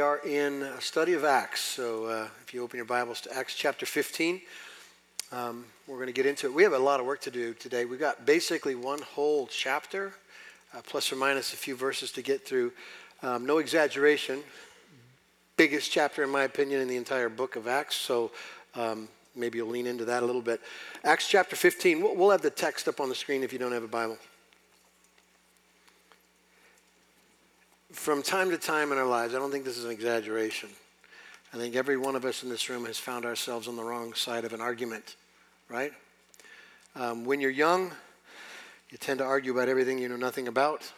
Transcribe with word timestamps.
we 0.00 0.04
are 0.04 0.20
in 0.24 0.62
a 0.62 0.80
study 0.80 1.12
of 1.12 1.24
Acts. 1.24 1.60
So 1.60 2.06
uh, 2.06 2.28
if 2.42 2.54
you 2.54 2.62
open 2.62 2.78
your 2.78 2.86
Bibles 2.86 3.20
to 3.20 3.36
Acts 3.36 3.54
chapter 3.54 3.84
15, 3.84 4.40
um, 5.30 5.66
we're 5.86 5.96
going 5.96 6.06
to 6.06 6.14
get 6.14 6.24
into 6.24 6.46
it. 6.46 6.54
We 6.54 6.62
have 6.62 6.72
a 6.72 6.78
lot 6.78 7.00
of 7.00 7.06
work 7.06 7.20
to 7.20 7.30
do 7.30 7.52
today. 7.52 7.84
We've 7.84 8.00
got 8.00 8.24
basically 8.24 8.74
one 8.74 9.02
whole 9.02 9.46
chapter, 9.48 10.14
uh, 10.74 10.80
plus 10.86 11.12
or 11.12 11.16
minus 11.16 11.52
a 11.52 11.56
few 11.58 11.76
verses 11.76 12.12
to 12.12 12.22
get 12.22 12.46
through. 12.46 12.72
Um, 13.22 13.44
no 13.44 13.58
exaggeration. 13.58 14.42
Biggest 15.58 15.92
chapter, 15.92 16.22
in 16.22 16.30
my 16.30 16.44
opinion, 16.44 16.80
in 16.80 16.88
the 16.88 16.96
entire 16.96 17.28
book 17.28 17.56
of 17.56 17.68
Acts. 17.68 17.96
So 17.96 18.30
um, 18.76 19.06
maybe 19.36 19.58
you'll 19.58 19.68
lean 19.68 19.86
into 19.86 20.06
that 20.06 20.22
a 20.22 20.26
little 20.26 20.40
bit. 20.40 20.62
Acts 21.04 21.28
chapter 21.28 21.56
15. 21.56 22.00
We'll, 22.00 22.16
we'll 22.16 22.30
have 22.30 22.40
the 22.40 22.48
text 22.48 22.88
up 22.88 23.00
on 23.00 23.10
the 23.10 23.14
screen 23.14 23.42
if 23.42 23.52
you 23.52 23.58
don't 23.58 23.72
have 23.72 23.84
a 23.84 23.88
Bible. 23.88 24.16
From 27.92 28.22
time 28.22 28.50
to 28.50 28.58
time 28.58 28.92
in 28.92 28.98
our 28.98 29.06
lives, 29.06 29.34
I 29.34 29.38
don't 29.38 29.50
think 29.50 29.64
this 29.64 29.76
is 29.76 29.84
an 29.84 29.90
exaggeration. 29.90 30.68
I 31.52 31.56
think 31.56 31.74
every 31.74 31.96
one 31.96 32.14
of 32.14 32.24
us 32.24 32.42
in 32.42 32.48
this 32.48 32.68
room 32.68 32.84
has 32.84 32.98
found 32.98 33.24
ourselves 33.24 33.66
on 33.66 33.76
the 33.76 33.82
wrong 33.82 34.14
side 34.14 34.44
of 34.44 34.52
an 34.52 34.60
argument, 34.60 35.16
right? 35.68 35.92
Um, 36.94 37.24
when 37.24 37.40
you're 37.40 37.50
young, 37.50 37.90
you 38.90 38.98
tend 38.98 39.18
to 39.18 39.24
argue 39.24 39.52
about 39.52 39.68
everything 39.68 39.98
you 39.98 40.08
know 40.08 40.16
nothing 40.16 40.46
about. 40.46 40.90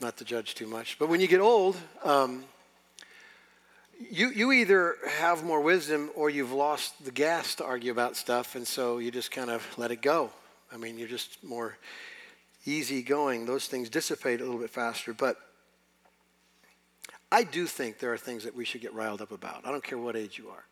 Not 0.00 0.16
to 0.18 0.24
judge 0.24 0.54
too 0.54 0.66
much. 0.66 0.98
But 0.98 1.08
when 1.08 1.20
you 1.20 1.26
get 1.26 1.40
old, 1.40 1.76
um, 2.04 2.44
you, 4.10 4.30
you 4.30 4.52
either 4.52 4.96
have 5.08 5.44
more 5.44 5.60
wisdom 5.60 6.10
or 6.14 6.30
you've 6.30 6.52
lost 6.52 7.04
the 7.04 7.10
gas 7.10 7.54
to 7.56 7.64
argue 7.64 7.92
about 7.92 8.16
stuff, 8.16 8.54
and 8.54 8.66
so 8.66 8.98
you 8.98 9.10
just 9.10 9.30
kind 9.30 9.50
of 9.50 9.66
let 9.78 9.90
it 9.90 10.00
go. 10.00 10.30
I 10.72 10.76
mean, 10.76 10.98
you're 10.98 11.08
just 11.08 11.42
more 11.42 11.76
easy 12.66 13.02
going, 13.02 13.46
those 13.46 13.66
things 13.66 13.88
dissipate 13.88 14.40
a 14.40 14.44
little 14.44 14.60
bit 14.60 14.70
faster. 14.70 15.12
But 15.12 15.36
I 17.32 17.42
do 17.44 17.66
think 17.66 17.98
there 17.98 18.12
are 18.12 18.18
things 18.18 18.44
that 18.44 18.54
we 18.54 18.64
should 18.64 18.80
get 18.80 18.92
riled 18.92 19.22
up 19.22 19.32
about. 19.32 19.66
I 19.66 19.70
don't 19.70 19.84
care 19.84 19.98
what 19.98 20.16
age 20.16 20.38
you 20.38 20.48
are. 20.48 20.64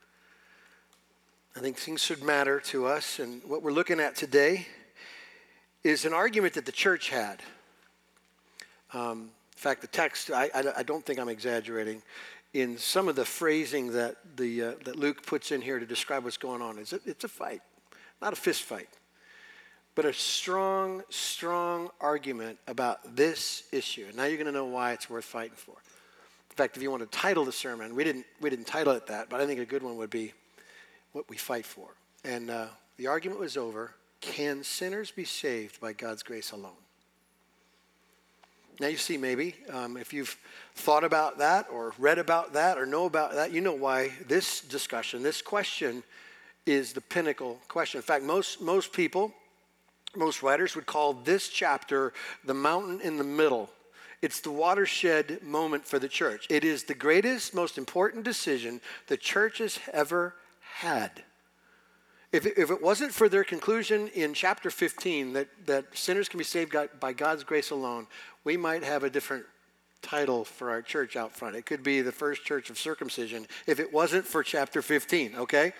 I 1.56 1.61
think 1.61 1.77
things 1.77 2.03
should 2.03 2.22
matter 2.22 2.61
to 2.61 2.86
us. 2.86 3.19
And 3.19 3.42
what 3.44 3.62
we're 3.62 3.72
looking 3.72 4.00
at 4.00 4.16
today 4.16 4.66
is 5.83 6.05
an 6.05 6.12
argument 6.12 6.55
that 6.55 6.66
the 6.66 6.72
church 6.72 7.11
had. 7.11 7.42
Um, 8.92 9.31
in 9.53 9.61
fact, 9.61 9.81
the 9.81 9.86
text, 9.89 10.31
I, 10.31 10.50
I, 10.55 10.64
I, 10.78 10.83
don't 10.83 11.05
think 11.05 11.19
I'm 11.19 11.28
exaggerating, 11.28 12.03
in 12.55 12.78
some 12.78 13.09
of 13.09 13.16
the 13.16 13.25
phrasing 13.25 13.92
that, 13.92 14.16
the, 14.36 14.62
uh, 14.62 14.72
that 14.84 14.97
Luke 14.97 15.27
puts 15.27 15.53
in 15.53 15.61
here 15.61 15.78
to 15.78 15.84
describe 15.84 16.25
what's 16.25 16.36
going 16.36 16.62
on, 16.62 16.78
is 16.78 16.92
it, 16.92 17.03
it's 17.05 17.25
a 17.25 17.28
fight, 17.28 17.61
not 18.22 18.33
a 18.33 18.36
fist 18.36 18.62
fight 18.62 18.89
but 19.98 20.06
a 20.06 20.12
strong, 20.12 21.02
strong 21.10 21.91
argument 22.00 22.56
about 22.68 23.16
this 23.16 23.64
issue. 23.72 24.04
And 24.06 24.16
now 24.16 24.27
you're 24.27 24.36
going 24.36 24.46
to 24.46 24.52
know 24.52 24.66
why 24.66 24.92
it's 24.92 25.10
worth 25.10 25.24
fighting 25.24 25.56
for. 25.56 25.72
In 25.72 26.54
fact, 26.54 26.77
if 26.77 26.82
you 26.84 26.88
want 26.92 27.02
to 27.02 27.18
title 27.18 27.44
the 27.44 27.50
sermon, 27.50 27.96
we 27.96 28.04
didn't, 28.04 28.24
we 28.41 28.48
didn't 28.48 28.69
title 28.69 28.92
it 28.92 29.08
that, 29.08 29.28
but 29.28 29.41
I 29.41 29.46
think 29.46 29.58
a 29.58 29.64
good 29.64 29.82
one 29.82 29.96
would 29.96 30.08
be 30.08 30.34
what 31.10 31.28
we 31.28 31.36
fight 31.36 31.66
for. 31.66 31.88
And 32.24 32.48
uh, 32.48 32.66
the 32.96 33.08
argument 33.08 33.41
was 33.41 33.56
over 33.56 33.91
can 34.20 34.62
sinners 34.62 35.10
be 35.10 35.24
saved 35.24 35.80
by 35.80 35.94
God's 35.94 36.22
grace 36.22 36.52
alone? 36.52 36.78
Now, 38.78 38.86
you 38.86 38.98
see, 38.98 39.16
maybe 39.16 39.56
um, 39.72 39.96
if 39.96 40.12
you've 40.12 40.38
thought 40.76 41.02
about 41.02 41.38
that 41.38 41.66
or 41.72 41.92
read 41.98 42.20
about 42.20 42.52
that 42.52 42.78
or 42.78 42.86
know 42.86 43.06
about 43.06 43.32
that, 43.32 43.50
you 43.50 43.60
know 43.60 43.74
why 43.74 44.12
this 44.28 44.60
discussion, 44.60 45.24
this 45.24 45.42
question, 45.42 46.04
is 46.66 46.92
the 46.92 47.00
pinnacle 47.00 47.58
question. 47.66 47.98
In 47.98 48.02
fact, 48.02 48.22
most, 48.22 48.60
most 48.60 48.92
people 48.92 49.34
most 50.17 50.42
writers 50.42 50.75
would 50.75 50.87
call 50.87 51.12
this 51.12 51.48
chapter 51.48 52.12
the 52.45 52.55
mountain 52.55 53.01
in 53.01 53.17
the 53.17 53.25
middle. 53.25 53.70
It's 54.20 54.41
the 54.41 54.50
watershed 54.50 55.42
moment 55.42 55.87
for 55.87 55.98
the 55.98 56.09
church. 56.09 56.47
It 56.50 56.65
is 56.65 56.84
the 56.84 56.95
greatest, 56.95 57.55
most 57.55 57.78
important 57.78 58.25
decision 58.25 58.81
the 59.06 59.17
church 59.17 59.59
has 59.59 59.78
ever 59.92 60.34
had. 60.61 61.23
If 62.33 62.45
it, 62.45 62.55
if 62.59 62.70
it 62.70 62.83
wasn't 62.83 63.12
for 63.12 63.28
their 63.28 63.45
conclusion 63.45 64.09
in 64.09 64.34
chapter 64.34 64.71
15 64.71 65.32
that, 65.34 65.49
that 65.66 65.97
sinners 65.97 66.28
can 66.28 66.38
be 66.38 66.44
saved 66.44 66.75
by 67.00 67.12
God's 67.12 67.44
grace 67.44 67.71
alone, 67.71 68.06
we 68.44 68.56
might 68.56 68.82
have 68.82 69.05
a 69.05 69.11
different 69.11 69.47
title 70.03 70.44
for 70.44 70.71
our 70.71 70.82
church 70.82 71.16
out 71.16 71.32
front. 71.32 71.56
It 71.56 71.65
could 71.65 71.82
be 71.82 72.03
the 72.03 72.12
first 72.12 72.44
church 72.44 72.71
of 72.71 72.78
circumcision 72.78 73.47
if 73.66 73.81
it 73.81 73.93
wasn't 73.93 74.27
for 74.27 74.43
chapter 74.43 74.82
15, 74.82 75.37
okay? 75.37 75.72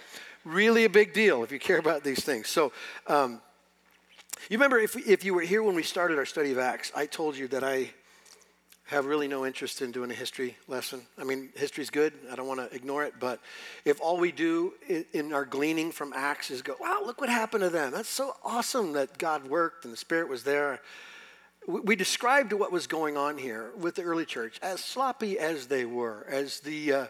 Really 0.44 0.84
a 0.84 0.91
big 0.91 1.12
deal 1.12 1.42
if 1.42 1.52
you 1.52 1.58
care 1.58 1.78
about 1.78 2.02
these 2.02 2.25
things. 2.25 2.48
So, 2.48 2.72
um, 3.06 3.42
you 4.49 4.56
remember 4.56 4.78
if, 4.78 4.97
if 4.97 5.25
you 5.25 5.34
were 5.34 5.43
here 5.43 5.62
when 5.62 5.75
we 5.75 5.82
started 5.82 6.19
our 6.19 6.26
study 6.26 6.53
of 6.53 6.59
Acts, 6.59 6.93
I 6.94 7.06
told 7.06 7.37
you 7.37 7.49
that 7.49 7.65
I 7.65 7.91
have 8.88 9.04
really 9.04 9.28
no 9.28 9.44
interest 9.44 9.82
in 9.82 9.93
doing 9.93 10.10
a 10.10 10.15
history 10.15 10.56
lesson. 10.66 11.03
I 11.19 11.25
mean, 11.25 11.50
history's 11.54 11.91
good. 11.91 12.15
I 12.32 12.37
don't 12.37 12.49
want 12.49 12.60
to 12.60 12.75
ignore 12.75 13.04
it. 13.04 13.15
But 13.21 13.38
if 13.84 14.00
all 14.00 14.16
we 14.16 14.32
do 14.32 14.72
in 15.12 15.34
our 15.34 15.44
gleaning 15.44 15.93
from 15.93 16.15
Acts 16.15 16.50
is 16.50 16.62
go, 16.62 16.75
wow, 16.81 17.03
look 17.04 17.21
what 17.21 17.28
happened 17.28 17.65
to 17.65 17.71
them. 17.71 17.93
That's 17.93 18.09
so 18.09 18.34
awesome 18.43 18.94
that 18.94 19.19
God 19.19 19.47
worked 19.47 19.84
and 19.84 19.93
the 19.93 19.99
Spirit 19.99 20.31
was 20.31 20.43
there. 20.43 20.81
We 21.66 21.97
described 21.97 22.55
what 22.55 22.72
was 22.72 22.87
going 22.87 23.19
on 23.19 23.37
here 23.37 23.72
with 23.76 23.97
the 23.97 24.03
early 24.03 24.25
church 24.25 24.59
as 24.62 24.82
sloppy 24.82 25.38
as 25.38 25.66
they 25.66 25.84
were, 25.84 26.25
as 26.26 26.60
the, 26.60 26.93
uh, 26.93 27.06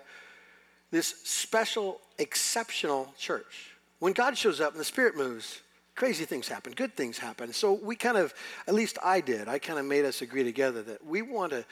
this 0.91 1.15
special, 1.23 2.01
exceptional 2.19 3.15
church. 3.17 3.71
When 4.01 4.15
God 4.15 4.37
shows 4.37 4.61
up 4.61 4.73
and 4.73 4.81
the 4.81 4.85
Spirit 4.85 5.17
moves, 5.17 5.61
crazy 5.99 6.25
things 6.25 6.47
happen, 6.47 6.73
good 6.73 6.95
things 6.95 7.19
happen. 7.19 7.53
So 7.53 7.73
we 7.73 7.97
kind 7.97 8.17
of, 8.17 8.33
at 8.69 8.75
least 8.75 8.99
I 9.03 9.21
did, 9.21 9.49
I 9.49 9.59
kind 9.59 9.81
of 9.81 9.85
made 9.85 10.05
us 10.05 10.23
agree 10.23 10.45
together 10.45 10.81
that 10.85 11.05
we 11.05 11.23
want 11.23 11.51
to 11.51 11.65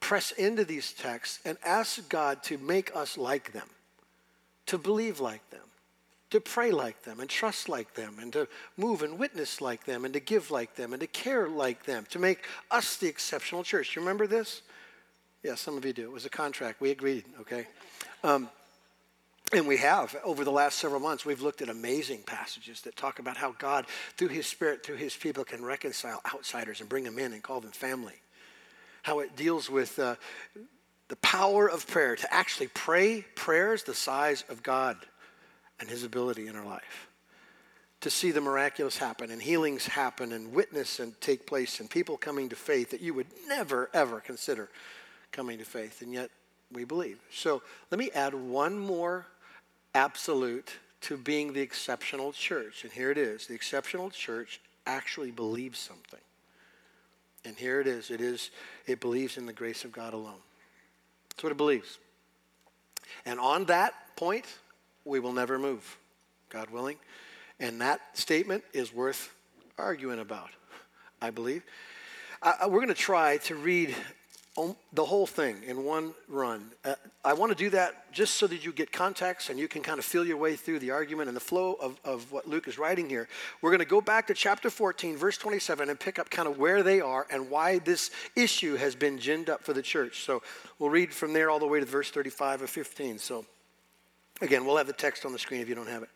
press 0.00 0.32
into 0.32 0.64
these 0.64 0.92
texts 0.92 1.38
and 1.44 1.56
ask 1.64 2.08
God 2.08 2.42
to 2.42 2.58
make 2.58 2.94
us 2.96 3.16
like 3.16 3.52
them, 3.52 3.68
to 4.66 4.78
believe 4.78 5.20
like 5.20 5.48
them, 5.50 5.62
to 6.30 6.40
pray 6.40 6.72
like 6.72 7.04
them, 7.04 7.20
and 7.20 7.30
trust 7.30 7.68
like 7.68 7.94
them, 7.94 8.16
and 8.20 8.32
to 8.32 8.48
move 8.76 9.02
and 9.02 9.16
witness 9.16 9.60
like 9.60 9.84
them, 9.84 10.04
and 10.04 10.12
to 10.12 10.20
give 10.20 10.50
like 10.50 10.74
them, 10.74 10.92
and 10.92 11.00
to 11.00 11.06
care 11.06 11.48
like 11.48 11.84
them, 11.84 12.04
to 12.10 12.18
make 12.18 12.40
us 12.72 12.96
the 12.96 13.06
exceptional 13.06 13.62
church. 13.62 13.94
You 13.94 14.02
remember 14.02 14.26
this? 14.26 14.62
Yeah, 15.44 15.54
some 15.54 15.76
of 15.76 15.84
you 15.84 15.92
do. 15.92 16.02
It 16.02 16.12
was 16.12 16.26
a 16.26 16.30
contract. 16.30 16.80
We 16.80 16.90
agreed, 16.90 17.26
okay? 17.42 17.68
Um, 18.24 18.48
and 19.52 19.66
we 19.66 19.78
have, 19.78 20.14
over 20.24 20.44
the 20.44 20.52
last 20.52 20.78
several 20.78 21.00
months, 21.00 21.24
we've 21.24 21.40
looked 21.40 21.62
at 21.62 21.68
amazing 21.68 22.22
passages 22.26 22.82
that 22.82 22.96
talk 22.96 23.18
about 23.18 23.36
how 23.36 23.52
God, 23.58 23.86
through 24.16 24.28
His 24.28 24.46
Spirit, 24.46 24.84
through 24.84 24.96
His 24.96 25.16
people, 25.16 25.44
can 25.44 25.64
reconcile 25.64 26.20
outsiders 26.34 26.80
and 26.80 26.88
bring 26.88 27.04
them 27.04 27.18
in 27.18 27.32
and 27.32 27.42
call 27.42 27.60
them 27.60 27.70
family. 27.70 28.14
How 29.02 29.20
it 29.20 29.36
deals 29.36 29.70
with 29.70 29.98
uh, 29.98 30.16
the 31.08 31.16
power 31.16 31.68
of 31.68 31.86
prayer 31.86 32.16
to 32.16 32.34
actually 32.34 32.68
pray 32.68 33.24
prayers 33.34 33.84
the 33.84 33.94
size 33.94 34.44
of 34.50 34.62
God 34.62 34.96
and 35.80 35.88
His 35.88 36.04
ability 36.04 36.46
in 36.48 36.56
our 36.56 36.66
life. 36.66 37.08
To 38.02 38.10
see 38.10 38.30
the 38.30 38.40
miraculous 38.40 38.98
happen 38.98 39.30
and 39.30 39.42
healings 39.42 39.86
happen 39.86 40.32
and 40.32 40.52
witness 40.52 41.00
and 41.00 41.18
take 41.20 41.46
place 41.46 41.80
and 41.80 41.90
people 41.90 42.16
coming 42.16 42.48
to 42.50 42.56
faith 42.56 42.90
that 42.90 43.00
you 43.00 43.14
would 43.14 43.26
never, 43.48 43.88
ever 43.94 44.20
consider 44.20 44.68
coming 45.32 45.58
to 45.58 45.64
faith. 45.64 46.02
And 46.02 46.12
yet, 46.12 46.30
we 46.72 46.84
believe. 46.84 47.18
So 47.30 47.62
let 47.90 47.98
me 47.98 48.10
add 48.14 48.34
one 48.34 48.78
more 48.78 49.26
absolute 49.98 50.78
to 51.00 51.16
being 51.16 51.52
the 51.52 51.60
exceptional 51.60 52.32
church. 52.32 52.84
And 52.84 52.92
here 52.92 53.10
it 53.10 53.18
is 53.18 53.46
the 53.46 53.54
exceptional 53.54 54.10
church 54.10 54.60
actually 54.86 55.32
believes 55.32 55.78
something. 55.78 56.20
And 57.44 57.56
here 57.56 57.80
it 57.80 57.86
is 57.86 58.10
it 58.10 58.20
is, 58.20 58.50
it 58.86 59.00
believes 59.00 59.36
in 59.36 59.46
the 59.46 59.52
grace 59.52 59.84
of 59.84 59.90
God 59.92 60.14
alone. 60.14 60.42
That's 61.30 61.42
what 61.42 61.52
it 61.52 61.56
believes. 61.56 61.98
And 63.26 63.40
on 63.40 63.64
that 63.66 63.92
point, 64.16 64.46
we 65.04 65.18
will 65.18 65.32
never 65.32 65.58
move, 65.58 65.98
God 66.48 66.70
willing. 66.70 66.96
And 67.58 67.80
that 67.80 68.00
statement 68.16 68.62
is 68.72 68.94
worth 68.94 69.34
arguing 69.78 70.20
about, 70.20 70.50
I 71.20 71.30
believe. 71.30 71.64
Uh, 72.40 72.52
we're 72.68 72.78
going 72.78 72.88
to 72.88 72.94
try 72.94 73.38
to 73.38 73.56
read 73.56 73.96
the 74.92 75.04
whole 75.04 75.26
thing 75.26 75.62
in 75.66 75.84
one 75.84 76.14
run. 76.28 76.70
Uh, 76.84 76.94
I 77.24 77.32
want 77.32 77.50
to 77.50 77.58
do 77.58 77.70
that 77.70 78.12
just 78.12 78.36
so 78.36 78.46
that 78.46 78.64
you 78.64 78.72
get 78.72 78.90
context 78.90 79.50
and 79.50 79.58
you 79.58 79.68
can 79.68 79.82
kind 79.82 79.98
of 79.98 80.04
feel 80.04 80.26
your 80.26 80.36
way 80.36 80.56
through 80.56 80.78
the 80.78 80.90
argument 80.90 81.28
and 81.28 81.36
the 81.36 81.40
flow 81.40 81.74
of, 81.74 82.00
of 82.04 82.30
what 82.32 82.48
Luke 82.48 82.66
is 82.66 82.78
writing 82.78 83.08
here. 83.08 83.28
We're 83.62 83.70
going 83.70 83.80
to 83.80 83.84
go 83.84 84.00
back 84.00 84.26
to 84.28 84.34
chapter 84.34 84.70
14, 84.70 85.16
verse 85.16 85.38
27, 85.38 85.90
and 85.90 85.98
pick 86.00 86.18
up 86.18 86.30
kind 86.30 86.48
of 86.48 86.58
where 86.58 86.82
they 86.82 87.00
are 87.00 87.26
and 87.30 87.50
why 87.50 87.78
this 87.78 88.10
issue 88.34 88.76
has 88.76 88.94
been 88.94 89.18
ginned 89.18 89.48
up 89.48 89.62
for 89.62 89.72
the 89.72 89.82
church. 89.82 90.24
So 90.24 90.42
we'll 90.78 90.90
read 90.90 91.12
from 91.12 91.32
there 91.32 91.50
all 91.50 91.58
the 91.58 91.66
way 91.66 91.80
to 91.80 91.86
verse 91.86 92.10
35 92.10 92.62
of 92.62 92.70
15. 92.70 93.18
So 93.18 93.44
again, 94.40 94.64
we'll 94.64 94.76
have 94.76 94.86
the 94.86 94.92
text 94.92 95.24
on 95.24 95.32
the 95.32 95.38
screen 95.38 95.60
if 95.60 95.68
you 95.68 95.74
don't 95.74 95.88
have 95.88 96.02
it. 96.02 96.10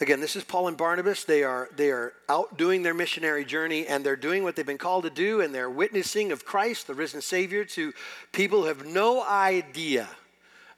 Again, 0.00 0.20
this 0.20 0.36
is 0.36 0.44
Paul 0.44 0.68
and 0.68 0.76
Barnabas. 0.76 1.24
They 1.24 1.42
are, 1.42 1.68
they 1.74 1.90
are 1.90 2.12
out 2.28 2.56
doing 2.56 2.82
their 2.82 2.94
missionary 2.94 3.44
journey 3.44 3.86
and 3.86 4.06
they're 4.06 4.14
doing 4.14 4.44
what 4.44 4.54
they've 4.54 4.64
been 4.64 4.78
called 4.78 5.04
to 5.04 5.10
do 5.10 5.40
and 5.40 5.52
they're 5.52 5.70
witnessing 5.70 6.30
of 6.30 6.44
Christ, 6.44 6.86
the 6.86 6.94
risen 6.94 7.20
Savior, 7.20 7.64
to 7.64 7.92
people 8.30 8.60
who 8.60 8.68
have 8.68 8.86
no 8.86 9.24
idea 9.24 10.08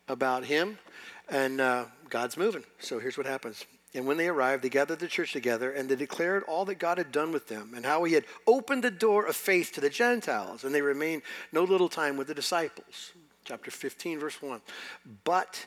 about 0.09 0.45
Him. 0.45 0.79
And 1.29 1.61
uh, 1.61 1.85
God's 2.09 2.37
moving. 2.37 2.65
So 2.81 2.99
here's 2.99 3.17
what 3.17 3.27
happens 3.27 3.65
And 3.95 4.07
when 4.07 4.17
they 4.17 4.29
arrived, 4.29 4.65
they 4.65 4.69
gathered 4.69 4.99
the 4.99 5.07
church 5.07 5.33
together 5.33 5.71
and 5.71 5.89
they 5.89 5.97
declared 5.97 6.43
all 6.45 6.65
that 6.65 6.77
God 6.77 6.99
had 6.99 7.13
done 7.13 7.31
with 7.31 7.47
them 7.47 7.73
and 7.77 7.85
how 7.85 8.05
he 8.05 8.15
had 8.15 8.25
opened 8.47 8.85
the 8.85 8.91
door 8.91 9.27
of 9.27 9.37
faith 9.37 9.73
to 9.75 9.83
the 9.83 9.91
Gentiles. 9.91 10.65
And 10.65 10.75
they 10.75 10.83
remained 10.83 11.23
no 11.53 11.63
little 11.63 11.91
time 11.91 12.17
with 12.17 12.27
the 12.27 12.35
disciples. 12.35 13.13
Chapter 13.45 13.71
15, 13.71 14.19
verse 14.19 14.41
1. 14.41 14.61
But 15.25 15.67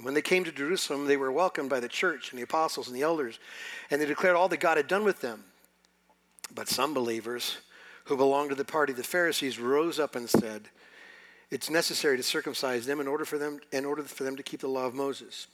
And 0.00 0.06
when 0.06 0.14
they 0.14 0.22
came 0.22 0.44
to 0.44 0.50
Jerusalem, 0.52 1.04
they 1.04 1.18
were 1.18 1.30
welcomed 1.30 1.68
by 1.68 1.78
the 1.78 1.86
church 1.86 2.30
and 2.30 2.38
the 2.38 2.44
apostles 2.44 2.88
and 2.88 2.96
the 2.96 3.02
elders, 3.02 3.38
and 3.90 4.00
they 4.00 4.06
declared 4.06 4.34
all 4.34 4.48
that 4.48 4.58
God 4.58 4.78
had 4.78 4.88
done 4.88 5.04
with 5.04 5.20
them. 5.20 5.44
But 6.54 6.68
some 6.68 6.94
believers 6.94 7.58
who 8.04 8.16
belonged 8.16 8.48
to 8.48 8.54
the 8.54 8.64
party 8.64 8.94
of 8.94 8.96
the 8.96 9.04
Pharisees 9.04 9.58
rose 9.58 10.00
up 10.00 10.16
and 10.16 10.26
said, 10.26 10.70
it's 11.50 11.68
necessary 11.68 12.16
to 12.16 12.22
circumcise 12.22 12.86
them 12.86 12.98
in 12.98 13.08
order 13.08 13.26
for 13.26 13.36
them 13.36 13.60
in 13.72 13.84
order 13.84 14.02
for 14.04 14.24
them 14.24 14.36
to 14.36 14.42
keep 14.42 14.60
the 14.60 14.68
law 14.68 14.86
of 14.86 14.94
Moses. 14.94 15.48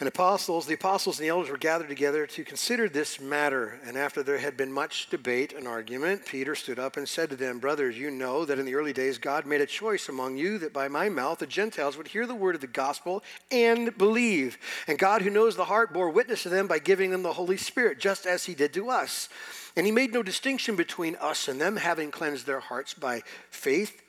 And 0.00 0.06
apostles, 0.06 0.66
the 0.66 0.74
apostles 0.74 1.18
and 1.18 1.24
the 1.24 1.30
elders 1.30 1.50
were 1.50 1.56
gathered 1.56 1.88
together 1.88 2.24
to 2.24 2.44
consider 2.44 2.88
this 2.88 3.20
matter. 3.20 3.80
And 3.84 3.98
after 3.98 4.22
there 4.22 4.38
had 4.38 4.56
been 4.56 4.72
much 4.72 5.10
debate 5.10 5.52
and 5.52 5.66
argument, 5.66 6.24
Peter 6.24 6.54
stood 6.54 6.78
up 6.78 6.96
and 6.96 7.08
said 7.08 7.30
to 7.30 7.36
them, 7.36 7.58
Brothers, 7.58 7.98
you 7.98 8.12
know 8.12 8.44
that 8.44 8.60
in 8.60 8.64
the 8.64 8.76
early 8.76 8.92
days 8.92 9.18
God 9.18 9.44
made 9.44 9.60
a 9.60 9.66
choice 9.66 10.08
among 10.08 10.36
you 10.36 10.56
that 10.58 10.72
by 10.72 10.86
my 10.86 11.08
mouth 11.08 11.40
the 11.40 11.48
Gentiles 11.48 11.96
would 11.96 12.06
hear 12.06 12.26
the 12.26 12.34
word 12.34 12.54
of 12.54 12.60
the 12.60 12.68
gospel 12.68 13.24
and 13.50 13.96
believe. 13.98 14.56
And 14.86 15.00
God, 15.00 15.22
who 15.22 15.30
knows 15.30 15.56
the 15.56 15.64
heart, 15.64 15.92
bore 15.92 16.10
witness 16.10 16.44
to 16.44 16.48
them 16.48 16.68
by 16.68 16.78
giving 16.78 17.10
them 17.10 17.24
the 17.24 17.32
Holy 17.32 17.56
Spirit, 17.56 17.98
just 17.98 18.24
as 18.24 18.44
he 18.44 18.54
did 18.54 18.72
to 18.74 18.90
us. 18.90 19.28
And 19.74 19.84
he 19.84 19.90
made 19.90 20.12
no 20.12 20.22
distinction 20.22 20.76
between 20.76 21.16
us 21.16 21.48
and 21.48 21.60
them, 21.60 21.76
having 21.76 22.12
cleansed 22.12 22.46
their 22.46 22.60
hearts 22.60 22.94
by 22.94 23.22
faith 23.50 24.00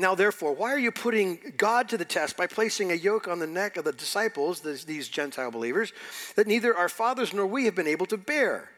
now, 0.00 0.14
therefore, 0.14 0.54
why 0.54 0.72
are 0.72 0.78
you 0.78 0.92
putting 0.92 1.54
God 1.56 1.88
to 1.88 1.98
the 1.98 2.04
test 2.04 2.36
by 2.36 2.46
placing 2.46 2.92
a 2.92 2.94
yoke 2.94 3.26
on 3.26 3.40
the 3.40 3.48
neck 3.48 3.76
of 3.76 3.84
the 3.84 3.92
disciples, 3.92 4.60
these 4.60 5.08
Gentile 5.08 5.50
believers, 5.50 5.92
that 6.36 6.46
neither 6.46 6.76
our 6.76 6.88
fathers 6.88 7.34
nor 7.34 7.46
we 7.46 7.64
have 7.64 7.74
been 7.74 7.88
able 7.88 8.06
to 8.06 8.16
bear? 8.16 8.70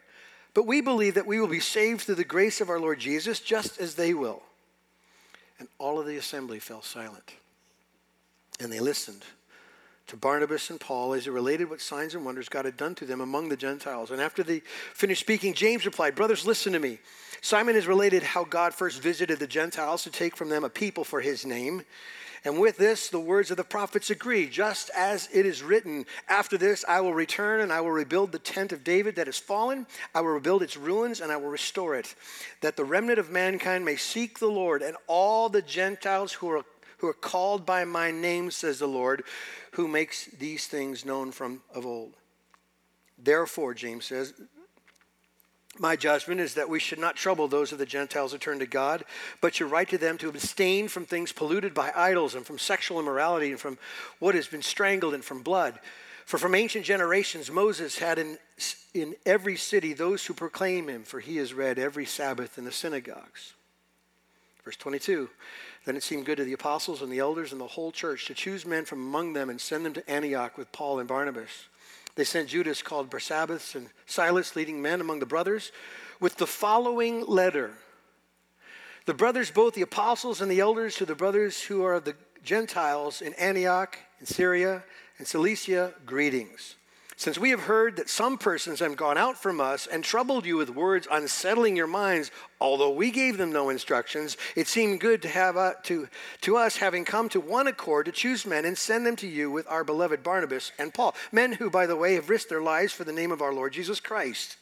But 0.54 0.66
we 0.66 0.80
believe 0.80 1.14
that 1.14 1.26
we 1.26 1.38
will 1.38 1.46
be 1.46 1.60
saved 1.60 2.02
through 2.02 2.14
the 2.14 2.24
grace 2.24 2.62
of 2.62 2.70
our 2.70 2.80
Lord 2.80 2.98
Jesus, 2.98 3.38
just 3.38 3.78
as 3.78 3.94
they 3.94 4.14
will. 4.14 4.42
And 5.58 5.68
all 5.78 6.00
of 6.00 6.06
the 6.06 6.16
assembly 6.16 6.58
fell 6.58 6.80
silent. 6.80 7.34
And 8.58 8.72
they 8.72 8.80
listened 8.80 9.22
to 10.10 10.16
Barnabas 10.16 10.70
and 10.70 10.80
Paul 10.80 11.14
as 11.14 11.24
he 11.24 11.30
related 11.30 11.70
what 11.70 11.80
signs 11.80 12.16
and 12.16 12.24
wonders 12.24 12.48
God 12.48 12.64
had 12.64 12.76
done 12.76 12.96
to 12.96 13.04
them 13.04 13.20
among 13.20 13.48
the 13.48 13.56
Gentiles. 13.56 14.10
And 14.10 14.20
after 14.20 14.42
they 14.42 14.60
finished 14.92 15.20
speaking, 15.20 15.54
James 15.54 15.86
replied, 15.86 16.16
Brothers, 16.16 16.44
listen 16.44 16.72
to 16.72 16.80
me. 16.80 16.98
Simon 17.42 17.76
has 17.76 17.86
related 17.86 18.24
how 18.24 18.42
God 18.42 18.74
first 18.74 19.00
visited 19.00 19.38
the 19.38 19.46
Gentiles 19.46 20.02
to 20.02 20.10
take 20.10 20.36
from 20.36 20.48
them 20.48 20.64
a 20.64 20.68
people 20.68 21.04
for 21.04 21.20
his 21.20 21.46
name. 21.46 21.84
And 22.44 22.58
with 22.58 22.76
this, 22.76 23.08
the 23.08 23.20
words 23.20 23.52
of 23.52 23.56
the 23.56 23.64
prophets 23.64 24.10
agree, 24.10 24.48
just 24.48 24.90
as 24.96 25.28
it 25.32 25.46
is 25.46 25.62
written, 25.62 26.06
After 26.28 26.58
this, 26.58 26.84
I 26.88 27.00
will 27.00 27.14
return 27.14 27.60
and 27.60 27.72
I 27.72 27.80
will 27.80 27.92
rebuild 27.92 28.32
the 28.32 28.38
tent 28.38 28.72
of 28.72 28.82
David 28.82 29.14
that 29.16 29.26
has 29.28 29.38
fallen. 29.38 29.86
I 30.14 30.22
will 30.22 30.30
rebuild 30.30 30.62
its 30.62 30.76
ruins 30.76 31.20
and 31.20 31.30
I 31.30 31.36
will 31.36 31.50
restore 31.50 31.94
it, 31.94 32.14
that 32.62 32.76
the 32.76 32.84
remnant 32.84 33.18
of 33.20 33.30
mankind 33.30 33.84
may 33.84 33.96
seek 33.96 34.38
the 34.38 34.46
Lord, 34.48 34.82
and 34.82 34.96
all 35.06 35.48
the 35.48 35.62
Gentiles 35.62 36.32
who 36.32 36.50
are, 36.50 36.64
who 37.00 37.08
are 37.08 37.14
called 37.14 37.64
by 37.66 37.84
my 37.84 38.10
name, 38.10 38.50
says 38.50 38.78
the 38.78 38.86
Lord, 38.86 39.24
who 39.72 39.88
makes 39.88 40.26
these 40.26 40.66
things 40.66 41.04
known 41.04 41.32
from 41.32 41.62
of 41.74 41.86
old. 41.86 42.14
Therefore, 43.18 43.74
James 43.74 44.06
says, 44.06 44.34
my 45.78 45.96
judgment 45.96 46.40
is 46.40 46.54
that 46.54 46.68
we 46.68 46.78
should 46.78 46.98
not 46.98 47.16
trouble 47.16 47.48
those 47.48 47.72
of 47.72 47.78
the 47.78 47.86
Gentiles 47.86 48.32
who 48.32 48.38
turn 48.38 48.58
to 48.58 48.66
God, 48.66 49.04
but 49.40 49.54
should 49.54 49.70
write 49.70 49.88
to 49.90 49.98
them 49.98 50.18
to 50.18 50.28
abstain 50.28 50.88
from 50.88 51.06
things 51.06 51.32
polluted 51.32 51.72
by 51.72 51.92
idols 51.94 52.34
and 52.34 52.44
from 52.44 52.58
sexual 52.58 53.00
immorality 53.00 53.50
and 53.50 53.60
from 53.60 53.78
what 54.18 54.34
has 54.34 54.46
been 54.46 54.62
strangled 54.62 55.14
and 55.14 55.24
from 55.24 55.42
blood. 55.42 55.78
For 56.26 56.38
from 56.38 56.54
ancient 56.54 56.84
generations, 56.84 57.50
Moses 57.50 57.98
had 57.98 58.18
in, 58.18 58.38
in 58.92 59.14
every 59.24 59.56
city 59.56 59.94
those 59.94 60.26
who 60.26 60.34
proclaim 60.34 60.88
him, 60.88 61.04
for 61.04 61.20
he 61.20 61.38
is 61.38 61.54
read 61.54 61.78
every 61.78 62.04
Sabbath 62.04 62.58
in 62.58 62.64
the 62.64 62.72
synagogues. 62.72 63.54
Verse 64.64 64.76
22 64.76 65.28
Then 65.84 65.96
it 65.96 66.02
seemed 66.02 66.26
good 66.26 66.36
to 66.36 66.44
the 66.44 66.52
apostles 66.52 67.02
and 67.02 67.12
the 67.12 67.18
elders 67.18 67.52
and 67.52 67.60
the 67.60 67.66
whole 67.66 67.92
church 67.92 68.26
to 68.26 68.34
choose 68.34 68.66
men 68.66 68.84
from 68.84 69.00
among 69.00 69.32
them 69.32 69.50
and 69.50 69.60
send 69.60 69.84
them 69.84 69.94
to 69.94 70.10
Antioch 70.10 70.58
with 70.58 70.72
Paul 70.72 70.98
and 70.98 71.08
Barnabas 71.08 71.68
they 72.16 72.24
sent 72.24 72.48
Judas, 72.48 72.82
called 72.82 73.10
Barsabbas, 73.10 73.74
and 73.74 73.88
Silas, 74.06 74.56
leading 74.56 74.82
men 74.82 75.00
among 75.00 75.20
the 75.20 75.26
brothers, 75.26 75.72
with 76.18 76.36
the 76.36 76.46
following 76.46 77.24
letter. 77.26 77.70
The 79.06 79.14
brothers, 79.14 79.50
both 79.50 79.74
the 79.74 79.82
apostles 79.82 80.40
and 80.40 80.50
the 80.50 80.60
elders, 80.60 80.96
to 80.96 81.06
the 81.06 81.14
brothers 81.14 81.62
who 81.62 81.84
are 81.84 82.00
the 82.00 82.16
Gentiles 82.42 83.22
in 83.22 83.32
Antioch, 83.34 83.98
in 84.18 84.26
Syria, 84.26 84.82
and 85.18 85.26
Cilicia, 85.26 85.94
greetings. 86.04 86.76
Since 87.20 87.36
we 87.36 87.50
have 87.50 87.60
heard 87.60 87.96
that 87.96 88.08
some 88.08 88.38
persons 88.38 88.80
have 88.80 88.96
gone 88.96 89.18
out 89.18 89.36
from 89.36 89.60
us 89.60 89.86
and 89.86 90.02
troubled 90.02 90.46
you 90.46 90.56
with 90.56 90.70
words 90.70 91.06
unsettling 91.10 91.76
your 91.76 91.86
minds, 91.86 92.30
although 92.62 92.88
we 92.88 93.10
gave 93.10 93.36
them 93.36 93.52
no 93.52 93.68
instructions, 93.68 94.38
it 94.56 94.66
seemed 94.66 95.00
good 95.00 95.20
to 95.20 95.28
have 95.28 95.54
uh, 95.54 95.74
to, 95.82 96.08
to 96.40 96.56
us, 96.56 96.78
having 96.78 97.04
come 97.04 97.28
to 97.28 97.38
one 97.38 97.66
accord, 97.66 98.06
to 98.06 98.12
choose 98.12 98.46
men 98.46 98.64
and 98.64 98.78
send 98.78 99.04
them 99.04 99.16
to 99.16 99.26
you 99.26 99.50
with 99.50 99.68
our 99.68 99.84
beloved 99.84 100.22
Barnabas 100.22 100.72
and 100.78 100.94
Paul, 100.94 101.14
men 101.30 101.52
who, 101.52 101.68
by 101.68 101.84
the 101.84 101.94
way, 101.94 102.14
have 102.14 102.30
risked 102.30 102.48
their 102.48 102.62
lives 102.62 102.94
for 102.94 103.04
the 103.04 103.12
name 103.12 103.32
of 103.32 103.42
our 103.42 103.52
Lord 103.52 103.74
Jesus 103.74 104.00
Christ. 104.00 104.56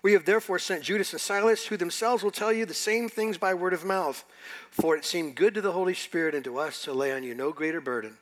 We 0.00 0.12
have 0.12 0.26
therefore 0.26 0.60
sent 0.60 0.84
Judas 0.84 1.10
and 1.10 1.20
Silas, 1.20 1.66
who 1.66 1.76
themselves 1.76 2.22
will 2.22 2.30
tell 2.30 2.52
you 2.52 2.66
the 2.66 2.72
same 2.72 3.08
things 3.08 3.36
by 3.36 3.52
word 3.52 3.72
of 3.72 3.84
mouth. 3.84 4.24
For 4.70 4.96
it 4.96 5.04
seemed 5.04 5.34
good 5.34 5.54
to 5.54 5.60
the 5.60 5.72
Holy 5.72 5.94
Spirit 5.94 6.36
and 6.36 6.44
to 6.44 6.60
us 6.60 6.84
to 6.84 6.92
lay 6.92 7.10
on 7.10 7.24
you 7.24 7.34
no 7.34 7.50
greater 7.50 7.80
burden 7.80 8.16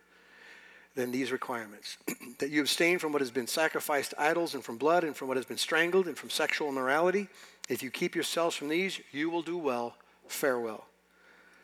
than 0.98 1.12
these 1.12 1.30
requirements 1.30 1.96
that 2.40 2.50
you 2.50 2.60
abstain 2.60 2.98
from 2.98 3.12
what 3.12 3.22
has 3.22 3.30
been 3.30 3.46
sacrificed 3.46 4.10
to 4.10 4.20
idols, 4.20 4.54
and 4.54 4.64
from 4.64 4.76
blood, 4.76 5.04
and 5.04 5.16
from 5.16 5.28
what 5.28 5.36
has 5.36 5.46
been 5.46 5.56
strangled, 5.56 6.08
and 6.08 6.18
from 6.18 6.28
sexual 6.28 6.68
immorality. 6.68 7.28
If 7.68 7.84
you 7.84 7.90
keep 7.90 8.16
yourselves 8.16 8.56
from 8.56 8.68
these, 8.68 9.00
you 9.12 9.30
will 9.30 9.42
do 9.42 9.56
well. 9.56 9.94
Farewell. 10.26 10.86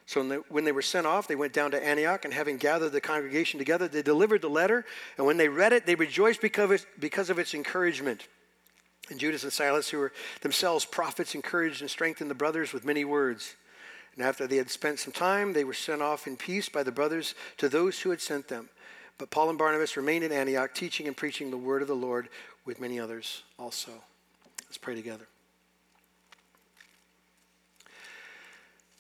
So 0.06 0.42
when 0.48 0.64
they 0.64 0.70
were 0.70 0.82
sent 0.82 1.08
off, 1.08 1.26
they 1.26 1.34
went 1.34 1.52
down 1.52 1.72
to 1.72 1.84
Antioch, 1.84 2.25
and 2.25 2.32
having 2.32 2.58
gathered 2.58 2.92
the 2.92 3.00
congregation 3.00 3.58
together, 3.58 3.88
they 3.88 4.02
delivered 4.02 4.40
the 4.40 4.48
letter. 4.48 4.84
And 5.19 5.26
when 5.26 5.36
they 5.36 5.48
read 5.48 5.72
it, 5.72 5.84
they 5.84 5.96
rejoiced 5.96 6.41
because 6.41 6.67
of 6.67 6.70
its, 6.70 6.86
because 7.00 7.29
of 7.29 7.41
its 7.41 7.55
encouragement. 7.55 8.29
And 9.10 9.19
Judas 9.19 9.43
and 9.43 9.53
Silas, 9.53 9.88
who 9.88 9.98
were 9.98 10.12
themselves 10.43 10.84
prophets, 10.84 11.34
encouraged 11.34 11.81
and 11.81 11.91
strengthened 11.91 12.31
the 12.31 12.36
brothers 12.36 12.72
with 12.72 12.84
many 12.84 13.05
words. 13.05 13.56
And 14.14 14.24
after 14.24 14.46
they 14.46 14.58
had 14.58 14.70
spent 14.70 15.00
some 15.00 15.12
time, 15.12 15.55
they 15.55 15.64
were 15.64 15.74
sent 15.74 16.03
off 16.03 16.29
in 16.29 16.36
peace 16.36 16.69
by 16.69 16.84
the 16.84 16.93
brothers 16.93 17.34
to 17.56 17.69
those 17.69 17.98
who 17.98 18.10
had 18.10 18.20
sent 18.20 18.46
them. 18.46 18.69
But 19.19 19.31
Paul 19.31 19.51
and 19.51 19.59
Barnabas 19.59 19.97
remained 19.97 20.25
in 20.25 20.33
Antioch, 20.33 20.75
teaching 20.75 21.06
and 21.06 21.17
preaching 21.17 21.51
the 21.51 21.56
word 21.56 21.83
of 21.83 21.89
the 21.89 21.94
Lord 21.94 22.29
with 22.65 22.81
many 22.81 22.99
others 22.99 23.43
also. 23.59 23.93
Let's 24.65 24.79
pray 24.79 24.94
together. 24.94 25.27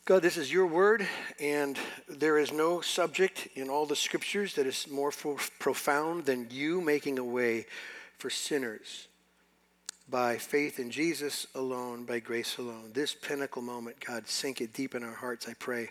God, 0.04 0.22
this 0.22 0.36
is 0.36 0.52
your 0.52 0.66
word, 0.66 1.06
and 1.40 1.78
there 2.08 2.38
is 2.38 2.52
no 2.52 2.82
subject 2.82 3.48
in 3.54 3.70
all 3.70 3.86
the 3.86 3.96
scriptures 3.96 4.54
that 4.54 4.66
is 4.66 4.86
more 4.88 5.10
profound 5.58 6.26
than 6.26 6.46
you 6.50 6.82
making 6.82 7.18
a 7.18 7.24
way 7.24 7.64
for 8.18 8.28
sinners 8.28 9.08
by 10.10 10.36
faith 10.36 10.78
in 10.78 10.90
Jesus 10.90 11.46
alone, 11.54 12.04
by 12.04 12.18
grace 12.18 12.58
alone. 12.58 12.90
This 12.92 13.14
pinnacle 13.14 13.62
moment, 13.62 13.96
God, 14.06 14.28
sink 14.28 14.60
it 14.60 14.74
deep 14.74 14.94
in 14.94 15.02
our 15.02 15.14
hearts, 15.14 15.48
I 15.48 15.54
pray. 15.54 15.88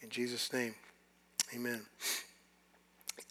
In 0.00 0.10
Jesus' 0.10 0.52
name, 0.52 0.76
amen 1.52 1.84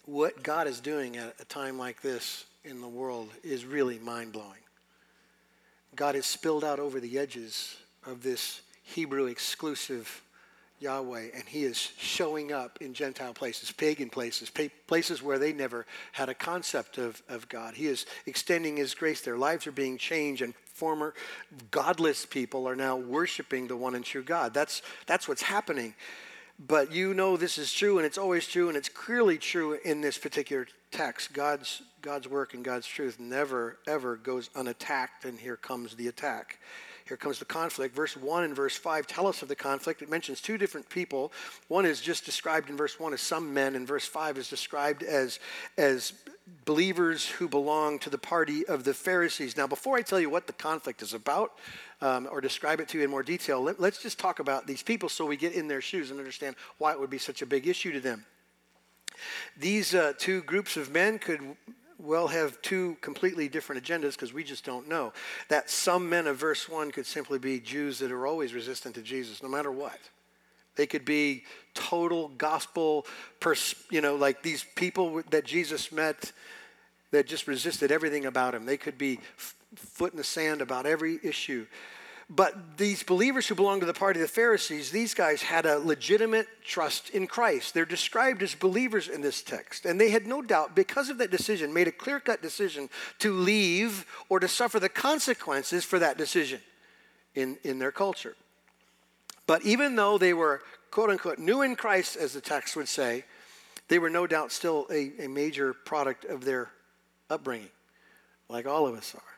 what 0.06 0.42
God 0.42 0.66
is 0.66 0.80
doing 0.80 1.16
at 1.16 1.34
a 1.40 1.44
time 1.44 1.78
like 1.78 2.02
this 2.02 2.44
in 2.64 2.80
the 2.80 2.88
world 2.88 3.30
is 3.42 3.64
really 3.64 3.98
mind 3.98 4.32
blowing. 4.32 4.50
God 5.94 6.14
has 6.14 6.26
spilled 6.26 6.64
out 6.64 6.80
over 6.80 7.00
the 7.00 7.18
edges 7.18 7.76
of 8.06 8.22
this 8.22 8.62
Hebrew 8.82 9.26
exclusive 9.26 10.22
Yahweh, 10.80 11.28
and 11.34 11.44
He 11.44 11.64
is 11.64 11.78
showing 11.78 12.52
up 12.52 12.78
in 12.80 12.92
Gentile 12.92 13.32
places, 13.32 13.70
pagan 13.70 14.10
places, 14.10 14.50
places 14.86 15.22
where 15.22 15.38
they 15.38 15.52
never 15.52 15.86
had 16.12 16.28
a 16.28 16.34
concept 16.34 16.98
of, 16.98 17.22
of 17.28 17.48
God. 17.48 17.74
He 17.74 17.86
is 17.86 18.06
extending 18.26 18.76
His 18.76 18.94
grace. 18.94 19.20
Their 19.20 19.38
lives 19.38 19.66
are 19.66 19.72
being 19.72 19.96
changed, 19.96 20.42
and 20.42 20.54
former 20.74 21.14
godless 21.70 22.26
people 22.26 22.68
are 22.68 22.76
now 22.76 22.96
worshiping 22.96 23.68
the 23.68 23.76
one 23.76 23.94
and 23.94 24.04
true 24.04 24.24
God. 24.24 24.52
That's, 24.52 24.82
that's 25.06 25.28
what's 25.28 25.42
happening. 25.42 25.94
But 26.58 26.92
you 26.92 27.14
know 27.14 27.36
this 27.36 27.58
is 27.58 27.72
true 27.72 27.98
and 27.98 28.06
it's 28.06 28.18
always 28.18 28.46
true 28.46 28.68
and 28.68 28.76
it's 28.76 28.88
clearly 28.88 29.38
true 29.38 29.78
in 29.84 30.00
this 30.00 30.18
particular 30.18 30.66
text. 30.90 31.32
God's, 31.32 31.82
God's 32.00 32.28
work 32.28 32.54
and 32.54 32.64
God's 32.64 32.86
truth 32.86 33.18
never, 33.18 33.78
ever 33.86 34.16
goes 34.16 34.50
unattacked, 34.54 35.24
and 35.24 35.38
here 35.38 35.56
comes 35.56 35.96
the 35.96 36.08
attack. 36.08 36.58
Here 37.06 37.18
comes 37.18 37.38
the 37.38 37.44
conflict. 37.44 37.94
Verse 37.94 38.16
1 38.16 38.44
and 38.44 38.56
verse 38.56 38.76
5 38.76 39.06
tell 39.06 39.26
us 39.26 39.42
of 39.42 39.48
the 39.48 39.56
conflict. 39.56 40.00
It 40.00 40.08
mentions 40.08 40.40
two 40.40 40.56
different 40.56 40.88
people. 40.88 41.32
One 41.68 41.84
is 41.84 42.00
just 42.00 42.24
described 42.24 42.70
in 42.70 42.76
verse 42.76 42.98
1 42.98 43.12
as 43.12 43.20
some 43.20 43.52
men, 43.52 43.74
and 43.74 43.86
verse 43.86 44.06
5 44.06 44.38
is 44.38 44.48
described 44.48 45.02
as, 45.02 45.38
as 45.76 46.14
believers 46.64 47.28
who 47.28 47.46
belong 47.46 47.98
to 48.00 48.10
the 48.10 48.18
party 48.18 48.66
of 48.66 48.84
the 48.84 48.94
Pharisees. 48.94 49.56
Now, 49.56 49.66
before 49.66 49.98
I 49.98 50.02
tell 50.02 50.18
you 50.18 50.30
what 50.30 50.46
the 50.46 50.54
conflict 50.54 51.02
is 51.02 51.12
about, 51.12 51.52
um, 52.00 52.26
or 52.30 52.40
describe 52.40 52.80
it 52.80 52.88
to 52.88 52.98
you 52.98 53.04
in 53.04 53.10
more 53.10 53.22
detail, 53.22 53.60
let, 53.60 53.78
let's 53.78 54.02
just 54.02 54.18
talk 54.18 54.38
about 54.38 54.66
these 54.66 54.82
people 54.82 55.10
so 55.10 55.26
we 55.26 55.36
get 55.36 55.52
in 55.52 55.68
their 55.68 55.82
shoes 55.82 56.10
and 56.10 56.18
understand 56.18 56.56
why 56.78 56.92
it 56.92 57.00
would 57.00 57.10
be 57.10 57.18
such 57.18 57.42
a 57.42 57.46
big 57.46 57.66
issue 57.66 57.92
to 57.92 58.00
them. 58.00 58.24
These 59.58 59.94
uh, 59.94 60.14
two 60.18 60.42
groups 60.42 60.76
of 60.76 60.90
men 60.90 61.18
could 61.18 61.56
well 62.04 62.28
have 62.28 62.60
two 62.62 62.96
completely 63.00 63.48
different 63.48 63.82
agendas 63.82 64.12
because 64.12 64.32
we 64.32 64.44
just 64.44 64.64
don't 64.64 64.88
know. 64.88 65.12
That 65.48 65.70
some 65.70 66.08
men 66.08 66.26
of 66.26 66.36
verse 66.36 66.68
1 66.68 66.90
could 66.90 67.06
simply 67.06 67.38
be 67.38 67.60
Jews 67.60 67.98
that 67.98 68.12
are 68.12 68.26
always 68.26 68.54
resistant 68.54 68.94
to 68.96 69.02
Jesus, 69.02 69.42
no 69.42 69.48
matter 69.48 69.72
what. 69.72 69.98
They 70.76 70.86
could 70.86 71.04
be 71.04 71.44
total 71.72 72.28
gospel, 72.36 73.06
pers- 73.40 73.74
you 73.90 74.00
know, 74.00 74.16
like 74.16 74.42
these 74.42 74.64
people 74.74 75.22
that 75.30 75.44
Jesus 75.44 75.92
met 75.92 76.32
that 77.12 77.26
just 77.26 77.46
resisted 77.46 77.92
everything 77.92 78.26
about 78.26 78.54
him. 78.54 78.66
They 78.66 78.76
could 78.76 78.98
be 78.98 79.20
f- 79.38 79.54
foot 79.76 80.12
in 80.12 80.16
the 80.16 80.24
sand 80.24 80.60
about 80.60 80.84
every 80.84 81.20
issue. 81.22 81.66
But 82.34 82.78
these 82.78 83.04
believers 83.04 83.46
who 83.46 83.54
belong 83.54 83.78
to 83.80 83.86
the 83.86 83.94
party 83.94 84.18
of 84.18 84.26
the 84.26 84.32
Pharisees, 84.32 84.90
these 84.90 85.14
guys 85.14 85.42
had 85.42 85.66
a 85.66 85.78
legitimate 85.78 86.48
trust 86.64 87.10
in 87.10 87.28
Christ. 87.28 87.74
They're 87.74 87.84
described 87.84 88.42
as 88.42 88.56
believers 88.56 89.08
in 89.08 89.20
this 89.20 89.40
text. 89.40 89.84
And 89.86 90.00
they 90.00 90.10
had 90.10 90.26
no 90.26 90.42
doubt, 90.42 90.74
because 90.74 91.10
of 91.10 91.18
that 91.18 91.30
decision, 91.30 91.72
made 91.72 91.86
a 91.86 91.92
clear 91.92 92.18
cut 92.18 92.42
decision 92.42 92.90
to 93.20 93.32
leave 93.32 94.04
or 94.28 94.40
to 94.40 94.48
suffer 94.48 94.80
the 94.80 94.88
consequences 94.88 95.84
for 95.84 96.00
that 96.00 96.18
decision 96.18 96.60
in, 97.36 97.56
in 97.62 97.78
their 97.78 97.92
culture. 97.92 98.34
But 99.46 99.62
even 99.62 99.94
though 99.94 100.18
they 100.18 100.34
were, 100.34 100.62
quote 100.90 101.10
unquote, 101.10 101.38
new 101.38 101.62
in 101.62 101.76
Christ, 101.76 102.16
as 102.16 102.32
the 102.32 102.40
text 102.40 102.74
would 102.74 102.88
say, 102.88 103.24
they 103.86 104.00
were 104.00 104.10
no 104.10 104.26
doubt 104.26 104.50
still 104.50 104.88
a, 104.90 105.12
a 105.20 105.28
major 105.28 105.72
product 105.72 106.24
of 106.24 106.44
their 106.44 106.70
upbringing, 107.30 107.70
like 108.48 108.66
all 108.66 108.88
of 108.88 108.96
us 108.96 109.14
are. 109.14 109.33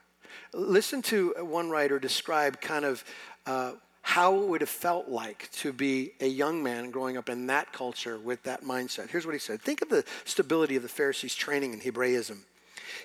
Listen 0.53 1.03
to 1.03 1.35
one 1.39 1.71
writer 1.71 1.99
describe 1.99 2.61
kind 2.61 2.85
of 2.85 3.05
uh, 3.47 3.73
how 4.03 4.37
it 4.41 4.49
would 4.49 4.61
have 4.61 4.71
felt 4.71 5.09
like 5.09 5.51
to 5.51 5.73
be 5.73 6.13
a 6.21 6.27
young 6.27 6.63
man 6.63 6.91
growing 6.91 7.17
up 7.17 7.29
in 7.29 7.47
that 7.49 7.73
culture 7.73 8.19
with 8.19 8.43
that 8.45 8.63
mindset. 8.63 9.11
Here's 9.11 9.27
what 9.27 9.35
he 9.35 9.39
said 9.39 9.61
Think 9.61 9.83
of 9.83 9.89
the 9.89 10.05
stability 10.25 10.77
of 10.77 10.83
the 10.83 10.89
Pharisees' 10.89 11.35
training 11.35 11.73
in 11.73 11.81
Hebraism 11.81 12.45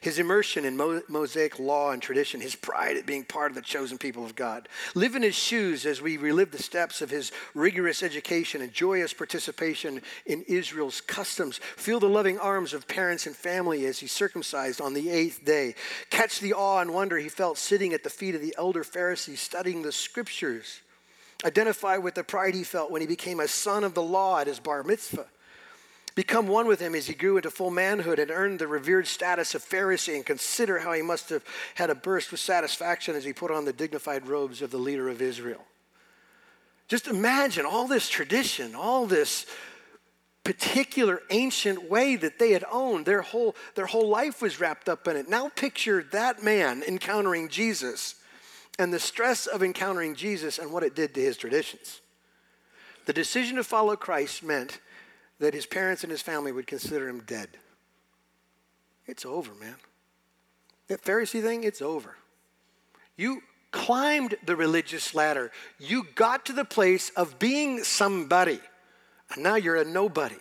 his 0.01 0.19
immersion 0.19 0.65
in 0.65 0.77
Mosaic 1.07 1.59
law 1.59 1.91
and 1.91 2.01
tradition, 2.01 2.39
his 2.39 2.55
pride 2.55 2.97
at 2.97 3.05
being 3.05 3.23
part 3.23 3.51
of 3.51 3.55
the 3.55 3.61
chosen 3.61 3.97
people 3.97 4.23
of 4.23 4.35
God. 4.35 4.69
Live 4.95 5.15
in 5.15 5.21
his 5.21 5.35
shoes 5.35 5.85
as 5.85 6.01
we 6.01 6.17
relive 6.17 6.51
the 6.51 6.61
steps 6.61 7.01
of 7.01 7.09
his 7.09 7.31
rigorous 7.53 8.03
education 8.03 8.61
and 8.61 8.71
joyous 8.71 9.13
participation 9.13 10.01
in 10.25 10.43
Israel's 10.43 11.01
customs. 11.01 11.59
Feel 11.75 11.99
the 11.99 12.07
loving 12.07 12.39
arms 12.39 12.73
of 12.73 12.87
parents 12.87 13.27
and 13.27 13.35
family 13.35 13.85
as 13.85 13.99
he 13.99 14.07
circumcised 14.07 14.79
on 14.81 14.93
the 14.93 15.09
eighth 15.09 15.43
day. 15.43 15.75
Catch 16.09 16.39
the 16.39 16.53
awe 16.53 16.79
and 16.79 16.93
wonder 16.93 17.17
he 17.17 17.29
felt 17.29 17.57
sitting 17.57 17.93
at 17.93 18.03
the 18.03 18.09
feet 18.09 18.35
of 18.35 18.41
the 18.41 18.55
elder 18.57 18.83
Pharisees 18.83 19.41
studying 19.41 19.81
the 19.81 19.91
scriptures. 19.91 20.81
Identify 21.43 21.97
with 21.97 22.15
the 22.15 22.23
pride 22.23 22.53
he 22.53 22.63
felt 22.63 22.91
when 22.91 23.01
he 23.01 23.07
became 23.07 23.39
a 23.39 23.47
son 23.47 23.83
of 23.83 23.93
the 23.93 24.03
law 24.03 24.39
at 24.39 24.47
his 24.47 24.59
bar 24.59 24.83
mitzvah 24.83 25.27
Become 26.13 26.47
one 26.47 26.67
with 26.67 26.81
him 26.81 26.93
as 26.93 27.07
he 27.07 27.13
grew 27.13 27.37
into 27.37 27.49
full 27.49 27.71
manhood 27.71 28.19
and 28.19 28.31
earned 28.31 28.59
the 28.59 28.67
revered 28.67 29.07
status 29.07 29.55
of 29.55 29.63
Pharisee, 29.63 30.15
and 30.15 30.25
consider 30.25 30.79
how 30.79 30.91
he 30.91 31.01
must 31.01 31.29
have 31.29 31.43
had 31.75 31.89
a 31.89 31.95
burst 31.95 32.31
with 32.31 32.39
satisfaction 32.41 33.15
as 33.15 33.23
he 33.23 33.31
put 33.31 33.51
on 33.51 33.63
the 33.63 33.73
dignified 33.73 34.27
robes 34.27 34.61
of 34.61 34.71
the 34.71 34.77
leader 34.77 35.07
of 35.07 35.21
Israel. 35.21 35.63
Just 36.89 37.07
imagine 37.07 37.65
all 37.65 37.87
this 37.87 38.09
tradition, 38.09 38.75
all 38.75 39.05
this 39.05 39.45
particular 40.43 41.21
ancient 41.29 41.89
way 41.89 42.17
that 42.17 42.39
they 42.39 42.51
had 42.51 42.65
owned. 42.69 43.05
Their 43.05 43.21
whole, 43.21 43.55
their 43.75 43.85
whole 43.85 44.09
life 44.09 44.41
was 44.41 44.59
wrapped 44.59 44.89
up 44.89 45.07
in 45.07 45.15
it. 45.15 45.29
Now 45.29 45.49
picture 45.49 46.03
that 46.11 46.43
man 46.43 46.83
encountering 46.83 47.47
Jesus 47.47 48.15
and 48.77 48.91
the 48.91 48.99
stress 48.99 49.47
of 49.47 49.63
encountering 49.63 50.15
Jesus 50.15 50.57
and 50.57 50.73
what 50.73 50.83
it 50.83 50.95
did 50.95 51.13
to 51.13 51.21
his 51.21 51.37
traditions. 51.37 52.01
The 53.05 53.13
decision 53.13 53.55
to 53.55 53.63
follow 53.63 53.95
Christ 53.95 54.43
meant 54.43 54.79
that 55.41 55.55
his 55.55 55.65
parents 55.65 56.03
and 56.03 56.11
his 56.11 56.21
family 56.21 56.51
would 56.51 56.67
consider 56.67 57.09
him 57.09 57.23
dead. 57.25 57.49
It's 59.07 59.25
over, 59.25 59.53
man. 59.55 59.75
That 60.87 61.03
Pharisee 61.03 61.41
thing, 61.41 61.63
it's 61.63 61.81
over. 61.81 62.15
You 63.17 63.41
climbed 63.71 64.35
the 64.45 64.55
religious 64.55 65.15
ladder. 65.15 65.51
You 65.79 66.05
got 66.13 66.45
to 66.45 66.53
the 66.53 66.63
place 66.63 67.09
of 67.15 67.39
being 67.39 67.83
somebody, 67.83 68.59
and 69.33 69.43
now 69.43 69.55
you're 69.55 69.77
a 69.77 69.83
nobody. 69.83 70.35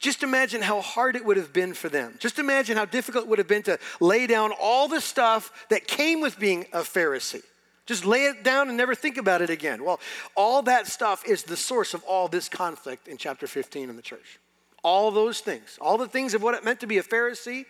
Just 0.00 0.24
imagine 0.24 0.62
how 0.62 0.80
hard 0.80 1.14
it 1.14 1.24
would 1.24 1.36
have 1.36 1.52
been 1.52 1.72
for 1.72 1.88
them. 1.88 2.16
Just 2.18 2.40
imagine 2.40 2.76
how 2.76 2.86
difficult 2.86 3.24
it 3.24 3.30
would 3.30 3.38
have 3.38 3.48
been 3.48 3.64
to 3.64 3.78
lay 4.00 4.26
down 4.26 4.52
all 4.60 4.88
the 4.88 5.00
stuff 5.00 5.66
that 5.70 5.86
came 5.86 6.20
with 6.20 6.38
being 6.40 6.66
a 6.72 6.80
Pharisee. 6.80 7.42
Just 7.88 8.04
lay 8.04 8.26
it 8.26 8.44
down 8.44 8.68
and 8.68 8.76
never 8.76 8.94
think 8.94 9.16
about 9.16 9.40
it 9.40 9.48
again. 9.48 9.82
Well, 9.82 9.98
all 10.34 10.60
that 10.64 10.86
stuff 10.86 11.24
is 11.26 11.44
the 11.44 11.56
source 11.56 11.94
of 11.94 12.04
all 12.04 12.28
this 12.28 12.46
conflict 12.46 13.08
in 13.08 13.16
chapter 13.16 13.46
15 13.46 13.88
in 13.88 13.96
the 13.96 14.02
church. 14.02 14.38
All 14.84 15.10
those 15.10 15.40
things, 15.40 15.78
all 15.80 15.96
the 15.96 16.06
things 16.06 16.34
of 16.34 16.42
what 16.42 16.54
it 16.54 16.62
meant 16.62 16.80
to 16.80 16.86
be 16.86 16.98
a 16.98 17.02
Pharisee, 17.02 17.64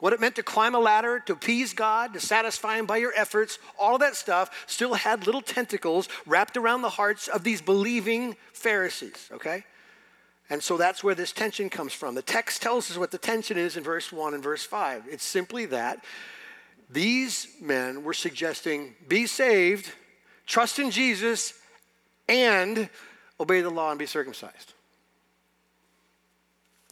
what 0.00 0.14
it 0.14 0.20
meant 0.20 0.36
to 0.36 0.42
climb 0.42 0.74
a 0.74 0.78
ladder, 0.78 1.20
to 1.26 1.34
appease 1.34 1.74
God, 1.74 2.14
to 2.14 2.20
satisfy 2.20 2.78
Him 2.78 2.86
by 2.86 2.96
your 2.96 3.12
efforts, 3.14 3.58
all 3.78 3.98
that 3.98 4.16
stuff 4.16 4.64
still 4.66 4.94
had 4.94 5.26
little 5.26 5.42
tentacles 5.42 6.08
wrapped 6.24 6.56
around 6.56 6.80
the 6.80 6.88
hearts 6.88 7.28
of 7.28 7.44
these 7.44 7.60
believing 7.60 8.36
Pharisees, 8.54 9.28
okay? 9.30 9.64
And 10.48 10.62
so 10.62 10.78
that's 10.78 11.04
where 11.04 11.14
this 11.14 11.32
tension 11.32 11.68
comes 11.68 11.92
from. 11.92 12.14
The 12.14 12.22
text 12.22 12.62
tells 12.62 12.90
us 12.90 12.96
what 12.96 13.10
the 13.10 13.18
tension 13.18 13.58
is 13.58 13.76
in 13.76 13.84
verse 13.84 14.10
1 14.10 14.32
and 14.32 14.42
verse 14.42 14.64
5. 14.64 15.04
It's 15.10 15.22
simply 15.22 15.66
that 15.66 16.02
these 16.90 17.48
men 17.60 18.04
were 18.04 18.14
suggesting 18.14 18.94
be 19.08 19.26
saved, 19.26 19.92
trust 20.46 20.78
in 20.78 20.90
Jesus, 20.90 21.54
and 22.28 22.88
obey 23.40 23.60
the 23.60 23.70
law 23.70 23.90
and 23.90 23.98
be 23.98 24.06
circumcised. 24.06 24.72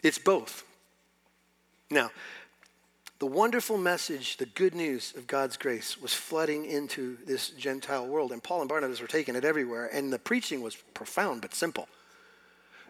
It's 0.03 0.19
both. 0.19 0.65
Now, 1.91 2.11
the 3.19 3.27
wonderful 3.27 3.79
message, 3.79 4.39
the 4.39 4.47
good 4.47 4.75
news 4.75 5.15
of 5.17 5.29
God's 5.29 5.57
grace 5.57 6.01
was 6.01 6.13
flooding 6.13 6.65
into 6.67 7.19
this 7.25 7.51
Gentile 7.51 8.07
world, 8.07 8.33
and 8.33 8.43
Paul 8.43 8.63
and 8.63 8.69
Barnabas 8.69 9.01
were 9.01 9.07
taking 9.07 9.37
it 9.37 9.45
everywhere, 9.45 9.89
and 9.93 10.13
the 10.13 10.19
preaching 10.19 10.61
was 10.61 10.75
profound 10.75 11.41
but 11.41 11.55
simple. 11.55 11.87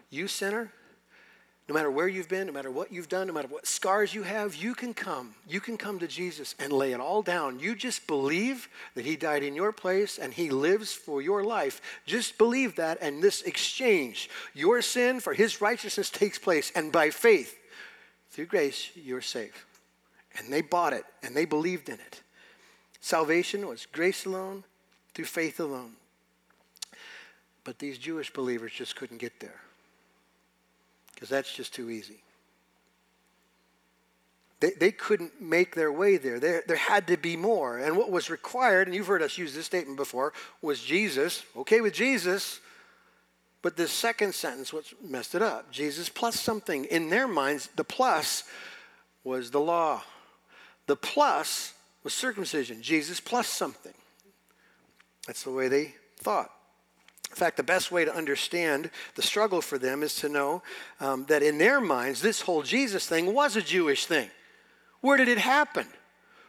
You 0.09 0.27
sinner, 0.27 0.71
no 1.69 1.73
matter 1.73 1.89
where 1.89 2.09
you've 2.09 2.27
been, 2.27 2.47
no 2.47 2.53
matter 2.53 2.71
what 2.71 2.91
you've 2.91 3.07
done, 3.07 3.27
no 3.27 3.33
matter 3.33 3.47
what 3.47 3.65
scars 3.65 4.13
you 4.13 4.23
have, 4.23 4.53
you 4.55 4.75
can 4.75 4.93
come. 4.93 5.33
You 5.47 5.61
can 5.61 5.77
come 5.77 5.97
to 5.99 6.07
Jesus 6.07 6.55
and 6.59 6.73
lay 6.73 6.91
it 6.91 6.99
all 6.99 7.21
down. 7.21 7.59
You 7.59 7.73
just 7.73 8.05
believe 8.05 8.67
that 8.95 9.05
He 9.05 9.15
died 9.15 9.43
in 9.43 9.55
your 9.55 9.71
place 9.71 10.17
and 10.17 10.33
He 10.33 10.49
lives 10.49 10.91
for 10.91 11.21
your 11.21 11.45
life. 11.45 11.81
Just 12.05 12.37
believe 12.37 12.75
that, 12.75 12.97
and 13.01 13.23
this 13.23 13.43
exchange, 13.43 14.29
your 14.53 14.81
sin 14.81 15.21
for 15.21 15.33
His 15.33 15.61
righteousness 15.61 16.09
takes 16.09 16.37
place. 16.37 16.69
And 16.75 16.91
by 16.91 17.09
faith, 17.11 17.57
through 18.29 18.47
grace, 18.47 18.89
you're 18.95 19.21
saved. 19.21 19.55
And 20.37 20.51
they 20.51 20.61
bought 20.61 20.91
it 20.91 21.05
and 21.21 21.33
they 21.33 21.45
believed 21.45 21.87
in 21.87 21.95
it. 21.95 22.21
Salvation 22.99 23.67
was 23.67 23.85
grace 23.85 24.25
alone, 24.25 24.65
through 25.13 25.25
faith 25.25 25.61
alone. 25.61 25.93
But 27.63 27.79
these 27.79 27.97
Jewish 27.97 28.33
believers 28.33 28.73
just 28.73 28.97
couldn't 28.97 29.19
get 29.19 29.39
there 29.39 29.62
because 31.13 31.29
that's 31.29 31.53
just 31.53 31.73
too 31.73 31.89
easy. 31.89 32.23
They, 34.59 34.71
they 34.71 34.91
couldn't 34.91 35.41
make 35.41 35.75
their 35.75 35.91
way 35.91 36.15
there. 36.15 36.39
there. 36.39 36.63
There 36.65 36.77
had 36.77 37.07
to 37.07 37.17
be 37.17 37.35
more. 37.35 37.79
And 37.79 37.97
what 37.97 38.11
was 38.11 38.29
required, 38.29 38.87
and 38.87 38.95
you've 38.95 39.07
heard 39.07 39.21
us 39.21 39.37
use 39.37 39.53
this 39.53 39.65
statement 39.65 39.97
before, 39.97 40.31
was 40.61 40.81
Jesus. 40.81 41.43
Okay 41.57 41.81
with 41.81 41.93
Jesus, 41.93 42.61
but 43.61 43.75
the 43.75 43.89
second 43.89 44.33
sentence 44.33 44.71
was 44.71 44.93
messed 45.03 45.35
it 45.35 45.41
up. 45.41 45.69
Jesus 45.69 46.07
plus 46.07 46.39
something. 46.39 46.85
In 46.85 47.09
their 47.09 47.27
minds, 47.27 47.69
the 47.75 47.83
plus 47.83 48.43
was 49.25 49.51
the 49.51 49.59
law. 49.59 50.01
The 50.87 50.95
plus 50.95 51.73
was 52.03 52.13
circumcision. 52.13 52.81
Jesus 52.81 53.19
plus 53.19 53.47
something. 53.47 53.93
That's 55.27 55.43
the 55.43 55.51
way 55.51 55.67
they 55.67 55.95
thought. 56.17 56.51
In 57.33 57.37
fact, 57.37 57.57
the 57.57 57.63
best 57.63 57.91
way 57.91 58.05
to 58.05 58.15
understand 58.15 58.91
the 59.15 59.23
struggle 59.23 59.59
for 59.59 59.79
them 59.79 60.03
is 60.03 60.13
to 60.17 60.29
know 60.29 60.61
um, 60.99 61.25
that 61.29 61.41
in 61.41 61.57
their 61.57 61.81
minds, 61.81 62.21
this 62.21 62.41
whole 62.41 62.61
Jesus 62.61 63.07
thing 63.07 63.33
was 63.33 63.55
a 63.55 63.61
Jewish 63.61 64.05
thing. 64.05 64.29
Where 65.01 65.17
did 65.17 65.27
it 65.27 65.39
happen? 65.39 65.87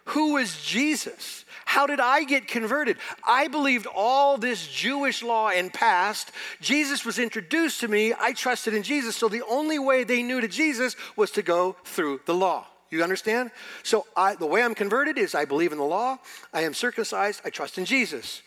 Who 0.08 0.36
is 0.36 0.62
Jesus? 0.62 1.46
How 1.64 1.86
did 1.86 2.00
I 2.00 2.24
get 2.24 2.46
converted? 2.46 2.98
I 3.26 3.48
believed 3.48 3.86
all 3.86 4.36
this 4.36 4.66
Jewish 4.66 5.22
law 5.22 5.48
and 5.48 5.72
past. 5.72 6.32
Jesus 6.60 7.06
was 7.06 7.18
introduced 7.18 7.80
to 7.80 7.88
me. 7.88 8.12
I 8.20 8.34
trusted 8.34 8.74
in 8.74 8.82
Jesus. 8.82 9.16
So 9.16 9.30
the 9.30 9.42
only 9.48 9.78
way 9.78 10.04
they 10.04 10.22
knew 10.22 10.42
to 10.42 10.48
Jesus 10.48 10.96
was 11.16 11.30
to 11.30 11.40
go 11.40 11.76
through 11.84 12.20
the 12.26 12.34
law. 12.34 12.66
You 12.90 13.02
understand? 13.02 13.52
So 13.84 14.06
I, 14.14 14.34
the 14.34 14.44
way 14.44 14.62
I'm 14.62 14.74
converted 14.74 15.16
is 15.16 15.34
I 15.34 15.46
believe 15.46 15.72
in 15.72 15.78
the 15.78 15.84
law. 15.84 16.18
I 16.52 16.60
am 16.60 16.74
circumcised. 16.74 17.40
I 17.42 17.48
trust 17.48 17.78
in 17.78 17.86
Jesus. 17.86 18.42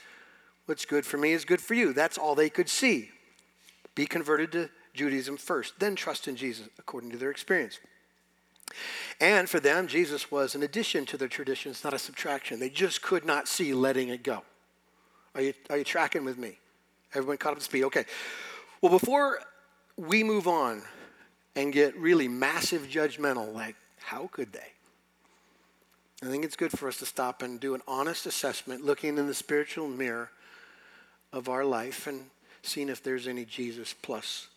What's 0.67 0.85
good 0.85 1.05
for 1.05 1.17
me 1.17 1.31
is 1.31 1.45
good 1.45 1.61
for 1.61 1.73
you. 1.73 1.93
That's 1.93 2.17
all 2.17 2.35
they 2.35 2.49
could 2.49 2.69
see. 2.69 3.09
Be 3.95 4.05
converted 4.05 4.51
to 4.51 4.69
Judaism 4.93 5.37
first, 5.37 5.79
then 5.79 5.95
trust 5.95 6.27
in 6.27 6.35
Jesus 6.35 6.67
according 6.77 7.11
to 7.11 7.17
their 7.17 7.31
experience. 7.31 7.79
And 9.21 9.49
for 9.49 9.61
them, 9.61 9.87
Jesus 9.87 10.29
was 10.29 10.55
an 10.55 10.63
addition 10.63 11.05
to 11.05 11.17
their 11.17 11.29
traditions, 11.29 11.83
not 11.83 11.93
a 11.93 11.99
subtraction. 11.99 12.59
They 12.59 12.69
just 12.69 13.01
could 13.01 13.23
not 13.23 13.47
see 13.47 13.73
letting 13.73 14.09
it 14.09 14.23
go. 14.23 14.43
Are 15.35 15.41
you, 15.41 15.53
are 15.69 15.77
you 15.77 15.83
tracking 15.85 16.25
with 16.25 16.37
me? 16.37 16.57
Everyone 17.13 17.37
caught 17.37 17.53
up 17.53 17.59
to 17.59 17.63
speed? 17.63 17.85
Okay. 17.85 18.05
Well, 18.81 18.91
before 18.91 19.39
we 19.95 20.23
move 20.23 20.47
on 20.47 20.81
and 21.55 21.71
get 21.71 21.95
really 21.95 22.27
massive 22.27 22.83
judgmental, 22.83 23.53
like, 23.53 23.75
how 23.99 24.27
could 24.27 24.51
they? 24.51 24.73
I 26.21 26.25
think 26.25 26.43
it's 26.43 26.55
good 26.55 26.77
for 26.77 26.87
us 26.87 26.97
to 26.97 27.05
stop 27.05 27.41
and 27.41 27.59
do 27.59 27.73
an 27.73 27.81
honest 27.87 28.25
assessment, 28.25 28.83
looking 28.83 29.17
in 29.17 29.27
the 29.27 29.33
spiritual 29.33 29.87
mirror 29.87 30.31
of 31.33 31.49
our 31.49 31.65
life 31.65 32.07
and 32.07 32.25
seeing 32.61 32.89
if 32.89 33.03
there's 33.03 33.27
any 33.27 33.45
Jesus 33.45 33.93
plus 33.93 34.47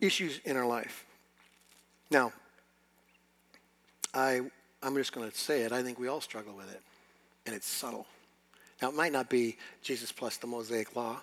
issues 0.00 0.40
in 0.44 0.56
our 0.56 0.66
life. 0.66 1.04
Now, 2.10 2.32
I, 4.14 4.40
I'm 4.82 4.94
just 4.96 5.12
going 5.12 5.30
to 5.30 5.36
say 5.36 5.62
it. 5.62 5.72
I 5.72 5.82
think 5.82 5.98
we 5.98 6.08
all 6.08 6.20
struggle 6.20 6.54
with 6.54 6.70
it, 6.72 6.80
and 7.46 7.54
it's 7.54 7.66
subtle. 7.66 8.06
Now, 8.80 8.88
it 8.88 8.94
might 8.94 9.12
not 9.12 9.30
be 9.30 9.56
Jesus 9.82 10.12
plus 10.12 10.36
the 10.36 10.46
Mosaic 10.46 10.94
Law. 10.94 11.20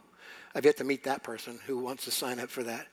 I've 0.56 0.66
yet 0.66 0.78
to 0.78 0.84
meet 0.84 1.04
that 1.04 1.24
person 1.24 1.60
who 1.68 1.78
wants 1.78 2.06
to 2.06 2.12
sign 2.12 2.40
up 2.40 2.50
for 2.50 2.64
that, 2.64 2.88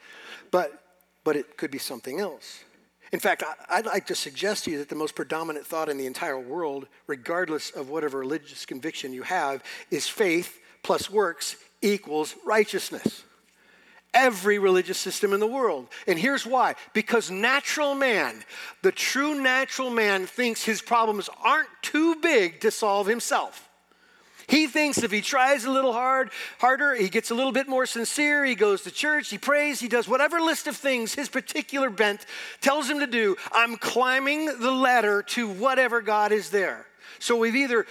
but 0.51 0.83
but 1.25 1.35
it 1.35 1.57
could 1.57 1.73
be 1.73 1.79
something 1.79 2.21
else. 2.21 2.63
In 3.11 3.19
fact, 3.19 3.43
I'd 3.69 3.85
like 3.85 4.07
to 4.07 4.15
suggest 4.15 4.65
to 4.65 4.71
you 4.71 4.79
that 4.79 4.89
the 4.89 4.95
most 4.95 5.17
predominant 5.17 5.67
thought 5.67 5.89
in 5.89 5.99
the 5.99 6.07
entire 6.07 6.39
world, 6.39 6.87
regardless 7.09 7.71
of 7.71 7.89
whatever 7.89 8.21
religious 8.21 8.65
conviction 8.65 9.13
you 9.13 9.23
have, 9.23 9.65
is 9.91 10.07
faith 10.07 10.61
plus 10.85 11.11
works 11.11 11.57
equals 11.87 12.35
righteousness 12.45 13.23
every 14.17 14.59
religious 14.59 14.99
system 14.99 15.33
in 15.33 15.41
the 15.41 15.47
world. 15.47 15.87
And 16.07 16.19
here's 16.19 16.47
why 16.47 16.75
because 16.95 17.31
natural 17.31 17.95
man, 17.95 18.43
the 18.83 18.91
true 18.91 19.41
natural 19.41 19.91
man, 19.91 20.27
thinks 20.27 20.65
his 20.65 20.83
problems 20.83 21.29
aren't 21.45 21.69
too 21.83 22.17
big 22.17 22.61
to 22.61 22.71
solve 22.71 23.07
himself. 23.07 23.69
He 24.49 24.69
thinks 24.69 25.03
if 25.03 25.11
he 25.11 25.23
tries 25.23 25.65
a 25.65 25.71
little 25.71 25.93
hard, 25.93 26.31
harder, 26.61 26.95
he 26.95 27.09
gets 27.09 27.31
a 27.31 27.35
little 27.35 27.51
bit 27.51 27.69
more 27.69 27.85
sincere, 27.85 28.45
he 28.45 28.55
goes 28.55 28.83
to 28.83 28.93
church, 28.93 29.29
he 29.29 29.39
prays, 29.39 29.81
he 29.81 29.89
does 29.89 30.09
whatever 30.09 30.41
list 30.41 30.69
of 30.69 30.77
things 30.77 31.15
his 31.15 31.29
particular 31.29 31.91
bent 31.91 32.25
tells 32.61 32.89
him 32.89 33.01
to 33.01 33.09
do. 33.09 33.37
I'm 33.53 33.77
climbing 33.77 34.47
the 34.61 34.71
ladder 34.71 35.23
to 35.31 35.49
whatever 35.49 36.01
God 36.01 36.31
is 36.31 36.51
there. 36.51 36.87
So 37.19 37.37
we've 37.37 37.57
either 37.57 37.87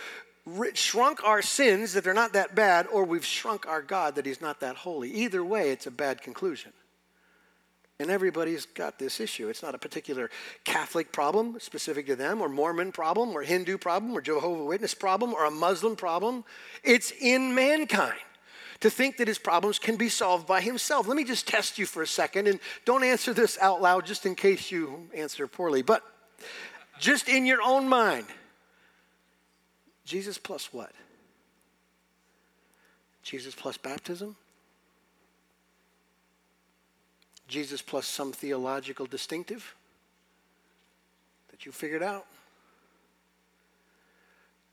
shrunk 0.74 1.24
our 1.24 1.42
sins 1.42 1.94
that 1.94 2.04
they're 2.04 2.14
not 2.14 2.34
that 2.34 2.56
bad, 2.56 2.88
or 2.88 3.04
we've 3.04 3.26
shrunk 3.26 3.68
our 3.68 3.82
God 3.82 4.16
that 4.16 4.26
he's 4.26 4.42
not 4.42 4.60
that 4.60 4.78
holy. 4.78 5.10
Either 5.12 5.44
way, 5.44 5.72
it's 5.72 5.88
a 5.88 5.92
bad 5.92 6.22
conclusion. 6.22 6.72
And 8.00 8.12
everybody's 8.12 8.66
got 8.66 9.00
this 9.00 9.22
issue. 9.22 9.48
It's 9.48 9.64
not 9.64 9.74
a 9.74 9.78
particular 9.78 10.30
Catholic 10.66 11.14
problem 11.14 11.58
specific 11.60 12.08
to 12.08 12.16
them, 12.16 12.42
or 12.42 12.50
Mormon 12.50 12.92
problem, 12.92 13.30
or 13.30 13.42
Hindu 13.42 13.78
problem, 13.78 14.16
or 14.16 14.22
Jehovah 14.22 14.66
Witness 14.66 14.94
problem, 14.94 15.34
or 15.34 15.46
a 15.46 15.52
Muslim 15.52 15.96
problem. 15.96 16.44
It's 16.84 17.12
in 17.12 17.56
mankind 17.56 18.20
to 18.82 18.90
think 18.90 19.16
that 19.18 19.30
his 19.30 19.40
problems 19.40 19.80
can 19.80 19.96
be 19.96 20.10
solved 20.10 20.46
by 20.46 20.60
himself. 20.60 21.08
Let 21.08 21.16
me 21.16 21.24
just 21.24 21.48
test 21.48 21.80
you 21.80 21.86
for 21.86 22.02
a 22.02 22.08
second, 22.08 22.48
and 22.48 22.60
don't 22.84 23.04
answer 23.04 23.34
this 23.34 23.58
out 23.62 23.82
loud 23.82 24.06
just 24.06 24.26
in 24.26 24.36
case 24.36 24.72
you 24.72 25.10
answer 25.16 25.48
poorly, 25.48 25.82
but 25.82 26.04
just 27.00 27.30
in 27.30 27.46
your 27.46 27.62
own 27.62 27.88
mind. 27.88 28.26
Jesus 30.06 30.38
plus 30.38 30.72
what? 30.72 30.92
Jesus 33.24 33.56
plus 33.56 33.76
baptism? 33.78 34.36
Jesus 37.48 37.82
plus 37.82 38.08
some 38.08 38.32
theological 38.32 39.06
distinctive 39.06 39.76
that 41.50 41.66
you 41.66 41.72
figured 41.72 42.04
out? 42.04 42.26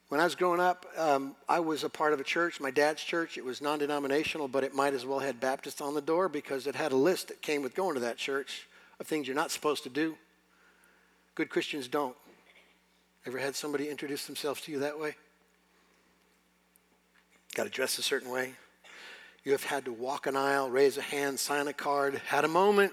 When 0.09 0.21
I 0.21 0.25
was 0.25 0.35
growing 0.35 0.61
up, 0.61 0.85
um, 0.99 1.35
I 1.49 1.61
was 1.61 1.85
a 1.85 1.89
part 1.89 2.13
of 2.13 2.21
a 2.21 2.25
church, 2.25 2.61
my 2.61 2.71
dad's 2.71 3.03
church. 3.03 3.39
It 3.39 3.45
was 3.47 3.63
non 3.63 3.79
denominational, 3.79 4.47
but 4.47 4.63
it 4.63 4.75
might 4.75 4.93
as 4.93 5.07
well 5.07 5.19
had 5.19 5.41
Baptist 5.41 5.81
on 5.81 5.95
the 5.95 6.03
door 6.03 6.29
because 6.29 6.67
it 6.67 6.75
had 6.75 6.93
a 6.93 6.97
list 6.97 7.29
that 7.29 7.41
came 7.41 7.63
with 7.63 7.75
going 7.75 7.95
to 7.95 8.01
that 8.01 8.19
church 8.19 8.69
of 9.01 9.07
things 9.07 9.27
you're 9.27 9.35
not 9.35 9.51
supposed 9.51 9.85
to 9.85 9.89
do. 9.89 10.19
Good 11.35 11.49
Christians 11.49 11.89
don't. 11.89 12.15
Ever 13.27 13.39
had 13.39 13.55
somebody 13.55 13.89
introduce 13.89 14.27
themselves 14.27 14.61
to 14.63 14.73
you 14.73 14.81
that 14.81 14.99
way? 14.99 15.15
Got 17.55 17.65
to 17.65 17.71
dress 17.71 17.99
a 17.99 18.03
certain 18.03 18.31
way. 18.31 18.53
You 19.45 19.53
have 19.53 19.65
had 19.65 19.85
to 19.85 19.93
walk 19.93 20.27
an 20.27 20.37
aisle, 20.37 20.71
raise 20.71 20.97
a 20.97 21.03
hand, 21.03 21.39
sign 21.39 21.69
a 21.69 21.73
card, 21.73 22.21
had 22.27 22.45
a 22.45 22.49
moment. 22.49 22.93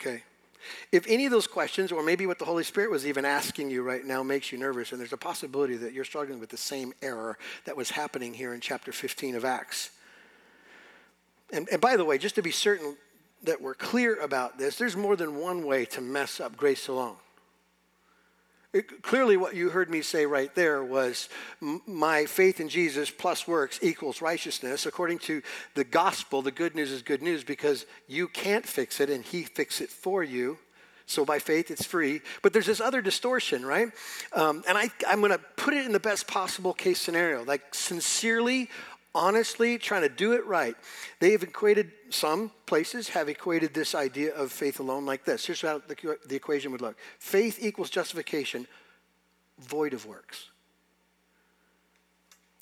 Okay. 0.00 0.22
If 0.92 1.06
any 1.08 1.26
of 1.26 1.32
those 1.32 1.46
questions, 1.46 1.92
or 1.92 2.02
maybe 2.02 2.26
what 2.26 2.38
the 2.38 2.44
Holy 2.44 2.64
Spirit 2.64 2.90
was 2.90 3.06
even 3.06 3.24
asking 3.24 3.70
you 3.70 3.82
right 3.82 4.04
now, 4.04 4.22
makes 4.22 4.50
you 4.50 4.58
nervous, 4.58 4.92
and 4.92 5.00
there's 5.00 5.12
a 5.12 5.18
possibility 5.18 5.76
that 5.76 5.92
you're 5.92 6.04
struggling 6.04 6.40
with 6.40 6.48
the 6.48 6.56
same 6.56 6.92
error 7.02 7.36
that 7.66 7.76
was 7.76 7.90
happening 7.90 8.32
here 8.32 8.54
in 8.54 8.60
chapter 8.60 8.92
15 8.92 9.34
of 9.34 9.44
Acts. 9.44 9.90
And, 11.52 11.68
and 11.70 11.80
by 11.80 11.96
the 11.96 12.04
way, 12.04 12.16
just 12.16 12.36
to 12.36 12.42
be 12.42 12.50
certain 12.50 12.96
that 13.42 13.60
we're 13.60 13.74
clear 13.74 14.16
about 14.20 14.58
this, 14.58 14.76
there's 14.76 14.96
more 14.96 15.16
than 15.16 15.36
one 15.36 15.66
way 15.66 15.84
to 15.86 16.00
mess 16.00 16.40
up 16.40 16.56
grace 16.56 16.88
alone. 16.88 17.16
Clearly, 19.02 19.36
what 19.36 19.54
you 19.54 19.70
heard 19.70 19.88
me 19.88 20.02
say 20.02 20.26
right 20.26 20.52
there 20.54 20.82
was 20.82 21.28
my 21.60 22.26
faith 22.26 22.58
in 22.58 22.68
Jesus 22.68 23.10
plus 23.10 23.46
works 23.46 23.78
equals 23.82 24.20
righteousness. 24.20 24.84
According 24.84 25.20
to 25.20 25.42
the 25.74 25.84
gospel, 25.84 26.42
the 26.42 26.50
good 26.50 26.74
news 26.74 26.90
is 26.90 27.02
good 27.02 27.22
news 27.22 27.44
because 27.44 27.86
you 28.08 28.26
can't 28.26 28.66
fix 28.66 28.98
it 29.00 29.10
and 29.10 29.24
He 29.24 29.44
fixes 29.44 29.82
it 29.82 29.90
for 29.90 30.24
you. 30.24 30.58
So 31.06 31.24
by 31.24 31.38
faith, 31.38 31.70
it's 31.70 31.84
free. 31.84 32.22
But 32.42 32.52
there's 32.52 32.66
this 32.66 32.80
other 32.80 33.02
distortion, 33.02 33.64
right? 33.64 33.88
Um, 34.32 34.64
and 34.66 34.76
I, 34.76 34.90
I'm 35.06 35.20
going 35.20 35.32
to 35.32 35.40
put 35.56 35.74
it 35.74 35.84
in 35.84 35.92
the 35.92 36.00
best 36.00 36.26
possible 36.26 36.72
case 36.72 37.00
scenario. 37.00 37.44
Like, 37.44 37.74
sincerely, 37.74 38.70
honestly 39.14 39.78
trying 39.78 40.02
to 40.02 40.08
do 40.08 40.32
it 40.32 40.44
right. 40.46 40.76
They 41.20 41.32
have 41.32 41.42
equated, 41.42 41.92
some 42.10 42.50
places 42.66 43.08
have 43.10 43.28
equated 43.28 43.72
this 43.72 43.94
idea 43.94 44.34
of 44.34 44.50
faith 44.50 44.80
alone 44.80 45.06
like 45.06 45.24
this. 45.24 45.46
Here's 45.46 45.62
how 45.62 45.80
the, 45.86 46.18
the 46.26 46.36
equation 46.36 46.72
would 46.72 46.80
look 46.80 46.96
faith 47.18 47.58
equals 47.62 47.90
justification, 47.90 48.66
void 49.58 49.94
of 49.94 50.06
works. 50.06 50.50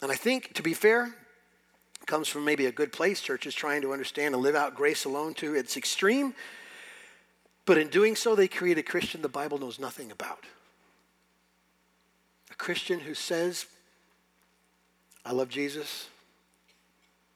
And 0.03 0.11
I 0.11 0.17
think, 0.17 0.53
to 0.55 0.63
be 0.63 0.75
fair, 0.75 1.15
comes 2.07 2.29
from 2.29 2.45
maybe 2.45 2.67
a 2.67 2.73
good 2.73 2.93
place. 2.93 3.21
Churches 3.21 3.55
trying 3.55 3.83
to 3.83 3.93
understand 3.93 4.35
and 4.35 4.43
live 4.43 4.57
out 4.57 4.75
grace 4.75 5.05
alone 5.05 5.35
to 5.35 5.55
its 5.55 5.77
extreme. 5.77 6.35
But 7.65 7.79
in 7.79 7.89
doing 7.89 8.17
so, 8.17 8.35
they 8.35 8.49
create 8.49 8.79
a 8.79 8.83
Christian 8.83 9.23
the 9.23 9.29
Bible 9.29 9.59
knows 9.59 9.79
nothing 9.79 10.11
about. 10.11 10.45
A 12.51 12.55
Christian 12.55 12.99
who 13.01 13.15
says, 13.15 13.67
I 15.25 15.33
love 15.33 15.49
Jesus, 15.49 16.09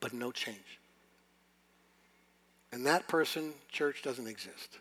but 0.06 0.12
no 0.12 0.30
change. 0.30 0.78
And 2.70 2.86
that 2.86 3.08
person, 3.08 3.54
church, 3.72 4.02
doesn't 4.04 4.28
exist. 4.28 4.78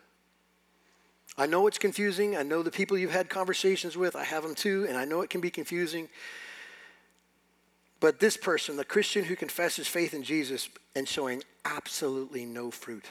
I 1.36 1.46
know 1.46 1.66
it's 1.66 1.78
confusing. 1.78 2.36
I 2.36 2.44
know 2.44 2.62
the 2.62 2.70
people 2.70 2.96
you've 2.96 3.10
had 3.10 3.28
conversations 3.28 3.96
with, 3.96 4.14
I 4.14 4.22
have 4.22 4.44
them 4.44 4.54
too, 4.54 4.86
and 4.88 4.96
I 4.96 5.04
know 5.04 5.22
it 5.22 5.30
can 5.30 5.40
be 5.40 5.50
confusing. 5.50 6.08
But 7.98 8.20
this 8.20 8.36
person, 8.36 8.76
the 8.76 8.84
Christian 8.84 9.24
who 9.24 9.34
confesses 9.34 9.88
faith 9.88 10.14
in 10.14 10.22
Jesus 10.22 10.68
and 10.94 11.08
showing 11.08 11.42
absolutely 11.64 12.44
no 12.44 12.70
fruit, 12.70 13.06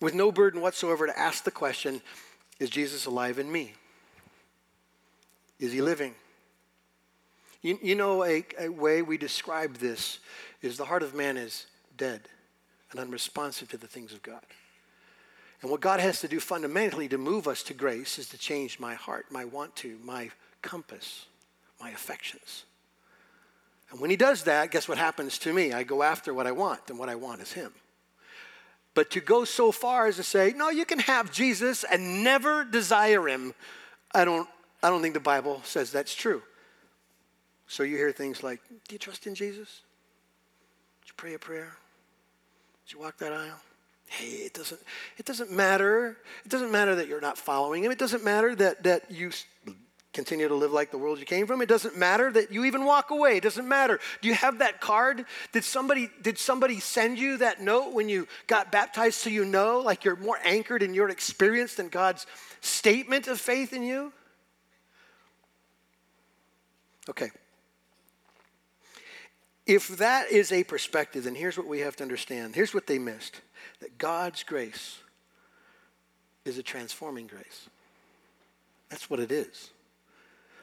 with 0.00 0.14
no 0.14 0.32
burden 0.32 0.62
whatsoever 0.62 1.06
to 1.06 1.18
ask 1.18 1.44
the 1.44 1.50
question 1.50 2.00
Is 2.58 2.70
Jesus 2.70 3.04
alive 3.04 3.38
in 3.38 3.52
me? 3.52 3.74
Is 5.58 5.72
he 5.72 5.82
living? 5.82 6.14
You, 7.62 7.78
you 7.82 7.94
know, 7.94 8.24
a, 8.24 8.44
a 8.58 8.68
way 8.70 9.02
we 9.02 9.18
describe 9.18 9.76
this 9.76 10.20
is 10.62 10.76
the 10.76 10.84
heart 10.84 11.02
of 11.02 11.14
man 11.14 11.36
is 11.36 11.66
dead 11.96 12.22
and 12.90 13.00
unresponsive 13.00 13.68
to 13.70 13.76
the 13.76 13.86
things 13.86 14.12
of 14.12 14.22
God. 14.22 14.42
And 15.62 15.70
what 15.70 15.80
God 15.80 16.00
has 16.00 16.20
to 16.20 16.28
do 16.28 16.40
fundamentally 16.40 17.08
to 17.08 17.18
move 17.18 17.46
us 17.46 17.62
to 17.64 17.74
grace 17.74 18.18
is 18.18 18.28
to 18.30 18.38
change 18.38 18.80
my 18.80 18.94
heart, 18.94 19.26
my 19.30 19.44
want 19.44 19.76
to, 19.76 19.98
my 20.02 20.30
compass, 20.62 21.26
my 21.80 21.90
affections. 21.90 22.64
And 23.90 24.00
when 24.00 24.10
He 24.10 24.16
does 24.16 24.44
that, 24.44 24.70
guess 24.70 24.88
what 24.88 24.98
happens 24.98 25.38
to 25.38 25.52
me? 25.52 25.72
I 25.72 25.82
go 25.82 26.02
after 26.02 26.32
what 26.32 26.46
I 26.46 26.52
want, 26.52 26.88
and 26.88 26.98
what 26.98 27.08
I 27.08 27.14
want 27.14 27.42
is 27.42 27.52
Him. 27.52 27.72
But 28.94 29.10
to 29.12 29.20
go 29.20 29.44
so 29.44 29.70
far 29.70 30.06
as 30.06 30.16
to 30.16 30.22
say, 30.22 30.52
no, 30.56 30.70
you 30.70 30.84
can 30.84 30.98
have 31.00 31.30
Jesus 31.30 31.84
and 31.84 32.24
never 32.24 32.64
desire 32.64 33.28
Him, 33.28 33.52
I 34.12 34.24
don't, 34.24 34.48
I 34.82 34.88
don't 34.88 35.02
think 35.02 35.14
the 35.14 35.20
Bible 35.20 35.60
says 35.64 35.92
that's 35.92 36.14
true. 36.14 36.42
So 37.66 37.82
you 37.82 37.96
hear 37.96 38.12
things 38.12 38.42
like, 38.42 38.60
Do 38.68 38.94
you 38.94 38.98
trust 38.98 39.26
in 39.26 39.34
Jesus? 39.34 39.82
Did 41.02 41.08
you 41.08 41.14
pray 41.16 41.34
a 41.34 41.38
prayer? 41.38 41.72
Did 42.86 42.94
you 42.94 43.00
walk 43.00 43.18
that 43.18 43.32
aisle? 43.32 43.60
Hey, 44.06 44.26
it 44.26 44.54
doesn't, 44.54 44.80
it 45.18 45.24
doesn't 45.24 45.52
matter. 45.52 46.16
It 46.44 46.48
doesn't 46.48 46.72
matter 46.72 46.96
that 46.96 47.06
you're 47.06 47.20
not 47.20 47.38
following 47.38 47.84
him. 47.84 47.92
It 47.92 47.98
doesn't 47.98 48.24
matter 48.24 48.54
that, 48.56 48.82
that 48.82 49.10
you 49.10 49.30
continue 50.12 50.48
to 50.48 50.54
live 50.54 50.72
like 50.72 50.90
the 50.90 50.98
world 50.98 51.20
you 51.20 51.24
came 51.24 51.46
from. 51.46 51.62
It 51.62 51.68
doesn't 51.68 51.96
matter 51.96 52.32
that 52.32 52.50
you 52.50 52.64
even 52.64 52.84
walk 52.84 53.10
away. 53.10 53.36
It 53.36 53.44
doesn't 53.44 53.68
matter. 53.68 54.00
Do 54.20 54.28
you 54.28 54.34
have 54.34 54.58
that 54.58 54.80
card? 54.80 55.24
Did 55.52 55.62
somebody, 55.62 56.10
did 56.22 56.38
somebody 56.38 56.80
send 56.80 57.18
you 57.18 57.36
that 57.36 57.60
note 57.60 57.92
when 57.92 58.08
you 58.08 58.26
got 58.48 58.72
baptized 58.72 59.14
so 59.14 59.30
you 59.30 59.44
know, 59.44 59.78
like 59.78 60.04
you're 60.04 60.16
more 60.16 60.38
anchored 60.42 60.82
in 60.82 60.94
your 60.94 61.08
experience 61.08 61.74
than 61.74 61.88
God's 61.88 62.26
statement 62.60 63.28
of 63.28 63.40
faith 63.40 63.72
in 63.72 63.84
you? 63.84 64.12
Okay. 67.08 67.30
If 69.66 69.88
that 69.98 70.30
is 70.30 70.52
a 70.52 70.64
perspective, 70.64 71.24
then 71.24 71.34
here's 71.34 71.56
what 71.56 71.66
we 71.66 71.80
have 71.80 71.96
to 71.96 72.02
understand. 72.02 72.54
Here's 72.54 72.74
what 72.74 72.86
they 72.86 72.98
missed 72.98 73.40
that 73.80 73.98
God's 73.98 74.42
grace 74.42 74.98
is 76.44 76.58
a 76.58 76.62
transforming 76.62 77.26
grace. 77.26 77.68
That's 78.88 79.08
what 79.08 79.20
it 79.20 79.30
is. 79.30 79.70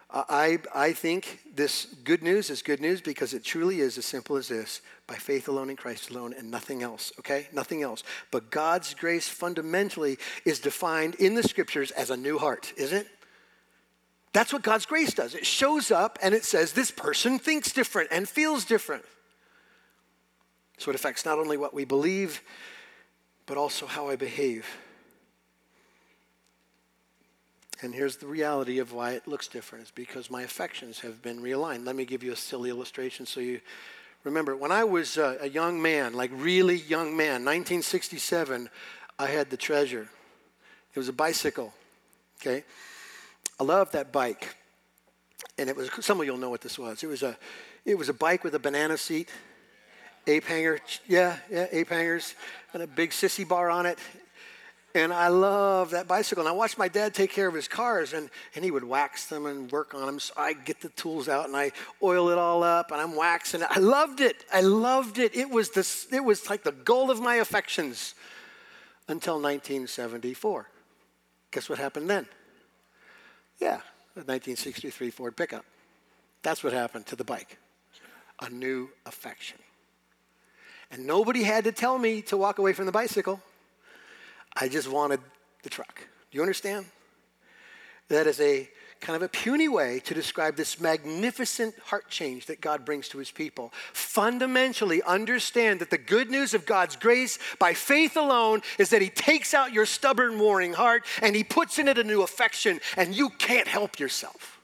I, 0.09 0.59
I 0.73 0.93
think 0.93 1.41
this 1.53 1.85
good 2.05 2.23
news 2.23 2.49
is 2.49 2.61
good 2.61 2.79
news 2.79 3.01
because 3.01 3.33
it 3.33 3.43
truly 3.43 3.81
is 3.81 3.97
as 3.97 4.05
simple 4.05 4.37
as 4.37 4.47
this 4.47 4.81
by 5.05 5.15
faith 5.15 5.49
alone 5.49 5.69
in 5.69 5.75
Christ 5.75 6.11
alone 6.11 6.33
and 6.37 6.49
nothing 6.49 6.81
else, 6.81 7.11
okay? 7.19 7.47
Nothing 7.51 7.83
else. 7.83 8.03
But 8.31 8.49
God's 8.49 8.93
grace 8.93 9.27
fundamentally 9.27 10.17
is 10.45 10.59
defined 10.59 11.15
in 11.15 11.35
the 11.35 11.43
scriptures 11.43 11.91
as 11.91 12.09
a 12.09 12.15
new 12.15 12.37
heart, 12.37 12.71
isn't 12.77 12.99
it? 12.99 13.07
That's 14.37 14.53
what 14.53 14.61
God's 14.61 14.85
grace 14.85 15.15
does. 15.15 15.33
It 15.33 15.47
shows 15.47 15.89
up 15.89 16.19
and 16.21 16.35
it 16.35 16.45
says 16.45 16.73
this 16.73 16.91
person 16.91 17.39
thinks 17.39 17.71
different 17.71 18.09
and 18.11 18.29
feels 18.29 18.65
different. 18.65 19.03
So 20.77 20.91
it 20.91 20.95
affects 20.95 21.25
not 21.25 21.39
only 21.39 21.57
what 21.57 21.73
we 21.73 21.85
believe, 21.85 22.43
but 23.47 23.57
also 23.57 23.87
how 23.87 24.09
I 24.09 24.15
behave. 24.15 24.67
And 27.81 27.95
here's 27.95 28.17
the 28.17 28.27
reality 28.27 28.77
of 28.77 28.93
why 28.93 29.13
it 29.13 29.27
looks 29.27 29.47
different 29.47 29.85
is 29.85 29.91
because 29.91 30.29
my 30.29 30.43
affections 30.43 30.99
have 30.99 31.23
been 31.23 31.41
realigned. 31.41 31.87
Let 31.87 31.95
me 31.95 32.05
give 32.05 32.21
you 32.21 32.31
a 32.31 32.35
silly 32.35 32.69
illustration 32.69 33.25
so 33.25 33.39
you 33.39 33.59
remember. 34.23 34.55
When 34.55 34.71
I 34.71 34.83
was 34.83 35.17
a, 35.17 35.37
a 35.41 35.49
young 35.49 35.81
man, 35.81 36.13
like 36.13 36.29
really 36.31 36.75
young 36.75 37.17
man, 37.17 37.43
1967, 37.43 38.69
I 39.17 39.25
had 39.25 39.49
the 39.49 39.57
treasure. 39.57 40.07
It 40.93 40.99
was 40.99 41.09
a 41.09 41.13
bicycle, 41.13 41.73
okay? 42.39 42.63
I 43.59 43.63
loved 43.63 43.93
that 43.93 44.11
bike. 44.11 44.55
And 45.57 45.69
it 45.69 45.75
was, 45.75 45.89
some 46.01 46.19
of 46.19 46.25
you'll 46.25 46.37
know 46.37 46.49
what 46.49 46.61
this 46.61 46.77
was. 46.77 47.03
It 47.03 47.07
was 47.07 47.23
a, 47.23 47.37
it 47.85 47.97
was 47.97 48.09
a 48.09 48.13
bike 48.13 48.43
with 48.43 48.53
a 48.55 48.59
banana 48.59 48.97
seat, 48.97 49.29
ape 50.27 50.45
hanger, 50.45 50.79
yeah, 51.07 51.37
yeah, 51.49 51.67
ape 51.71 51.89
hangers, 51.89 52.35
and 52.73 52.83
a 52.83 52.87
big 52.87 53.11
sissy 53.11 53.47
bar 53.47 53.69
on 53.69 53.85
it. 53.85 53.97
And 54.95 55.13
I 55.13 55.27
love 55.27 55.91
that 55.91 56.07
bicycle. 56.07 56.41
And 56.41 56.49
I 56.49 56.53
watched 56.53 56.77
my 56.77 56.87
dad 56.87 57.13
take 57.13 57.31
care 57.31 57.47
of 57.47 57.53
his 57.53 57.67
cars, 57.67 58.13
and, 58.13 58.29
and 58.55 58.63
he 58.63 58.71
would 58.71 58.83
wax 58.83 59.27
them 59.27 59.45
and 59.45 59.71
work 59.71 59.93
on 59.93 60.05
them. 60.05 60.19
So 60.19 60.33
I 60.37 60.53
get 60.53 60.81
the 60.81 60.89
tools 60.89 61.29
out 61.29 61.45
and 61.45 61.55
I 61.55 61.71
oil 62.01 62.29
it 62.29 62.37
all 62.37 62.63
up, 62.63 62.91
and 62.91 62.99
I'm 62.99 63.15
waxing 63.15 63.61
it. 63.61 63.67
I 63.69 63.79
loved 63.79 64.21
it. 64.21 64.43
I 64.51 64.61
loved 64.61 65.19
it. 65.19 65.35
It 65.35 65.49
was, 65.49 65.71
this, 65.71 66.07
it 66.11 66.23
was 66.23 66.49
like 66.49 66.63
the 66.63 66.71
goal 66.71 67.11
of 67.11 67.19
my 67.19 67.35
affections 67.35 68.15
until 69.07 69.35
1974. 69.35 70.67
Guess 71.51 71.69
what 71.69 71.79
happened 71.79 72.09
then? 72.09 72.27
Yeah, 73.59 73.81
a 74.15 74.23
1963 74.23 75.09
Ford 75.09 75.35
pickup. 75.35 75.65
That's 76.43 76.63
what 76.63 76.73
happened 76.73 77.07
to 77.07 77.15
the 77.15 77.23
bike. 77.23 77.57
A 78.41 78.49
new 78.49 78.89
affection. 79.05 79.57
And 80.91 81.05
nobody 81.05 81.43
had 81.43 81.63
to 81.65 81.71
tell 81.71 81.97
me 81.97 82.21
to 82.23 82.37
walk 82.37 82.59
away 82.59 82.73
from 82.73 82.85
the 82.85 82.91
bicycle. 82.91 83.41
I 84.55 84.69
just 84.69 84.89
wanted 84.89 85.19
the 85.63 85.69
truck. 85.69 85.99
Do 86.31 86.37
you 86.37 86.41
understand? 86.41 86.85
That 88.09 88.27
is 88.27 88.39
a 88.39 88.69
kind 88.99 89.15
of 89.15 89.21
a 89.21 89.29
puny 89.29 89.67
way 89.67 89.99
to 90.01 90.13
describe 90.13 90.55
this 90.55 90.79
magnificent 90.79 91.77
heart 91.79 92.09
change 92.09 92.45
that 92.47 92.61
God 92.61 92.85
brings 92.85 93.07
to 93.09 93.17
his 93.17 93.31
people. 93.31 93.73
Fundamentally, 93.93 95.01
understand 95.03 95.79
that 95.79 95.89
the 95.89 95.97
good 95.97 96.29
news 96.29 96.53
of 96.53 96.65
God's 96.65 96.95
grace 96.95 97.39
by 97.59 97.73
faith 97.73 98.17
alone 98.17 98.61
is 98.77 98.89
that 98.89 99.01
he 99.01 99.09
takes 99.09 99.53
out 99.53 99.73
your 99.73 99.85
stubborn, 99.85 100.39
warring 100.39 100.73
heart 100.73 101.05
and 101.21 101.35
he 101.35 101.43
puts 101.43 101.79
in 101.79 101.87
it 101.87 101.97
a 101.97 102.03
new 102.03 102.21
affection, 102.21 102.79
and 102.95 103.15
you 103.15 103.29
can't 103.29 103.67
help 103.67 103.99
yourself. 103.99 104.56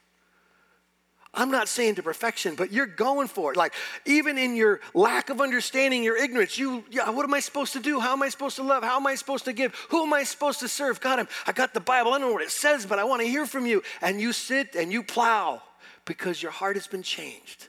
I'm 1.36 1.50
not 1.50 1.68
saying 1.68 1.96
to 1.96 2.04
perfection, 2.04 2.54
but 2.54 2.72
you're 2.72 2.86
going 2.86 3.28
for 3.28 3.52
it. 3.52 3.58
Like, 3.58 3.74
even 4.06 4.38
in 4.38 4.56
your 4.56 4.82
lack 4.94 5.32
of 5.32 5.42
understanding, 5.42 6.04
your 6.04 6.16
ignorance, 6.16 6.60
you, 6.60 6.84
yeah, 6.92 7.10
what 7.10 7.24
am 7.24 7.34
I 7.34 7.40
supposed 7.40 7.74
to 7.74 7.80
do? 7.80 8.00
How 8.00 8.14
am 8.14 8.22
I 8.22 8.30
supposed 8.30 8.56
to 8.58 8.64
love? 8.64 8.84
How 8.84 8.98
am 8.98 9.08
I 9.08 9.16
supposed 9.16 9.46
to 9.46 9.54
give? 9.54 9.74
Who 9.90 10.04
am 10.04 10.14
I 10.14 10.24
supposed 10.24 10.60
to 10.60 10.68
serve? 10.68 11.02
God, 11.02 11.20
I'm, 11.20 11.28
I 11.48 11.52
got 11.52 11.74
the 11.74 11.80
Bible. 11.80 12.14
I 12.14 12.20
don't 12.20 12.28
know 12.28 12.34
what 12.34 12.44
it 12.44 12.52
says, 12.52 12.86
but 12.86 13.00
I 13.00 13.04
want 13.04 13.24
to 13.24 13.28
hear 13.28 13.48
from 13.48 13.66
you. 13.66 13.82
And 14.02 14.22
you 14.22 14.32
sit 14.32 14.76
and 14.76 14.92
you 14.92 15.02
plow 15.02 15.64
because 16.06 16.44
your 16.44 16.52
heart 16.52 16.76
has 16.76 16.86
been 16.86 17.02
changed. 17.02 17.68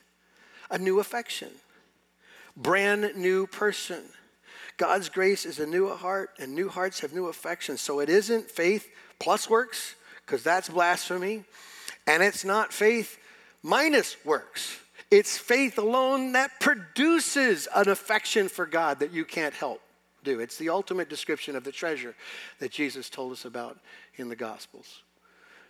A 0.69 0.77
new 0.77 0.99
affection, 0.99 1.49
brand 2.55 3.15
new 3.15 3.47
person. 3.47 4.03
God's 4.77 5.09
grace 5.09 5.45
is 5.45 5.59
a 5.59 5.65
new 5.65 5.89
heart, 5.89 6.31
and 6.37 6.53
new 6.53 6.69
hearts 6.69 6.99
have 6.99 7.13
new 7.13 7.27
affections. 7.27 7.81
So 7.81 7.99
it 7.99 8.09
isn't 8.09 8.51
faith 8.51 8.87
plus 9.19 9.49
works, 9.49 9.95
because 10.25 10.43
that's 10.43 10.69
blasphemy. 10.69 11.45
And 12.05 12.21
it's 12.21 12.45
not 12.45 12.73
faith 12.73 13.17
minus 13.65 14.15
works. 14.23 14.79
It's 15.09 15.37
faith 15.37 15.77
alone 15.79 16.33
that 16.33 16.59
produces 16.59 17.67
an 17.75 17.89
affection 17.89 18.47
for 18.47 18.65
God 18.65 18.99
that 18.99 19.11
you 19.11 19.25
can't 19.25 19.53
help 19.53 19.81
do. 20.23 20.39
It's 20.39 20.57
the 20.57 20.69
ultimate 20.69 21.09
description 21.09 21.55
of 21.55 21.63
the 21.63 21.71
treasure 21.71 22.15
that 22.59 22.71
Jesus 22.71 23.09
told 23.09 23.31
us 23.31 23.43
about 23.43 23.79
in 24.17 24.29
the 24.29 24.35
Gospels. 24.35 25.01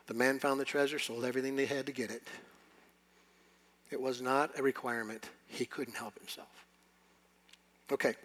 The 0.07 0.13
man 0.13 0.39
found 0.39 0.59
the 0.59 0.65
treasure, 0.65 0.99
sold 0.99 1.25
everything 1.25 1.55
they 1.55 1.65
had 1.65 1.85
to 1.85 1.91
get 1.91 2.11
it. 2.11 2.23
It 3.91 4.01
was 4.01 4.21
not 4.21 4.59
a 4.59 4.63
requirement, 4.63 5.29
he 5.47 5.65
couldn't 5.65 5.95
help 5.95 6.17
himself. 6.19 6.65
Okay. 7.91 8.15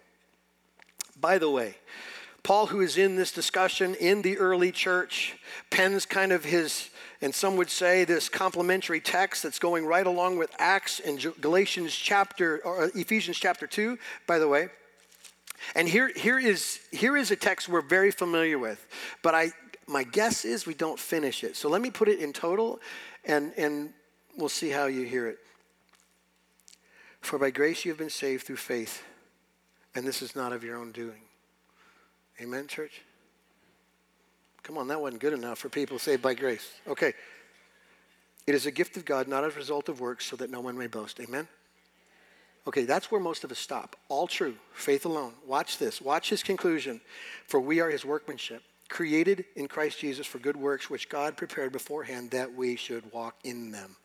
By 1.19 1.37
the 1.37 1.49
way, 1.49 1.75
Paul, 2.43 2.67
who 2.67 2.81
is 2.81 2.97
in 2.97 3.15
this 3.15 3.31
discussion 3.31 3.95
in 3.95 4.21
the 4.21 4.37
early 4.37 4.71
church, 4.71 5.37
pens 5.69 6.05
kind 6.05 6.31
of 6.31 6.43
his 6.43 6.89
and 7.21 7.33
some 7.33 7.55
would 7.57 7.69
say 7.69 8.03
this 8.03 8.29
complementary 8.29 8.99
text 8.99 9.43
that's 9.43 9.59
going 9.59 9.85
right 9.85 10.07
along 10.07 10.37
with 10.37 10.51
Acts 10.57 10.99
and 10.99 11.19
Galatians 11.39 11.95
chapter, 11.95 12.61
or 12.65 12.89
Ephesians 12.95 13.37
chapter 13.37 13.67
2, 13.67 13.97
by 14.25 14.39
the 14.39 14.47
way. 14.47 14.69
And 15.75 15.87
here, 15.87 16.11
here, 16.15 16.39
is, 16.39 16.79
here 16.91 17.15
is 17.15 17.29
a 17.29 17.35
text 17.35 17.69
we're 17.69 17.81
very 17.81 18.09
familiar 18.09 18.57
with, 18.57 18.83
but 19.21 19.35
I, 19.35 19.51
my 19.87 20.03
guess 20.03 20.45
is 20.45 20.65
we 20.65 20.73
don't 20.73 20.99
finish 20.99 21.43
it. 21.43 21.55
So 21.55 21.69
let 21.69 21.81
me 21.81 21.91
put 21.91 22.07
it 22.07 22.19
in 22.19 22.33
total, 22.33 22.79
and, 23.23 23.53
and 23.55 23.93
we'll 24.35 24.49
see 24.49 24.69
how 24.69 24.87
you 24.87 25.03
hear 25.03 25.27
it. 25.27 25.37
For 27.21 27.37
by 27.37 27.51
grace 27.51 27.85
you 27.85 27.91
have 27.91 27.99
been 27.99 28.09
saved 28.09 28.47
through 28.47 28.55
faith, 28.55 29.03
and 29.93 30.07
this 30.07 30.23
is 30.23 30.35
not 30.35 30.53
of 30.53 30.63
your 30.63 30.77
own 30.77 30.91
doing. 30.91 31.21
Amen, 32.41 32.67
church? 32.67 33.01
Come 34.63 34.77
on, 34.77 34.87
that 34.87 34.99
wasn't 34.99 35.21
good 35.21 35.33
enough 35.33 35.59
for 35.59 35.69
people 35.69 35.99
saved 35.99 36.21
by 36.21 36.33
grace. 36.33 36.73
Okay. 36.87 37.13
It 38.47 38.55
is 38.55 38.65
a 38.65 38.71
gift 38.71 38.97
of 38.97 39.05
God, 39.05 39.27
not 39.27 39.43
as 39.43 39.53
a 39.53 39.57
result 39.57 39.89
of 39.89 40.01
works, 40.01 40.25
so 40.25 40.35
that 40.37 40.49
no 40.49 40.61
one 40.61 40.77
may 40.77 40.87
boast. 40.87 41.19
Amen? 41.19 41.47
Okay, 42.67 42.85
that's 42.85 43.11
where 43.11 43.21
most 43.21 43.43
of 43.43 43.51
us 43.51 43.59
stop. 43.59 43.95
All 44.07 44.27
true, 44.27 44.55
faith 44.73 45.05
alone. 45.05 45.33
Watch 45.45 45.77
this. 45.77 46.01
Watch 46.01 46.29
his 46.29 46.43
conclusion. 46.43 47.01
For 47.47 47.59
we 47.59 47.79
are 47.79 47.89
his 47.89 48.05
workmanship, 48.05 48.63
created 48.89 49.45
in 49.55 49.67
Christ 49.67 49.99
Jesus 49.99 50.25
for 50.25 50.39
good 50.39 50.57
works, 50.57 50.89
which 50.89 51.09
God 51.09 51.37
prepared 51.37 51.71
beforehand 51.71 52.31
that 52.31 52.53
we 52.53 52.75
should 52.75 53.11
walk 53.11 53.35
in 53.43 53.71
them. 53.71 53.95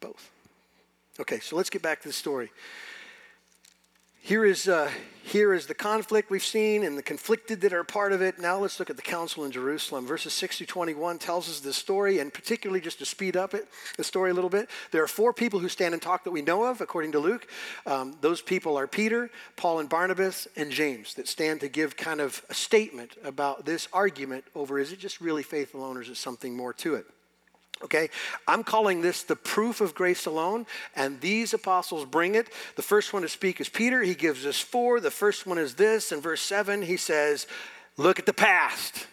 Both. 0.00 0.30
Okay, 1.20 1.40
so 1.40 1.56
let's 1.56 1.70
get 1.70 1.82
back 1.82 2.00
to 2.02 2.08
the 2.08 2.14
story. 2.14 2.50
Here 4.24 4.44
is, 4.44 4.68
uh, 4.68 4.88
here 5.24 5.52
is 5.52 5.66
the 5.66 5.74
conflict 5.74 6.30
we've 6.30 6.44
seen 6.44 6.84
and 6.84 6.96
the 6.96 7.02
conflicted 7.02 7.60
that 7.62 7.72
are 7.72 7.82
part 7.82 8.12
of 8.12 8.22
it. 8.22 8.38
Now 8.38 8.56
let's 8.56 8.78
look 8.78 8.88
at 8.88 8.94
the 8.94 9.02
council 9.02 9.44
in 9.44 9.50
Jerusalem. 9.50 10.06
Verses 10.06 10.32
6 10.32 10.58
to 10.58 10.66
21 10.66 11.18
tells 11.18 11.48
us 11.48 11.58
this 11.58 11.76
story, 11.76 12.20
and 12.20 12.32
particularly 12.32 12.80
just 12.80 13.00
to 13.00 13.04
speed 13.04 13.36
up 13.36 13.52
it, 13.52 13.66
the 13.96 14.04
story 14.04 14.30
a 14.30 14.34
little 14.34 14.48
bit. 14.48 14.70
There 14.92 15.02
are 15.02 15.08
four 15.08 15.32
people 15.32 15.58
who 15.58 15.68
stand 15.68 15.92
and 15.92 16.00
talk 16.00 16.22
that 16.22 16.30
we 16.30 16.40
know 16.40 16.62
of, 16.62 16.80
according 16.80 17.10
to 17.12 17.18
Luke. 17.18 17.48
Um, 17.84 18.16
those 18.20 18.40
people 18.40 18.76
are 18.78 18.86
Peter, 18.86 19.28
Paul 19.56 19.80
and 19.80 19.88
Barnabas, 19.88 20.46
and 20.54 20.70
James, 20.70 21.14
that 21.14 21.26
stand 21.26 21.58
to 21.58 21.68
give 21.68 21.96
kind 21.96 22.20
of 22.20 22.44
a 22.48 22.54
statement 22.54 23.16
about 23.24 23.64
this 23.64 23.88
argument 23.92 24.44
over 24.54 24.78
is 24.78 24.92
it 24.92 25.00
just 25.00 25.20
really 25.20 25.42
faith 25.42 25.74
alone 25.74 25.96
or 25.96 26.00
is 26.00 26.08
it 26.08 26.16
something 26.16 26.56
more 26.56 26.72
to 26.74 26.94
it? 26.94 27.06
Okay, 27.84 28.10
I'm 28.46 28.62
calling 28.62 29.00
this 29.00 29.24
the 29.24 29.36
proof 29.36 29.80
of 29.80 29.94
grace 29.94 30.26
alone, 30.26 30.66
and 30.94 31.20
these 31.20 31.52
apostles 31.52 32.04
bring 32.04 32.36
it. 32.36 32.48
The 32.76 32.82
first 32.82 33.12
one 33.12 33.22
to 33.22 33.28
speak 33.28 33.60
is 33.60 33.68
Peter. 33.68 34.02
He 34.02 34.14
gives 34.14 34.46
us 34.46 34.60
four. 34.60 35.00
The 35.00 35.10
first 35.10 35.46
one 35.46 35.58
is 35.58 35.74
this. 35.74 36.12
In 36.12 36.20
verse 36.20 36.42
7, 36.42 36.82
he 36.82 36.96
says, 36.96 37.46
Look 37.96 38.18
at 38.18 38.26
the 38.26 38.32
past. 38.32 39.06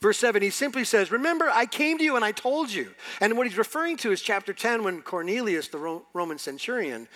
Verse 0.00 0.18
7, 0.18 0.42
he 0.42 0.50
simply 0.50 0.84
says, 0.84 1.10
Remember, 1.10 1.48
I 1.50 1.64
came 1.64 1.96
to 1.96 2.04
you 2.04 2.16
and 2.16 2.24
I 2.24 2.32
told 2.32 2.70
you. 2.70 2.94
And 3.22 3.38
what 3.38 3.46
he's 3.46 3.56
referring 3.56 3.96
to 3.98 4.12
is 4.12 4.20
chapter 4.20 4.52
10 4.52 4.84
when 4.84 5.00
Cornelius, 5.00 5.68
the 5.68 6.02
Roman 6.12 6.36
centurion, 6.36 7.08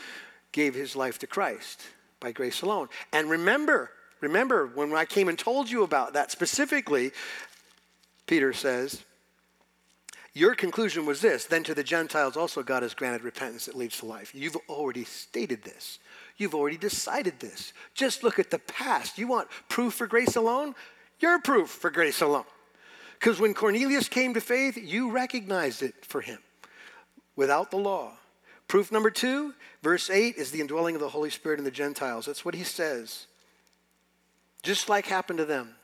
gave 0.53 0.75
his 0.75 0.97
life 0.97 1.19
to 1.19 1.27
Christ 1.27 1.83
by 2.19 2.33
grace 2.33 2.63
alone. 2.63 2.89
And 3.13 3.29
remember, 3.29 3.91
remember 4.23 4.67
when 4.69 4.95
I 4.95 5.05
came 5.05 5.29
and 5.29 5.39
told 5.39 5.69
you 5.69 5.83
about 5.83 6.15
that 6.15 6.31
specifically, 6.31 7.13
Peter 8.27 8.55
says, 8.55 9.05
your 10.35 10.55
conclusion 10.55 11.07
was 11.07 11.21
this 11.21 11.47
then 11.47 11.65
to 11.65 11.75
the 11.75 11.83
Gentiles 11.83 12.37
also 12.37 12.63
God 12.63 12.83
has 12.83 12.95
granted 12.95 13.23
repentance 13.23 13.67
that 13.67 13.77
leads 13.77 13.99
to 13.99 14.07
life. 14.07 14.35
You've 14.35 14.57
already 14.69 15.05
stated 15.05 15.65
this. 15.65 15.99
You've 16.37 16.55
already 16.55 16.77
decided 16.77 17.41
this. 17.41 17.73
Just 17.95 18.23
look 18.23 18.39
at 18.39 18.51
the 18.51 18.61
past. 18.61 19.19
You 19.19 19.27
want 19.27 19.49
proof 19.69 19.95
for 19.95 20.07
grace 20.07 20.37
alone? 20.37 20.75
You're 21.21 21.41
proof 21.41 21.71
for 21.71 21.91
grace 21.91 22.21
alone. 22.21 22.45
Because 23.19 23.41
when 23.41 23.55
Cornelius 23.55 24.09
came 24.09 24.35
to 24.35 24.41
faith, 24.41 24.77
you 24.77 25.11
recognized 25.11 25.83
it 25.83 26.05
for 26.05 26.21
him 26.21 26.39
without 27.35 27.71
the 27.71 27.77
law. 27.77 28.13
Proof 28.69 28.93
number 28.93 29.11
two, 29.11 29.55
verse 29.83 30.11
8, 30.11 30.37
is 30.37 30.51
the 30.51 30.61
indwelling 30.61 30.95
of 30.95 31.01
the 31.01 31.09
Holy 31.09 31.31
Spirit 31.31 31.59
in 31.59 31.65
the 31.65 31.71
Gentiles. 31.71 32.27
That's 32.27 32.45
what 32.45 32.55
he 32.55 32.63
says. 32.63 33.27
Just 34.63 34.89
like 34.89 35.07
happened 35.07 35.39
to 35.39 35.45
them. 35.45 35.75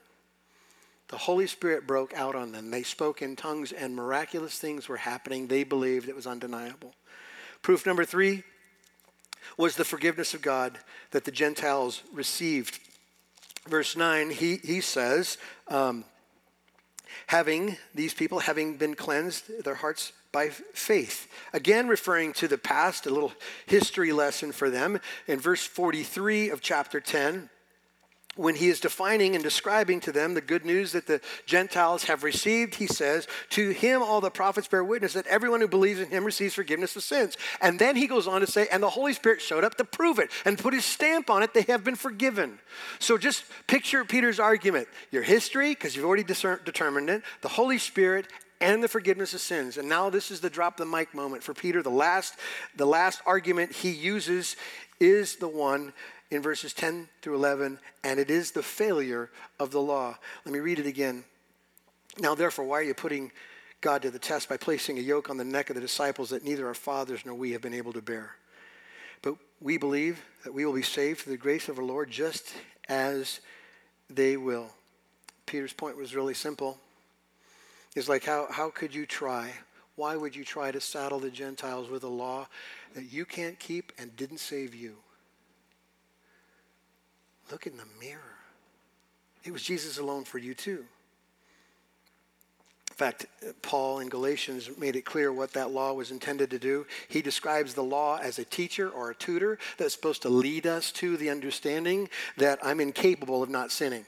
The 1.09 1.17
Holy 1.17 1.47
Spirit 1.47 1.85
broke 1.85 2.13
out 2.15 2.35
on 2.35 2.51
them. 2.51 2.71
They 2.71 2.83
spoke 2.83 3.21
in 3.21 3.35
tongues, 3.35 3.71
and 3.71 3.95
miraculous 3.95 4.57
things 4.57 4.87
were 4.87 4.97
happening. 4.97 5.47
They 5.47 5.63
believed 5.63 6.09
it 6.09 6.15
was 6.15 6.27
undeniable. 6.27 6.93
Proof 7.61 7.85
number 7.85 8.05
three 8.05 8.43
was 9.57 9.75
the 9.75 9.85
forgiveness 9.85 10.33
of 10.33 10.41
God 10.41 10.77
that 11.11 11.25
the 11.25 11.31
Gentiles 11.31 12.01
received. 12.11 12.79
Verse 13.67 13.95
9, 13.95 14.31
he, 14.31 14.57
he 14.57 14.81
says, 14.81 15.37
um, 15.67 16.05
having 17.27 17.77
these 17.93 18.13
people 18.13 18.39
having 18.39 18.77
been 18.77 18.95
cleansed 18.95 19.63
their 19.63 19.75
hearts 19.75 20.11
by 20.31 20.49
faith 20.49 21.31
again 21.53 21.87
referring 21.87 22.33
to 22.33 22.47
the 22.47 22.57
past 22.57 23.05
a 23.05 23.09
little 23.09 23.31
history 23.67 24.11
lesson 24.11 24.51
for 24.51 24.69
them 24.69 24.99
in 25.27 25.39
verse 25.39 25.65
43 25.65 26.49
of 26.49 26.61
chapter 26.61 26.99
10 26.99 27.49
when 28.35 28.55
he 28.55 28.67
is 28.67 28.79
defining 28.79 29.33
and 29.33 29.43
describing 29.43 29.99
to 30.01 30.11
them 30.11 30.33
the 30.33 30.41
good 30.41 30.65
news 30.65 30.91
that 30.91 31.07
the 31.07 31.21
Gentiles 31.45 32.03
have 32.05 32.23
received, 32.23 32.75
he 32.75 32.87
says, 32.87 33.27
To 33.51 33.69
him 33.69 34.01
all 34.01 34.19
the 34.19 34.29
prophets 34.29 34.67
bear 34.67 34.83
witness 34.83 35.13
that 35.13 35.27
everyone 35.27 35.61
who 35.61 35.67
believes 35.67 35.99
in 35.99 36.09
him 36.09 36.25
receives 36.25 36.53
forgiveness 36.53 36.95
of 36.95 37.03
sins. 37.03 37.37
And 37.61 37.79
then 37.79 37.95
he 37.95 38.07
goes 38.07 38.27
on 38.27 38.41
to 38.41 38.47
say, 38.47 38.67
And 38.71 38.83
the 38.83 38.89
Holy 38.89 39.13
Spirit 39.13 39.41
showed 39.41 39.63
up 39.63 39.75
to 39.75 39.85
prove 39.85 40.19
it 40.19 40.31
and 40.43 40.59
put 40.59 40.73
his 40.73 40.85
stamp 40.85 41.29
on 41.29 41.43
it, 41.43 41.53
they 41.53 41.61
have 41.63 41.83
been 41.83 41.95
forgiven. 41.95 42.59
So 42.99 43.17
just 43.17 43.45
picture 43.67 44.03
Peter's 44.03 44.39
argument 44.39 44.87
your 45.11 45.23
history, 45.23 45.69
because 45.69 45.95
you've 45.95 46.05
already 46.05 46.23
discern- 46.23 46.59
determined 46.65 47.09
it, 47.09 47.23
the 47.41 47.49
Holy 47.49 47.77
Spirit, 47.77 48.27
and 48.61 48.83
the 48.83 48.87
forgiveness 48.87 49.33
of 49.33 49.41
sins. 49.41 49.77
And 49.77 49.87
now 49.87 50.09
this 50.09 50.31
is 50.31 50.39
the 50.39 50.49
drop 50.49 50.77
the 50.77 50.85
mic 50.85 51.13
moment 51.13 51.43
for 51.43 51.53
Peter. 51.53 51.81
The 51.81 51.89
last, 51.89 52.35
the 52.75 52.85
last 52.85 53.21
argument 53.25 53.71
he 53.71 53.91
uses 53.91 54.55
is 54.99 55.35
the 55.35 55.47
one 55.47 55.93
in 56.31 56.41
verses 56.41 56.73
10 56.73 57.07
through 57.21 57.35
11, 57.35 57.79
and 58.03 58.19
it 58.19 58.29
is 58.29 58.51
the 58.51 58.63
failure 58.63 59.29
of 59.59 59.71
the 59.71 59.81
law. 59.81 60.17
Let 60.43 60.53
me 60.53 60.59
read 60.59 60.79
it 60.79 60.85
again. 60.85 61.23
Now, 62.17 62.35
therefore, 62.35 62.65
why 62.65 62.79
are 62.79 62.83
you 62.83 62.93
putting 62.93 63.31
God 63.81 64.01
to 64.01 64.11
the 64.11 64.19
test 64.19 64.49
by 64.49 64.57
placing 64.57 64.97
a 64.97 65.01
yoke 65.01 65.29
on 65.29 65.37
the 65.37 65.43
neck 65.43 65.69
of 65.69 65.75
the 65.75 65.81
disciples 65.81 66.29
that 66.29 66.43
neither 66.43 66.67
our 66.67 66.73
fathers 66.73 67.21
nor 67.25 67.35
we 67.35 67.51
have 67.51 67.61
been 67.61 67.73
able 67.73 67.93
to 67.93 68.01
bear? 68.01 68.35
But 69.21 69.35
we 69.61 69.77
believe 69.77 70.23
that 70.43 70.53
we 70.53 70.65
will 70.65 70.73
be 70.73 70.81
saved 70.81 71.21
through 71.21 71.33
the 71.33 71.37
grace 71.37 71.69
of 71.69 71.77
our 71.77 71.85
Lord 71.85 72.09
just 72.09 72.53
as 72.89 73.39
they 74.09 74.37
will. 74.37 74.69
Peter's 75.45 75.73
point 75.73 75.97
was 75.97 76.15
really 76.15 76.33
simple. 76.33 76.79
It's 77.95 78.09
like, 78.09 78.23
how, 78.23 78.47
how 78.49 78.69
could 78.69 78.93
you 78.93 79.05
try? 79.05 79.51
Why 79.95 80.15
would 80.15 80.35
you 80.35 80.43
try 80.43 80.71
to 80.71 80.81
saddle 80.81 81.19
the 81.19 81.29
Gentiles 81.29 81.89
with 81.89 82.03
a 82.03 82.09
law 82.09 82.47
that 82.93 83.13
you 83.13 83.25
can't 83.25 83.57
keep 83.59 83.93
and 83.97 84.15
didn't 84.15 84.39
save 84.39 84.75
you? 84.75 84.95
Look 87.51 87.67
in 87.67 87.77
the 87.77 87.85
mirror. 87.99 88.21
It 89.43 89.51
was 89.51 89.61
Jesus 89.61 89.97
alone 89.97 90.23
for 90.23 90.39
you 90.39 90.53
too. 90.53 90.85
In 92.89 92.97
fact, 92.97 93.25
Paul 93.61 93.99
in 93.99 94.07
Galatians 94.07 94.69
made 94.77 94.95
it 94.95 95.03
clear 95.03 95.31
what 95.33 95.51
that 95.51 95.71
law 95.71 95.91
was 95.91 96.11
intended 96.11 96.49
to 96.51 96.59
do. 96.59 96.87
He 97.09 97.21
describes 97.21 97.73
the 97.73 97.83
law 97.83 98.17
as 98.17 98.39
a 98.39 98.45
teacher 98.45 98.89
or 98.89 99.11
a 99.11 99.15
tutor 99.15 99.59
that's 99.77 99.93
supposed 99.93 100.21
to 100.21 100.29
lead 100.29 100.65
us 100.65 100.93
to 100.93 101.17
the 101.17 101.29
understanding 101.29 102.07
that 102.37 102.57
I'm 102.63 102.79
incapable 102.79 103.43
of 103.43 103.49
not 103.49 103.71
sinning. 103.71 104.05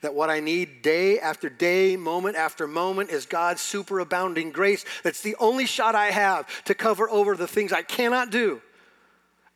That 0.00 0.14
what 0.14 0.30
I 0.30 0.40
need 0.40 0.80
day 0.80 1.20
after 1.20 1.50
day, 1.50 1.96
moment 1.96 2.36
after 2.36 2.66
moment, 2.66 3.10
is 3.10 3.26
God's 3.26 3.60
superabounding 3.60 4.52
grace. 4.52 4.84
That's 5.04 5.20
the 5.20 5.36
only 5.38 5.66
shot 5.66 5.94
I 5.94 6.06
have 6.06 6.64
to 6.64 6.74
cover 6.74 7.10
over 7.10 7.36
the 7.36 7.48
things 7.48 7.70
I 7.70 7.82
cannot 7.82 8.30
do, 8.30 8.62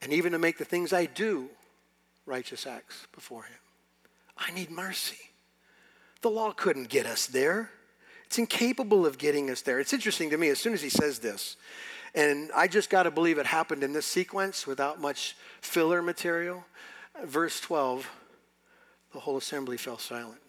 and 0.02 0.12
even 0.12 0.32
to 0.32 0.38
make 0.38 0.58
the 0.58 0.64
things 0.64 0.92
I 0.92 1.06
do 1.06 1.48
righteous 2.26 2.66
acts 2.66 3.06
before 3.12 3.44
Him. 3.44 3.58
I 4.36 4.52
need 4.52 4.70
mercy. 4.70 5.30
The 6.22 6.30
law 6.30 6.52
couldn't 6.52 6.88
get 6.88 7.06
us 7.06 7.26
there. 7.26 7.70
It's 8.26 8.38
incapable 8.38 9.06
of 9.06 9.18
getting 9.18 9.50
us 9.50 9.62
there. 9.62 9.78
It's 9.78 9.92
interesting 9.92 10.30
to 10.30 10.36
me, 10.36 10.48
as 10.48 10.58
soon 10.58 10.74
as 10.74 10.82
he 10.82 10.88
says 10.88 11.20
this, 11.20 11.56
and 12.14 12.50
I 12.54 12.66
just 12.66 12.90
got 12.90 13.04
to 13.04 13.10
believe 13.10 13.38
it 13.38 13.46
happened 13.46 13.84
in 13.84 13.92
this 13.92 14.06
sequence 14.06 14.66
without 14.66 15.00
much 15.00 15.36
filler 15.60 16.02
material. 16.02 16.64
Verse 17.24 17.60
12, 17.60 18.10
the 19.12 19.20
whole 19.20 19.36
assembly 19.36 19.76
fell 19.76 19.98
silent. 19.98 20.40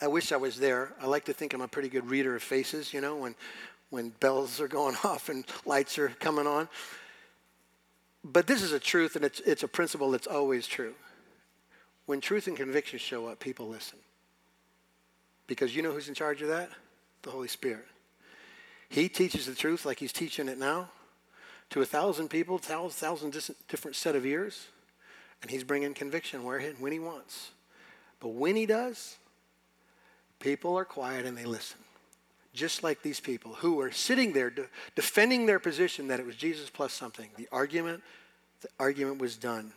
I 0.00 0.08
wish 0.08 0.30
I 0.30 0.36
was 0.36 0.58
there. 0.58 0.92
I 1.00 1.06
like 1.06 1.24
to 1.26 1.32
think 1.32 1.54
I'm 1.54 1.60
a 1.62 1.68
pretty 1.68 1.88
good 1.88 2.08
reader 2.08 2.36
of 2.36 2.42
faces, 2.42 2.92
you 2.92 3.00
know, 3.00 3.16
when, 3.16 3.34
when 3.90 4.10
bells 4.20 4.60
are 4.60 4.68
going 4.68 4.96
off 5.04 5.28
and 5.28 5.44
lights 5.64 5.98
are 5.98 6.08
coming 6.20 6.46
on. 6.46 6.68
But 8.24 8.46
this 8.46 8.62
is 8.62 8.72
a 8.72 8.78
truth, 8.78 9.16
and 9.16 9.24
it's, 9.24 9.40
it's 9.40 9.62
a 9.62 9.68
principle 9.68 10.10
that's 10.10 10.26
always 10.26 10.66
true. 10.66 10.94
When 12.06 12.20
truth 12.20 12.46
and 12.46 12.56
conviction 12.56 12.98
show 12.98 13.26
up, 13.26 13.40
people 13.40 13.68
listen. 13.68 13.98
Because 15.46 15.74
you 15.74 15.82
know 15.82 15.92
who's 15.92 16.08
in 16.08 16.14
charge 16.14 16.40
of 16.42 16.48
that? 16.48 16.70
The 17.22 17.30
Holy 17.30 17.48
Spirit. 17.48 17.86
He 18.88 19.08
teaches 19.08 19.46
the 19.46 19.54
truth 19.54 19.84
like 19.84 19.98
he's 19.98 20.12
teaching 20.12 20.48
it 20.48 20.58
now 20.58 20.90
to 21.70 21.80
a 21.80 21.86
thousand 21.86 22.28
people, 22.28 22.58
thousand, 22.58 22.98
thousand 22.98 23.54
different 23.68 23.96
set 23.96 24.14
of 24.14 24.26
ears, 24.26 24.66
and 25.40 25.50
he's 25.50 25.64
bringing 25.64 25.94
conviction 25.94 26.44
where 26.44 26.60
when 26.78 26.92
he 26.92 26.98
wants. 26.98 27.50
But 28.20 28.28
when 28.28 28.54
he 28.54 28.66
does, 28.66 29.16
people 30.38 30.76
are 30.76 30.84
quiet 30.84 31.24
and 31.24 31.36
they 31.36 31.44
listen 31.44 31.78
just 32.52 32.82
like 32.82 33.02
these 33.02 33.20
people 33.20 33.54
who 33.54 33.74
were 33.74 33.90
sitting 33.90 34.32
there 34.32 34.50
de- 34.50 34.66
defending 34.94 35.46
their 35.46 35.58
position 35.58 36.08
that 36.08 36.20
it 36.20 36.26
was 36.26 36.36
Jesus 36.36 36.70
plus 36.70 36.92
something. 36.92 37.30
The 37.36 37.48
argument, 37.50 38.02
the 38.60 38.68
argument 38.78 39.18
was 39.18 39.36
done. 39.36 39.72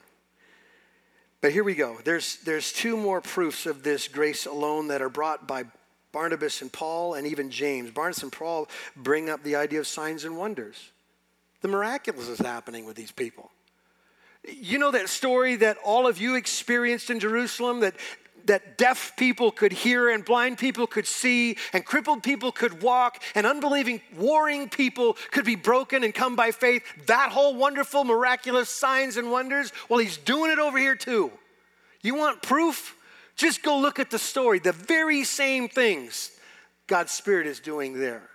But 1.42 1.52
here 1.52 1.64
we 1.64 1.76
go. 1.76 1.98
There's, 2.04 2.38
there's 2.38 2.74
two 2.74 2.98
more 2.98 3.22
proofs 3.22 3.66
of 3.66 3.84
this 3.84 4.08
grace 4.08 4.46
alone 4.46 4.88
that 4.88 5.02
are 5.02 5.10
brought 5.10 5.48
by 5.48 5.66
Barnabas 6.12 6.62
and 6.62 6.72
Paul 6.72 7.14
and 7.14 7.28
even 7.28 7.52
James. 7.52 7.92
Barnabas 7.92 8.24
and 8.24 8.32
Paul 8.32 8.68
bring 8.96 9.30
up 9.30 9.44
the 9.44 9.56
idea 9.56 9.80
of 9.80 9.88
signs 9.88 10.26
and 10.26 10.38
wonders. 10.38 10.92
The 11.62 11.68
miraculous 11.68 12.28
is 12.28 12.40
happening 12.40 12.86
with 12.86 12.96
these 12.96 13.12
people. 13.12 13.52
You 14.48 14.78
know 14.78 14.92
that 14.92 15.10
story 15.10 15.56
that 15.58 15.78
all 15.84 16.08
of 16.08 16.20
you 16.20 16.36
experienced 16.36 17.10
in 17.10 17.20
Jerusalem 17.20 17.80
that 17.82 17.96
that 18.48 18.78
deaf 18.78 19.14
people 19.18 19.52
could 19.52 19.72
hear 19.72 20.10
and 20.10 20.24
blind 20.24 20.58
people 20.58 20.88
could 20.88 21.08
see 21.08 21.58
and 21.74 21.86
crippled 21.86 22.24
people 22.24 22.52
could 22.52 22.82
walk 22.82 23.22
and 23.34 23.46
unbelieving, 23.46 24.02
warring 24.18 24.70
people 24.70 25.18
could 25.32 25.46
be 25.46 25.56
broken 25.56 26.04
and 26.04 26.14
come 26.14 26.36
by 26.36 26.52
faith. 26.52 26.84
That 27.08 27.32
whole 27.32 27.56
wonderful, 27.56 28.04
miraculous 28.04 28.70
signs 28.70 29.18
and 29.18 29.32
wonders, 29.32 29.72
well, 29.90 30.00
he's 30.00 30.18
doing 30.18 30.52
it 30.52 30.60
over 30.60 30.78
here 30.78 30.96
too. 30.96 31.32
You 32.02 32.16
want 32.16 32.42
proof? 32.42 32.96
Just 33.36 33.64
go 33.64 33.78
look 33.80 34.00
at 34.00 34.12
the 34.12 34.20
story. 34.20 34.60
The 34.60 34.72
very 34.72 35.24
same 35.24 35.68
things 35.68 36.32
God's 36.88 37.12
Spirit 37.12 37.48
is 37.48 37.60
doing 37.60 38.00
there. 38.00 38.30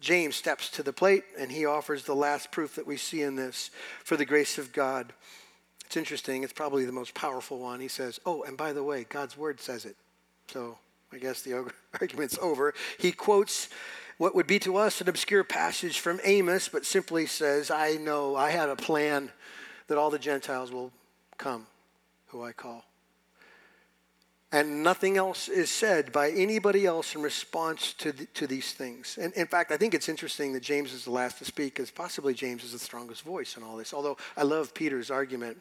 James 0.00 0.34
steps 0.34 0.68
to 0.70 0.82
the 0.82 0.92
plate 0.92 1.22
and 1.38 1.50
he 1.50 1.64
offers 1.64 2.04
the 2.04 2.14
last 2.14 2.50
proof 2.50 2.74
that 2.74 2.86
we 2.86 2.96
see 2.96 3.22
in 3.22 3.36
this 3.36 3.70
for 4.02 4.16
the 4.16 4.24
grace 4.24 4.58
of 4.58 4.72
God. 4.72 5.12
It's 5.92 5.98
interesting. 5.98 6.42
It's 6.42 6.54
probably 6.54 6.86
the 6.86 6.90
most 6.92 7.12
powerful 7.12 7.58
one. 7.58 7.78
He 7.78 7.86
says, 7.86 8.18
Oh, 8.24 8.44
and 8.44 8.56
by 8.56 8.72
the 8.72 8.82
way, 8.82 9.04
God's 9.10 9.36
word 9.36 9.60
says 9.60 9.84
it. 9.84 9.94
So 10.46 10.78
I 11.12 11.18
guess 11.18 11.42
the 11.42 11.70
argument's 12.00 12.38
over. 12.40 12.72
He 12.98 13.12
quotes 13.12 13.68
what 14.16 14.34
would 14.34 14.46
be 14.46 14.58
to 14.60 14.78
us 14.78 15.02
an 15.02 15.10
obscure 15.10 15.44
passage 15.44 16.00
from 16.00 16.18
Amos, 16.24 16.70
but 16.70 16.86
simply 16.86 17.26
says, 17.26 17.70
I 17.70 17.96
know, 17.96 18.34
I 18.36 18.52
have 18.52 18.70
a 18.70 18.74
plan 18.74 19.30
that 19.88 19.98
all 19.98 20.08
the 20.08 20.18
Gentiles 20.18 20.72
will 20.72 20.92
come 21.36 21.66
who 22.28 22.42
I 22.42 22.52
call. 22.52 22.86
And 24.52 24.82
nothing 24.82 25.16
else 25.16 25.48
is 25.48 25.70
said 25.70 26.12
by 26.12 26.30
anybody 26.30 26.84
else 26.84 27.14
in 27.14 27.22
response 27.22 27.94
to, 27.94 28.12
the, 28.12 28.26
to 28.34 28.46
these 28.46 28.72
things. 28.72 29.18
And 29.18 29.32
in 29.32 29.46
fact, 29.46 29.72
I 29.72 29.78
think 29.78 29.94
it's 29.94 30.10
interesting 30.10 30.52
that 30.52 30.62
James 30.62 30.92
is 30.92 31.04
the 31.04 31.10
last 31.10 31.38
to 31.38 31.46
speak 31.46 31.74
because 31.74 31.90
possibly 31.90 32.34
James 32.34 32.62
is 32.62 32.72
the 32.72 32.78
strongest 32.78 33.22
voice 33.22 33.56
in 33.56 33.62
all 33.62 33.76
this. 33.76 33.94
Although 33.94 34.18
I 34.36 34.42
love 34.42 34.74
Peter's 34.74 35.10
argument 35.10 35.56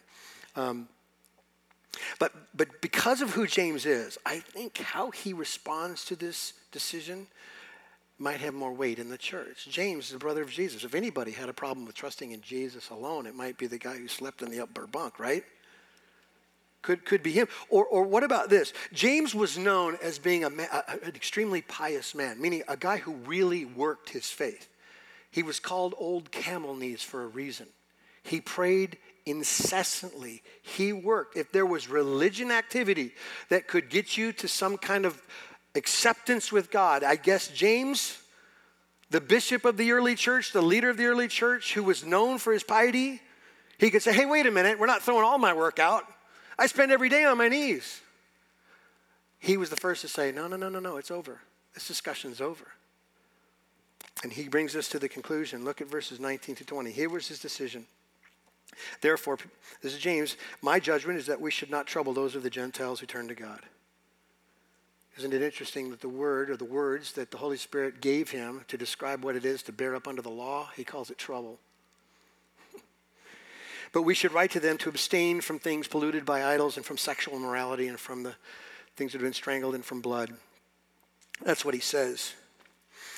um, 0.55 0.89
but, 2.19 2.33
but 2.55 2.81
because 2.81 3.01
because 3.01 3.23
of 3.23 3.31
who 3.31 3.47
James 3.47 3.87
is, 3.87 4.19
I 4.27 4.37
think 4.37 4.77
how 4.77 5.09
he 5.09 5.33
responds 5.33 6.05
to 6.05 6.15
this 6.15 6.53
decision 6.71 7.25
might 8.19 8.39
have 8.39 8.53
more 8.53 8.71
weight 8.71 8.99
in 8.99 9.09
the 9.09 9.17
church. 9.17 9.67
James 9.69 10.05
is 10.05 10.11
the 10.11 10.19
brother 10.19 10.43
of 10.43 10.49
Jesus. 10.51 10.83
If 10.83 10.93
anybody 10.93 11.31
had 11.31 11.49
a 11.49 11.53
problem 11.53 11.87
with 11.87 11.95
trusting 11.95 12.31
in 12.31 12.41
Jesus 12.41 12.91
alone, 12.91 13.25
it 13.25 13.35
might 13.35 13.57
be 13.57 13.65
the 13.65 13.79
guy 13.79 13.97
who 13.97 14.07
slept 14.07 14.43
in 14.43 14.51
the 14.51 14.61
upper 14.61 14.85
bunk, 14.85 15.19
right? 15.19 15.43
Could, 16.81 17.05
could 17.05 17.21
be 17.21 17.31
him. 17.31 17.47
Or, 17.69 17.85
or 17.85 18.03
what 18.03 18.23
about 18.23 18.49
this? 18.49 18.73
James 18.91 19.35
was 19.35 19.57
known 19.57 19.97
as 20.01 20.17
being 20.17 20.43
a, 20.43 20.47
a, 20.47 20.83
an 21.03 21.15
extremely 21.15 21.61
pious 21.61 22.15
man, 22.15 22.41
meaning 22.41 22.63
a 22.67 22.77
guy 22.77 22.97
who 22.97 23.13
really 23.13 23.65
worked 23.65 24.09
his 24.09 24.27
faith. 24.27 24.67
He 25.29 25.43
was 25.43 25.59
called 25.59 25.93
Old 25.97 26.31
Camel 26.31 26.75
Knees 26.75 27.03
for 27.03 27.23
a 27.23 27.27
reason. 27.27 27.67
He 28.23 28.41
prayed 28.41 28.97
incessantly. 29.25 30.41
He 30.61 30.91
worked. 30.91 31.37
If 31.37 31.51
there 31.51 31.65
was 31.65 31.87
religion 31.87 32.51
activity 32.51 33.13
that 33.49 33.67
could 33.67 33.89
get 33.89 34.17
you 34.17 34.33
to 34.33 34.47
some 34.47 34.77
kind 34.77 35.05
of 35.05 35.21
acceptance 35.75 36.51
with 36.51 36.71
God, 36.71 37.03
I 37.03 37.15
guess 37.15 37.47
James, 37.47 38.17
the 39.09 39.21
bishop 39.21 39.65
of 39.65 39.77
the 39.77 39.91
early 39.91 40.15
church, 40.15 40.51
the 40.51 40.61
leader 40.61 40.89
of 40.89 40.97
the 40.97 41.05
early 41.05 41.27
church, 41.27 41.73
who 41.73 41.83
was 41.83 42.03
known 42.03 42.39
for 42.39 42.51
his 42.51 42.63
piety, 42.63 43.21
he 43.77 43.89
could 43.89 44.01
say, 44.01 44.13
Hey, 44.13 44.25
wait 44.25 44.45
a 44.45 44.51
minute, 44.51 44.79
we're 44.79 44.87
not 44.87 45.01
throwing 45.01 45.23
all 45.23 45.37
my 45.37 45.53
work 45.53 45.79
out. 45.79 46.05
I 46.57 46.67
spend 46.67 46.91
every 46.91 47.09
day 47.09 47.23
on 47.23 47.37
my 47.37 47.47
knees. 47.47 48.01
He 49.39 49.57
was 49.57 49.69
the 49.69 49.75
first 49.75 50.01
to 50.01 50.07
say, 50.07 50.31
No, 50.31 50.47
no, 50.47 50.55
no, 50.55 50.69
no, 50.69 50.79
no, 50.79 50.97
it's 50.97 51.11
over. 51.11 51.39
This 51.73 51.87
discussion's 51.87 52.41
over. 52.41 52.65
And 54.23 54.31
he 54.31 54.47
brings 54.47 54.75
us 54.75 54.87
to 54.89 54.99
the 54.99 55.09
conclusion. 55.09 55.65
Look 55.65 55.81
at 55.81 55.87
verses 55.87 56.19
19 56.19 56.55
to 56.55 56.65
20. 56.65 56.91
Here 56.91 57.09
was 57.09 57.27
his 57.27 57.39
decision. 57.39 57.85
Therefore, 59.01 59.37
this 59.81 59.93
is 59.93 59.99
James, 59.99 60.37
my 60.61 60.79
judgment 60.79 61.17
is 61.19 61.25
that 61.25 61.41
we 61.41 61.51
should 61.51 61.71
not 61.71 61.87
trouble 61.87 62.13
those 62.13 62.35
of 62.35 62.43
the 62.43 62.49
Gentiles 62.49 62.99
who 62.99 63.05
turn 63.05 63.27
to 63.27 63.35
God. 63.35 63.61
Isn't 65.17 65.33
it 65.33 65.41
interesting 65.41 65.89
that 65.91 66.01
the 66.01 66.09
word 66.09 66.49
or 66.49 66.57
the 66.57 66.65
words 66.65 67.13
that 67.13 67.31
the 67.31 67.37
Holy 67.37 67.57
Spirit 67.57 67.99
gave 67.99 68.31
him 68.31 68.63
to 68.69 68.77
describe 68.77 69.23
what 69.23 69.35
it 69.35 69.43
is 69.43 69.61
to 69.63 69.73
bear 69.73 69.95
up 69.95 70.07
under 70.07 70.21
the 70.21 70.29
law, 70.29 70.69
he 70.75 70.83
calls 70.83 71.09
it 71.09 71.17
trouble. 71.17 71.59
But 73.93 74.03
we 74.03 74.13
should 74.13 74.31
write 74.31 74.51
to 74.51 74.59
them 74.59 74.77
to 74.79 74.89
abstain 74.89 75.41
from 75.41 75.59
things 75.59 75.87
polluted 75.87 76.25
by 76.25 76.43
idols 76.43 76.77
and 76.77 76.85
from 76.85 76.97
sexual 76.97 77.35
immorality 77.35 77.87
and 77.87 77.99
from 77.99 78.23
the 78.23 78.35
things 78.95 79.11
that 79.11 79.19
have 79.19 79.25
been 79.25 79.33
strangled 79.33 79.75
and 79.75 79.85
from 79.85 80.01
blood. 80.01 80.31
That's 81.43 81.65
what 81.65 81.73
he 81.73 81.79
says. 81.79 82.33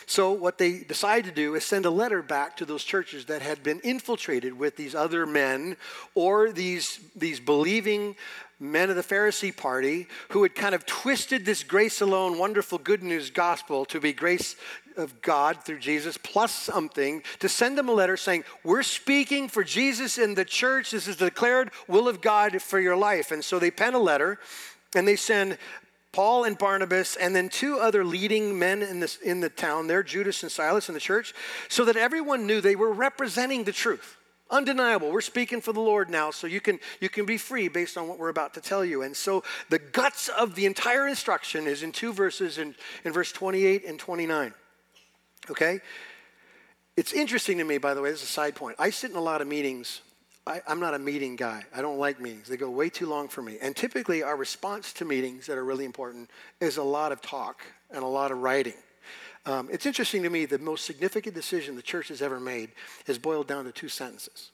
So, 0.05 0.31
what 0.31 0.57
they 0.57 0.79
decided 0.79 1.25
to 1.25 1.31
do 1.31 1.55
is 1.55 1.63
send 1.63 1.85
a 1.85 1.89
letter 1.89 2.21
back 2.21 2.57
to 2.57 2.65
those 2.65 2.83
churches 2.83 3.25
that 3.25 3.41
had 3.41 3.63
been 3.63 3.79
infiltrated 3.81 4.57
with 4.57 4.75
these 4.75 4.95
other 4.95 5.25
men 5.25 5.77
or 6.13 6.51
these, 6.51 6.99
these 7.15 7.39
believing 7.39 8.15
men 8.59 8.89
of 8.89 8.95
the 8.95 9.01
Pharisee 9.01 9.55
party 9.55 10.07
who 10.29 10.43
had 10.43 10.55
kind 10.55 10.75
of 10.75 10.85
twisted 10.85 11.45
this 11.45 11.63
grace 11.63 12.01
alone, 12.01 12.37
wonderful 12.37 12.77
good 12.77 13.03
news 13.03 13.29
gospel 13.29 13.85
to 13.85 13.99
be 13.99 14.13
grace 14.13 14.55
of 14.97 15.21
God 15.21 15.63
through 15.63 15.79
Jesus 15.79 16.17
plus 16.17 16.51
something 16.51 17.23
to 17.39 17.49
send 17.49 17.77
them 17.77 17.89
a 17.89 17.93
letter 17.93 18.17
saying, 18.17 18.43
We're 18.63 18.83
speaking 18.83 19.47
for 19.47 19.63
Jesus 19.63 20.17
in 20.17 20.35
the 20.35 20.45
church. 20.45 20.91
This 20.91 21.07
is 21.07 21.17
the 21.17 21.25
declared 21.25 21.71
will 21.87 22.07
of 22.07 22.21
God 22.21 22.61
for 22.61 22.79
your 22.79 22.95
life. 22.95 23.31
And 23.31 23.43
so 23.43 23.59
they 23.59 23.71
pen 23.71 23.93
a 23.93 23.99
letter 23.99 24.39
and 24.95 25.07
they 25.07 25.15
send 25.15 25.57
Paul 26.13 26.43
and 26.43 26.55
Barnabas, 26.55 27.15
and 27.15 27.35
then 27.35 27.49
two 27.49 27.79
other 27.79 28.05
leading 28.05 28.57
men 28.57 28.83
in, 28.83 28.99
this, 28.99 29.17
in 29.17 29.39
the 29.39 29.49
town 29.49 29.87
there, 29.87 30.03
Judas 30.03 30.43
and 30.43 30.51
Silas 30.51 30.87
in 30.87 30.93
the 30.93 31.01
church, 31.01 31.33
so 31.69 31.85
that 31.85 31.97
everyone 31.97 32.45
knew 32.45 32.61
they 32.61 32.75
were 32.75 32.93
representing 32.93 33.63
the 33.63 33.71
truth. 33.71 34.15
Undeniable. 34.51 35.11
We're 35.11 35.21
speaking 35.21 35.59
for 35.59 35.73
the 35.73 35.79
Lord 35.79 36.11
now, 36.11 36.29
so 36.29 36.45
you 36.45 36.61
can, 36.61 36.79
you 37.01 37.09
can 37.09 37.25
be 37.25 37.39
free 37.39 37.67
based 37.67 37.97
on 37.97 38.07
what 38.07 38.19
we're 38.19 38.29
about 38.29 38.53
to 38.53 38.61
tell 38.61 38.85
you. 38.85 39.01
And 39.01 39.17
so 39.17 39.43
the 39.69 39.79
guts 39.79 40.29
of 40.29 40.53
the 40.53 40.67
entire 40.67 41.07
instruction 41.07 41.65
is 41.65 41.81
in 41.81 41.91
two 41.91 42.13
verses 42.13 42.59
in, 42.59 42.75
in 43.03 43.11
verse 43.11 43.31
28 43.31 43.83
and 43.83 43.97
29. 43.97 44.53
Okay? 45.49 45.81
It's 46.95 47.13
interesting 47.13 47.57
to 47.57 47.63
me, 47.63 47.77
by 47.77 47.93
the 47.93 48.01
way, 48.01 48.11
this 48.11 48.21
is 48.21 48.29
a 48.29 48.31
side 48.31 48.55
point. 48.55 48.75
I 48.79 48.89
sit 48.89 49.11
in 49.11 49.17
a 49.17 49.21
lot 49.21 49.41
of 49.41 49.47
meetings 49.47 50.01
I, 50.45 50.61
am 50.67 50.79
not 50.79 50.93
a 50.93 50.99
meeting 50.99 51.35
guy. 51.35 51.63
I 51.73 51.81
don't 51.81 51.97
like 51.97 52.19
meetings. 52.19 52.47
They 52.47 52.57
go 52.57 52.69
way 52.69 52.89
too 52.89 53.05
long 53.05 53.29
for 53.29 53.41
me. 53.41 53.57
And 53.61 53.75
typically, 53.75 54.23
our 54.23 54.35
response 54.35 54.91
to 54.93 55.05
meetings 55.05 55.45
that 55.47 55.57
are 55.57 55.63
really 55.63 55.85
important 55.85 56.29
is 56.59 56.77
a 56.77 56.83
lot 56.83 57.11
of 57.11 57.21
talk 57.21 57.61
and 57.91 58.03
a 58.03 58.07
lot 58.07 58.31
of 58.31 58.39
writing. 58.39 58.73
Um, 59.45 59.69
it's 59.71 59.85
interesting 59.85 60.23
to 60.23 60.29
me 60.29 60.45
the 60.45 60.59
most 60.59 60.85
significant 60.85 61.35
decision 61.35 61.75
the 61.75 61.81
church 61.81 62.09
has 62.09 62.21
ever 62.21 62.39
made 62.39 62.71
is 63.07 63.17
boiled 63.17 63.47
down 63.47 63.65
to 63.65 63.71
two 63.71 63.89
sentences. 63.89 64.51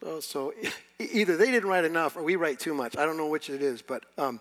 So, 0.00 0.20
so 0.20 0.54
either 0.98 1.36
they 1.36 1.50
didn't 1.50 1.68
write 1.68 1.84
enough 1.84 2.16
or 2.16 2.22
we 2.22 2.36
write 2.36 2.58
too 2.58 2.74
much. 2.74 2.96
I 2.96 3.04
don't 3.04 3.16
know 3.16 3.28
which 3.28 3.50
it 3.50 3.62
is, 3.62 3.82
but 3.82 4.04
um, 4.16 4.40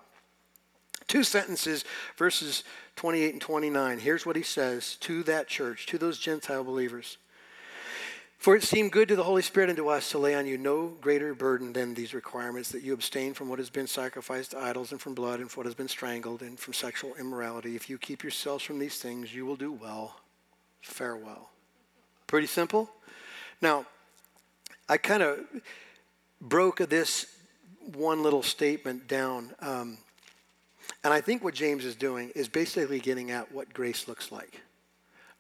two 1.08 1.24
sentences, 1.24 1.84
verses 2.18 2.64
28 2.96 3.34
and 3.34 3.42
29. 3.42 4.00
Here's 4.00 4.26
what 4.26 4.36
he 4.36 4.44
says 4.44 4.96
to 5.02 5.24
that 5.24 5.48
church, 5.48 5.86
to 5.88 5.98
those 5.98 6.20
Gentile 6.20 6.64
believers. 6.64 7.18
For 8.44 8.58
it 8.58 8.64
seemed 8.64 8.92
good 8.92 9.08
to 9.08 9.16
the 9.16 9.24
Holy 9.24 9.42
Spirit 9.42 9.70
and 9.70 9.78
to 9.78 9.88
us 9.88 10.10
to 10.12 10.18
lay 10.18 10.36
on 10.36 10.46
you 10.46 10.58
no 10.58 10.88
greater 10.88 11.34
burden 11.34 11.72
than 11.72 11.94
these 11.94 12.14
requirements 12.14 12.70
that 12.74 12.84
you 12.84 12.94
abstain 12.94 13.34
from 13.34 13.48
what 13.48 13.58
has 13.58 13.70
been 13.70 13.88
sacrificed 13.88 14.52
to 14.52 14.60
idols 14.60 14.92
and 14.92 15.00
from 15.00 15.14
blood 15.14 15.40
and 15.40 15.50
from 15.50 15.62
what 15.62 15.66
has 15.66 15.76
been 15.76 15.88
strangled 15.88 16.42
and 16.42 16.60
from 16.60 16.74
sexual 16.74 17.16
immorality. 17.16 17.78
If 17.78 17.90
you 17.90 17.98
keep 17.98 18.22
yourselves 18.22 18.62
from 18.62 18.80
these 18.80 18.98
things, 18.98 19.34
you 19.34 19.46
will 19.46 19.56
do 19.56 19.72
well. 19.72 20.20
Farewell. 20.82 21.52
Pretty 22.28 22.48
simple. 22.48 22.90
Now, 23.62 23.86
I 24.90 24.98
kind 24.98 25.24
of 25.24 25.40
broke 26.42 26.80
this 26.90 27.28
one 27.94 28.24
little 28.24 28.44
statement 28.44 29.08
down. 29.08 29.54
Um, 29.62 30.00
and 31.04 31.14
I 31.14 31.22
think 31.22 31.44
what 31.44 31.54
James 31.54 31.86
is 31.86 31.96
doing 31.96 32.32
is 32.36 32.48
basically 32.48 33.00
getting 33.00 33.32
at 33.32 33.52
what 33.52 33.74
grace 33.74 34.08
looks 34.08 34.32
like. 34.32 34.62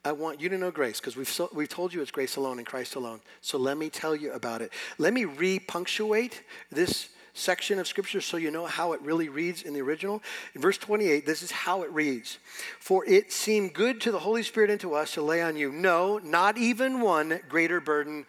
I 0.05 0.11
want 0.11 0.41
you 0.41 0.49
to 0.49 0.57
know 0.57 0.69
grace 0.69 0.99
because 0.99 1.15
we've, 1.15 1.29
so, 1.29 1.49
we've 1.53 1.69
told 1.69 1.93
you 1.93 2.01
it's 2.01 2.11
grace 2.11 2.35
alone 2.35 2.57
and 2.57 2.67
Christ 2.67 2.95
alone. 2.95 3.21
So 3.39 3.57
let 3.57 3.77
me 3.77 3.89
tell 3.89 4.15
you 4.15 4.33
about 4.33 4.61
it. 4.61 4.71
Let 4.97 5.13
me 5.13 5.23
repunctuate 5.23 6.33
this 6.69 7.09
section 7.33 7.79
of 7.79 7.87
scripture 7.87 8.21
so 8.21 8.37
you 8.37 8.51
know 8.51 8.65
how 8.65 8.93
it 8.93 9.01
really 9.01 9.29
reads 9.29 9.63
in 9.63 9.73
the 9.73 9.81
original. 9.81 10.21
In 10.55 10.61
verse 10.61 10.77
28, 10.77 11.25
this 11.25 11.41
is 11.41 11.51
how 11.51 11.83
it 11.83 11.91
reads 11.91 12.37
For 12.79 13.05
it 13.05 13.31
seemed 13.31 13.73
good 13.73 14.01
to 14.01 14.11
the 14.11 14.19
Holy 14.19 14.43
Spirit 14.43 14.69
and 14.69 14.79
to 14.81 14.93
us 14.93 15.13
to 15.13 15.21
lay 15.21 15.41
on 15.41 15.55
you, 15.55 15.71
no, 15.71 16.19
not 16.19 16.57
even 16.57 16.99
one 16.99 17.39
greater 17.47 17.79
burden, 17.79 18.25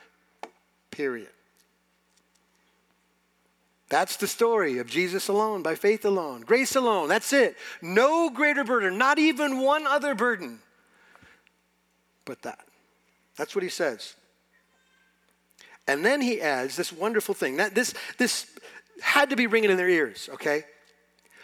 period. 0.90 1.28
That's 3.90 4.16
the 4.16 4.26
story 4.26 4.78
of 4.78 4.86
Jesus 4.86 5.28
alone, 5.28 5.62
by 5.62 5.74
faith 5.74 6.04
alone, 6.04 6.40
grace 6.40 6.74
alone. 6.74 7.08
That's 7.08 7.32
it. 7.32 7.56
No 7.82 8.30
greater 8.30 8.64
burden, 8.64 8.96
not 8.98 9.18
even 9.18 9.60
one 9.60 9.86
other 9.86 10.14
burden 10.14 10.60
but 12.24 12.42
that. 12.42 12.64
That's 13.36 13.54
what 13.54 13.62
he 13.62 13.70
says. 13.70 14.14
And 15.86 16.04
then 16.04 16.20
he 16.20 16.40
adds 16.40 16.76
this 16.76 16.92
wonderful 16.92 17.34
thing. 17.34 17.56
That 17.56 17.74
this, 17.74 17.94
this 18.18 18.46
had 19.02 19.30
to 19.30 19.36
be 19.36 19.46
ringing 19.46 19.70
in 19.70 19.76
their 19.76 19.88
ears, 19.88 20.28
okay? 20.34 20.64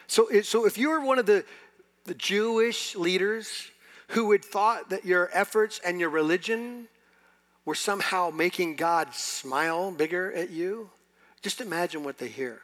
So, 0.07 0.29
so 0.43 0.67
if 0.67 0.79
you're 0.79 1.05
one 1.05 1.19
of 1.19 1.27
the, 1.27 1.45
the 2.05 2.15
Jewish 2.15 2.97
leaders 2.97 3.71
who 4.09 4.33
had 4.33 4.45
thought 4.45 4.91
that 4.91 5.05
your 5.05 5.31
efforts 5.33 5.81
and 5.85 6.01
your 6.01 6.11
religion 6.11 6.89
were 7.65 7.75
somehow 7.75 8.31
making 8.31 8.77
God 8.77 9.15
smile 9.15 9.91
bigger 9.91 10.33
at 10.33 10.51
you, 10.51 10.91
just 11.43 11.61
imagine 11.61 12.05
what 12.05 12.19
they 12.19 12.29
hear. 12.29 12.61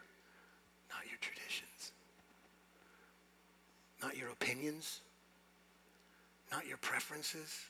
Not 0.90 1.06
your 1.08 1.18
traditions, 1.20 1.92
not 4.02 4.16
your 4.16 4.30
opinions, 4.30 5.00
not 6.52 6.66
your 6.66 6.78
preferences 6.78 7.66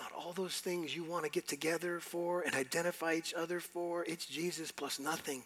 not 0.00 0.12
all 0.12 0.32
those 0.32 0.60
things 0.60 0.94
you 0.94 1.04
want 1.04 1.24
to 1.24 1.30
get 1.30 1.46
together 1.46 2.00
for 2.00 2.40
and 2.42 2.54
identify 2.54 3.14
each 3.14 3.34
other 3.34 3.60
for. 3.60 4.04
It's 4.04 4.26
Jesus 4.26 4.70
plus 4.70 4.98
nothing. 4.98 5.42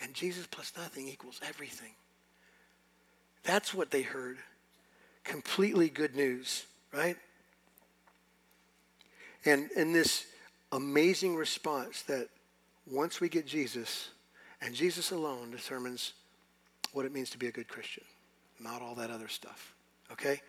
And 0.00 0.14
Jesus 0.14 0.46
plus 0.46 0.72
nothing 0.76 1.08
equals 1.08 1.40
everything. 1.46 1.92
That's 3.44 3.72
what 3.72 3.90
they 3.90 4.02
heard. 4.02 4.38
Completely 5.24 5.88
good 5.88 6.14
news, 6.14 6.66
right? 6.92 7.16
And 9.44 9.70
in 9.72 9.92
this 9.92 10.26
amazing 10.72 11.36
response 11.36 12.02
that 12.02 12.28
once 12.90 13.20
we 13.20 13.28
get 13.28 13.46
Jesus, 13.46 14.10
and 14.60 14.74
Jesus 14.74 15.10
alone 15.10 15.50
determines 15.50 16.12
what 16.92 17.04
it 17.04 17.12
means 17.12 17.30
to 17.30 17.38
be 17.38 17.46
a 17.46 17.52
good 17.52 17.68
Christian, 17.68 18.04
not 18.60 18.82
all 18.82 18.94
that 18.94 19.10
other 19.10 19.28
stuff, 19.28 19.74
okay? 20.12 20.40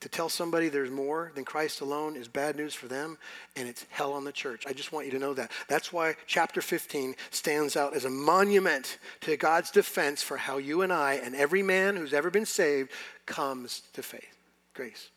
To 0.00 0.08
tell 0.08 0.28
somebody 0.28 0.68
there's 0.68 0.90
more 0.90 1.32
than 1.34 1.44
Christ 1.44 1.80
alone 1.80 2.14
is 2.14 2.28
bad 2.28 2.54
news 2.54 2.72
for 2.72 2.86
them, 2.86 3.18
and 3.56 3.68
it's 3.68 3.84
hell 3.90 4.12
on 4.12 4.24
the 4.24 4.30
church. 4.30 4.64
I 4.66 4.72
just 4.72 4.92
want 4.92 5.06
you 5.06 5.12
to 5.12 5.18
know 5.18 5.34
that. 5.34 5.50
That's 5.68 5.92
why 5.92 6.14
chapter 6.26 6.60
15 6.60 7.16
stands 7.30 7.76
out 7.76 7.96
as 7.96 8.04
a 8.04 8.10
monument 8.10 8.98
to 9.22 9.36
God's 9.36 9.72
defense 9.72 10.22
for 10.22 10.36
how 10.36 10.58
you 10.58 10.82
and 10.82 10.92
I 10.92 11.14
and 11.14 11.34
every 11.34 11.64
man 11.64 11.96
who's 11.96 12.14
ever 12.14 12.30
been 12.30 12.46
saved 12.46 12.92
comes 13.26 13.82
to 13.94 14.02
faith, 14.02 14.36
grace. 14.74 15.08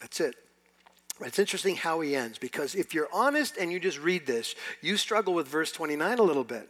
That's 0.00 0.20
it. 0.20 0.34
It's 1.20 1.38
interesting 1.38 1.76
how 1.76 2.00
he 2.00 2.16
ends 2.16 2.38
because 2.38 2.74
if 2.74 2.92
you're 2.92 3.08
honest 3.12 3.56
and 3.56 3.70
you 3.70 3.78
just 3.78 4.00
read 4.00 4.26
this, 4.26 4.54
you 4.80 4.96
struggle 4.96 5.34
with 5.34 5.46
verse 5.46 5.70
29 5.70 6.18
a 6.18 6.22
little 6.22 6.44
bit. 6.44 6.68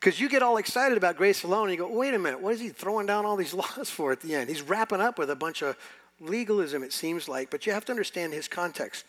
Because 0.00 0.20
you 0.20 0.28
get 0.28 0.42
all 0.42 0.58
excited 0.58 0.96
about 0.96 1.16
grace 1.16 1.42
alone 1.42 1.68
and 1.68 1.72
you 1.72 1.78
go, 1.78 1.92
wait 1.92 2.14
a 2.14 2.18
minute, 2.18 2.40
what 2.40 2.54
is 2.54 2.60
he 2.60 2.68
throwing 2.68 3.06
down 3.06 3.26
all 3.26 3.36
these 3.36 3.54
laws 3.78 3.90
for 3.90 4.12
at 4.12 4.20
the 4.20 4.34
end? 4.34 4.48
He's 4.48 4.62
wrapping 4.62 5.00
up 5.00 5.18
with 5.18 5.30
a 5.30 5.36
bunch 5.36 5.62
of 5.62 5.76
legalism, 6.20 6.82
it 6.82 6.92
seems 6.92 7.28
like, 7.28 7.50
but 7.50 7.66
you 7.66 7.72
have 7.72 7.84
to 7.86 7.92
understand 7.92 8.32
his 8.32 8.48
context. 8.48 9.04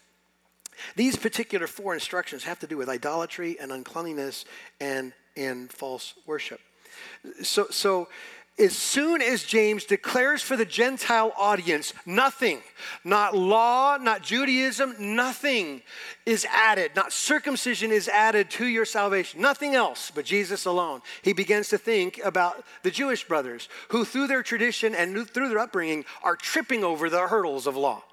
These 0.96 1.16
particular 1.16 1.68
four 1.68 1.94
instructions 1.94 2.44
have 2.44 2.60
to 2.60 2.68
do 2.68 2.78
with 2.78 2.88
idolatry 2.88 3.60
and 3.60 3.72
uncleanliness 3.72 4.46
and, 4.80 5.14
and 5.36 5.72
false 5.72 6.14
worship. 6.26 6.62
So, 7.44 7.68
so 7.70 8.08
as 8.60 8.76
soon 8.76 9.22
as 9.22 9.44
James 9.44 9.86
declares 9.86 10.42
for 10.42 10.58
the 10.58 10.66
Gentile 10.66 11.34
audience, 11.38 11.94
nothing, 12.06 12.62
not 13.04 13.36
law, 13.36 13.98
not 13.98 14.22
Judaism, 14.22 14.96
nothing 15.00 15.82
is 16.26 16.46
added, 16.46 16.92
not 16.96 17.14
circumcision 17.14 17.92
is 17.92 18.08
added 18.08 18.50
to 18.52 18.66
your 18.66 18.86
salvation, 18.86 19.42
nothing 19.42 19.76
else 19.76 20.12
but 20.14 20.26
Jesus 20.26 20.66
alone. 20.66 21.02
He 21.22 21.34
begins 21.34 21.70
to 21.70 21.78
think 21.78 22.20
about 22.24 22.64
the 22.84 22.92
Jewish 22.92 23.26
brothers 23.26 23.70
who, 23.90 24.04
through 24.04 24.28
their 24.28 24.44
tradition 24.44 24.94
and 24.94 25.28
through 25.28 25.50
their 25.50 25.60
upbringing, 25.60 26.06
are 26.22 26.36
tripping 26.36 26.84
over 26.84 27.10
the 27.10 27.28
hurdles 27.28 27.66
of 27.66 27.78
law. 27.78 28.04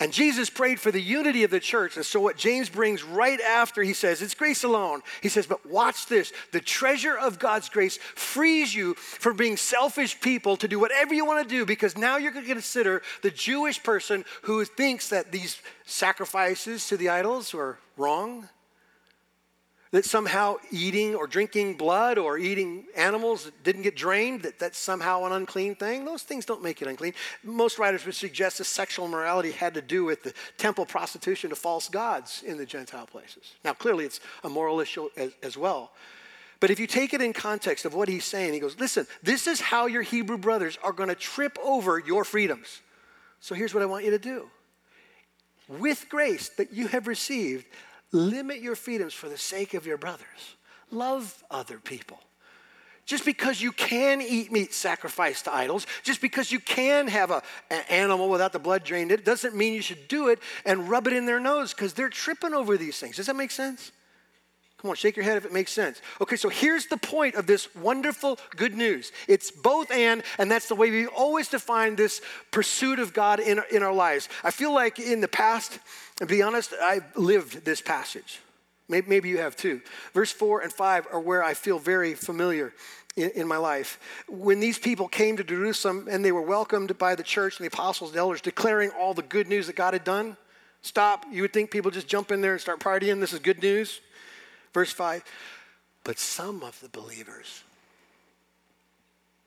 And 0.00 0.12
Jesus 0.12 0.48
prayed 0.48 0.78
for 0.78 0.92
the 0.92 1.00
unity 1.00 1.42
of 1.42 1.50
the 1.50 1.58
church. 1.58 1.96
And 1.96 2.06
so, 2.06 2.20
what 2.20 2.36
James 2.36 2.68
brings 2.68 3.02
right 3.02 3.40
after, 3.40 3.82
he 3.82 3.92
says, 3.92 4.22
it's 4.22 4.34
grace 4.34 4.62
alone. 4.62 5.00
He 5.22 5.28
says, 5.28 5.46
but 5.46 5.66
watch 5.66 6.06
this 6.06 6.32
the 6.52 6.60
treasure 6.60 7.18
of 7.18 7.40
God's 7.40 7.68
grace 7.68 7.98
frees 8.14 8.72
you 8.72 8.94
from 8.94 9.36
being 9.36 9.56
selfish 9.56 10.20
people 10.20 10.56
to 10.58 10.68
do 10.68 10.78
whatever 10.78 11.14
you 11.14 11.24
want 11.24 11.42
to 11.42 11.54
do 11.54 11.66
because 11.66 11.98
now 11.98 12.16
you're 12.16 12.30
going 12.30 12.44
to 12.44 12.52
consider 12.52 13.02
the 13.22 13.30
Jewish 13.32 13.82
person 13.82 14.24
who 14.42 14.64
thinks 14.64 15.08
that 15.08 15.32
these 15.32 15.60
sacrifices 15.84 16.86
to 16.88 16.96
the 16.96 17.08
idols 17.08 17.52
are 17.52 17.80
wrong 17.96 18.48
that 19.90 20.04
somehow 20.04 20.56
eating 20.70 21.14
or 21.14 21.26
drinking 21.26 21.74
blood 21.76 22.18
or 22.18 22.38
eating 22.38 22.84
animals 22.96 23.44
that 23.44 23.64
didn't 23.64 23.82
get 23.82 23.96
drained, 23.96 24.42
that 24.42 24.58
that's 24.58 24.78
somehow 24.78 25.24
an 25.24 25.32
unclean 25.32 25.74
thing. 25.74 26.04
Those 26.04 26.22
things 26.22 26.44
don't 26.44 26.62
make 26.62 26.82
it 26.82 26.88
unclean. 26.88 27.14
Most 27.42 27.78
writers 27.78 28.04
would 28.04 28.14
suggest 28.14 28.58
that 28.58 28.64
sexual 28.64 29.08
morality 29.08 29.50
had 29.50 29.74
to 29.74 29.82
do 29.82 30.04
with 30.04 30.22
the 30.22 30.34
temple 30.58 30.84
prostitution 30.84 31.50
to 31.50 31.56
false 31.56 31.88
gods 31.88 32.42
in 32.46 32.58
the 32.58 32.66
Gentile 32.66 33.06
places. 33.06 33.54
Now, 33.64 33.72
clearly, 33.72 34.04
it's 34.04 34.20
a 34.44 34.48
moral 34.48 34.80
issue 34.80 35.08
as, 35.16 35.32
as 35.42 35.56
well. 35.56 35.92
But 36.60 36.70
if 36.70 36.80
you 36.80 36.86
take 36.86 37.14
it 37.14 37.22
in 37.22 37.32
context 37.32 37.84
of 37.84 37.94
what 37.94 38.08
he's 38.08 38.24
saying, 38.24 38.52
he 38.52 38.58
goes, 38.58 38.78
listen, 38.78 39.06
this 39.22 39.46
is 39.46 39.60
how 39.60 39.86
your 39.86 40.02
Hebrew 40.02 40.38
brothers 40.38 40.76
are 40.82 40.92
going 40.92 41.08
to 41.08 41.14
trip 41.14 41.56
over 41.62 41.98
your 41.98 42.24
freedoms. 42.24 42.80
So 43.40 43.54
here's 43.54 43.72
what 43.72 43.82
I 43.82 43.86
want 43.86 44.04
you 44.04 44.10
to 44.10 44.18
do. 44.18 44.50
With 45.68 46.08
grace 46.08 46.48
that 46.50 46.72
you 46.72 46.88
have 46.88 47.06
received, 47.06 47.66
Limit 48.12 48.60
your 48.60 48.76
freedoms 48.76 49.14
for 49.14 49.28
the 49.28 49.36
sake 49.36 49.74
of 49.74 49.86
your 49.86 49.98
brothers. 49.98 50.56
Love 50.90 51.44
other 51.50 51.78
people. 51.78 52.18
Just 53.04 53.24
because 53.24 53.60
you 53.62 53.72
can 53.72 54.20
eat 54.20 54.52
meat 54.52 54.74
sacrificed 54.74 55.46
to 55.46 55.54
idols, 55.54 55.86
just 56.02 56.20
because 56.20 56.52
you 56.52 56.60
can 56.60 57.08
have 57.08 57.30
a, 57.30 57.42
an 57.70 57.82
animal 57.88 58.28
without 58.28 58.52
the 58.52 58.58
blood 58.58 58.84
drained, 58.84 59.10
it 59.10 59.24
doesn't 59.24 59.54
mean 59.54 59.72
you 59.72 59.80
should 59.80 60.08
do 60.08 60.28
it 60.28 60.38
and 60.66 60.90
rub 60.90 61.06
it 61.06 61.14
in 61.14 61.24
their 61.24 61.40
nose 61.40 61.72
because 61.72 61.94
they're 61.94 62.10
tripping 62.10 62.52
over 62.52 62.76
these 62.76 62.98
things. 62.98 63.16
Does 63.16 63.26
that 63.26 63.36
make 63.36 63.50
sense? 63.50 63.92
Come 64.80 64.90
on, 64.90 64.96
shake 64.96 65.16
your 65.16 65.24
head 65.24 65.36
if 65.36 65.44
it 65.44 65.52
makes 65.52 65.72
sense. 65.72 66.00
Okay, 66.20 66.36
so 66.36 66.48
here's 66.48 66.86
the 66.86 66.96
point 66.96 67.34
of 67.34 67.48
this 67.48 67.74
wonderful 67.74 68.38
good 68.54 68.74
news. 68.74 69.10
It's 69.26 69.50
both 69.50 69.90
and, 69.90 70.22
and 70.38 70.48
that's 70.48 70.68
the 70.68 70.76
way 70.76 70.90
we 70.90 71.06
always 71.06 71.48
define 71.48 71.96
this 71.96 72.20
pursuit 72.52 73.00
of 73.00 73.12
God 73.12 73.40
in, 73.40 73.60
in 73.72 73.82
our 73.82 73.92
lives. 73.92 74.28
I 74.44 74.52
feel 74.52 74.72
like 74.72 75.00
in 75.00 75.20
the 75.20 75.28
past, 75.28 75.80
and 76.20 76.28
be 76.28 76.42
honest, 76.42 76.72
I've 76.80 77.16
lived 77.16 77.64
this 77.64 77.80
passage. 77.80 78.40
Maybe, 78.88 79.08
maybe 79.08 79.28
you 79.28 79.38
have 79.38 79.56
too. 79.56 79.80
Verse 80.14 80.30
4 80.30 80.60
and 80.60 80.72
5 80.72 81.08
are 81.12 81.20
where 81.20 81.42
I 81.42 81.54
feel 81.54 81.80
very 81.80 82.14
familiar 82.14 82.72
in, 83.16 83.30
in, 83.30 83.48
my 83.48 83.56
life. 83.56 83.98
When 84.28 84.60
these 84.60 84.78
people 84.78 85.08
came 85.08 85.36
to 85.38 85.44
Jerusalem 85.44 86.06
and 86.08 86.24
they 86.24 86.32
were 86.32 86.42
welcomed 86.42 86.96
by 86.98 87.16
the 87.16 87.24
church 87.24 87.58
and 87.58 87.64
the 87.64 87.74
apostles 87.74 88.10
and 88.10 88.18
elders 88.18 88.40
declaring 88.40 88.90
all 88.90 89.12
the 89.12 89.22
good 89.22 89.48
news 89.48 89.66
that 89.66 89.76
God 89.76 89.92
had 89.92 90.04
done, 90.04 90.36
stop. 90.82 91.26
You 91.30 91.42
would 91.42 91.52
think 91.52 91.72
people 91.72 91.90
just 91.90 92.06
jump 92.06 92.30
in 92.30 92.40
there 92.40 92.52
and 92.52 92.60
start 92.60 92.78
partying. 92.78 93.18
This 93.18 93.32
is 93.32 93.40
good 93.40 93.60
news. 93.60 94.00
Verse 94.78 94.92
5 94.92 95.24
But 96.04 96.20
some 96.20 96.62
of 96.62 96.78
the 96.80 96.88
believers, 96.90 97.64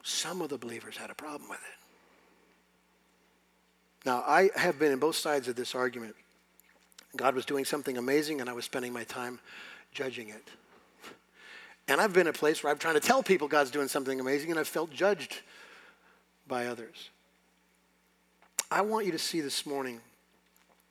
some 0.04 0.42
of 0.42 0.50
the 0.50 0.58
believers 0.58 0.98
had 0.98 1.10
a 1.10 1.14
problem 1.14 1.50
with 1.50 1.60
it. 1.60 1.80
Now, 4.06 4.26
I 4.28 4.50
have 4.58 4.78
been 4.78 4.92
in 4.92 5.00
both 5.00 5.16
sides 5.16 5.48
of 5.48 5.56
this 5.56 5.74
argument. 5.74 6.18
God 7.16 7.34
was 7.34 7.46
doing 7.46 7.64
something 7.64 7.98
amazing, 7.98 8.42
and 8.42 8.50
I 8.50 8.54
was 8.54 8.66
spending 8.66 8.92
my 8.92 9.06
time 9.06 9.40
judging 9.94 10.28
it. 10.28 10.50
And 11.88 12.02
I've 12.02 12.12
been 12.12 12.28
in 12.28 12.28
a 12.28 12.34
place 12.34 12.62
where 12.62 12.70
I'm 12.70 12.80
trying 12.80 12.96
to 12.96 13.00
tell 13.00 13.24
people 13.24 13.48
God's 13.48 13.72
doing 13.72 13.88
something 13.88 14.20
amazing, 14.20 14.50
and 14.50 14.60
I've 14.60 14.68
felt 14.68 14.92
judged 14.92 15.40
by 16.46 16.66
others. 16.66 17.10
I 18.70 18.82
want 18.82 19.06
you 19.06 19.14
to 19.14 19.20
see 19.20 19.40
this 19.40 19.66
morning 19.66 20.02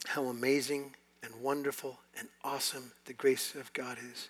how 0.06 0.28
amazing 0.28 0.94
and 1.22 1.34
wonderful 1.42 1.98
and 2.18 2.28
awesome 2.44 2.92
the 3.04 3.12
grace 3.12 3.54
of 3.54 3.72
God 3.72 3.98
is. 4.12 4.28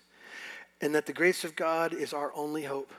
And 0.81 0.95
that 0.95 1.05
the 1.05 1.13
grace 1.13 1.43
of 1.43 1.55
God 1.55 1.93
is 1.93 2.13
our 2.13 2.31
only 2.35 2.63
hope. 2.63 2.91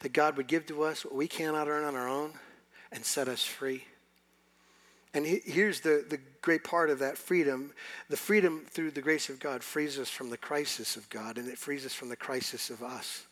That 0.00 0.12
God 0.12 0.36
would 0.36 0.46
give 0.46 0.66
to 0.66 0.82
us 0.82 1.04
what 1.04 1.14
we 1.14 1.26
cannot 1.26 1.68
earn 1.68 1.84
on 1.84 1.96
our 1.96 2.08
own 2.08 2.32
and 2.92 3.04
set 3.04 3.28
us 3.28 3.44
free. 3.44 3.84
And 5.14 5.24
here's 5.24 5.80
the, 5.80 6.04
the 6.08 6.18
great 6.42 6.64
part 6.64 6.90
of 6.90 6.98
that 6.98 7.16
freedom. 7.16 7.72
The 8.10 8.16
freedom 8.16 8.66
through 8.68 8.90
the 8.90 9.00
grace 9.00 9.28
of 9.28 9.38
God 9.38 9.62
frees 9.62 9.96
us 9.96 10.10
from 10.10 10.28
the 10.28 10.36
crisis 10.36 10.96
of 10.96 11.08
God, 11.08 11.38
and 11.38 11.48
it 11.48 11.56
frees 11.56 11.86
us 11.86 11.94
from 11.94 12.08
the 12.08 12.16
crisis 12.16 12.68
of 12.68 12.82
us. 12.82 13.24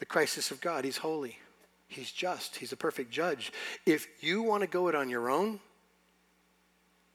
The 0.00 0.06
crisis 0.06 0.50
of 0.50 0.60
God, 0.60 0.84
He's 0.84 0.96
holy, 0.96 1.38
He's 1.86 2.10
just, 2.10 2.56
He's 2.56 2.72
a 2.72 2.76
perfect 2.76 3.12
judge. 3.12 3.52
If 3.86 4.08
you 4.20 4.42
want 4.42 4.62
to 4.62 4.66
go 4.66 4.88
it 4.88 4.96
on 4.96 5.08
your 5.08 5.30
own, 5.30 5.60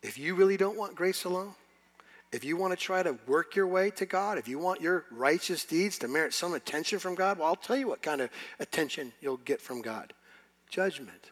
if 0.01 0.17
you 0.17 0.33
really 0.33 0.55
don't 0.55 0.77
want 0.77 0.95
grace 0.95 1.25
alone, 1.25 1.53
if 2.31 2.43
you 2.43 2.57
want 2.57 2.71
to 2.71 2.77
try 2.77 3.01
to 3.01 3.17
work 3.25 3.55
your 3.55 3.67
way 3.67 3.89
to 3.91 4.05
God, 4.05 4.37
if 4.37 4.47
you 4.47 4.59
want 4.59 4.81
your 4.81 5.05
righteous 5.11 5.65
deeds 5.65 5.97
to 5.99 6.07
merit 6.07 6.33
some 6.33 6.53
attention 6.53 6.99
from 6.99 7.15
God, 7.15 7.39
well, 7.39 7.47
I'll 7.47 7.55
tell 7.55 7.75
you 7.75 7.87
what 7.87 8.01
kind 8.01 8.21
of 8.21 8.29
attention 8.59 9.13
you'll 9.19 9.37
get 9.37 9.61
from 9.61 9.81
God 9.81 10.13
judgment. 10.69 11.31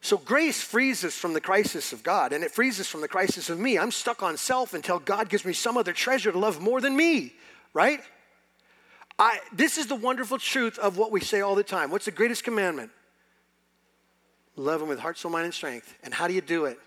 So 0.00 0.16
grace 0.16 0.60
frees 0.62 1.04
us 1.04 1.14
from 1.14 1.32
the 1.32 1.40
crisis 1.40 1.92
of 1.92 2.02
God, 2.02 2.32
and 2.32 2.44
it 2.44 2.50
frees 2.50 2.80
us 2.80 2.86
from 2.86 3.00
the 3.00 3.08
crisis 3.08 3.50
of 3.50 3.58
me. 3.58 3.78
I'm 3.78 3.90
stuck 3.90 4.22
on 4.22 4.36
self 4.36 4.74
until 4.74 4.98
God 4.98 5.28
gives 5.28 5.44
me 5.44 5.52
some 5.52 5.76
other 5.76 5.92
treasure 5.92 6.32
to 6.32 6.38
love 6.38 6.60
more 6.60 6.80
than 6.80 6.96
me, 6.96 7.34
right? 7.72 8.00
I, 9.18 9.40
this 9.52 9.78
is 9.78 9.88
the 9.88 9.96
wonderful 9.96 10.38
truth 10.38 10.78
of 10.78 10.96
what 10.96 11.10
we 11.10 11.20
say 11.20 11.40
all 11.40 11.56
the 11.56 11.64
time. 11.64 11.90
What's 11.90 12.04
the 12.04 12.12
greatest 12.12 12.44
commandment? 12.44 12.90
Love 14.54 14.80
Him 14.82 14.88
with 14.88 15.00
heart, 15.00 15.18
soul, 15.18 15.32
mind, 15.32 15.44
and 15.44 15.54
strength. 15.54 15.92
And 16.04 16.14
how 16.14 16.28
do 16.28 16.34
you 16.34 16.40
do 16.40 16.66
it? 16.66 16.78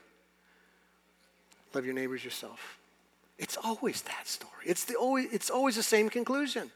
Love 1.73 1.85
your 1.85 1.93
neighbors 1.93 2.23
yourself. 2.23 2.77
It's 3.37 3.57
always 3.57 4.01
that 4.03 4.27
story. 4.27 4.51
It's, 4.65 4.85
the, 4.85 4.95
always, 4.95 5.31
it's 5.31 5.49
always 5.49 5.75
the 5.75 5.83
same 5.83 6.09
conclusion. 6.09 6.69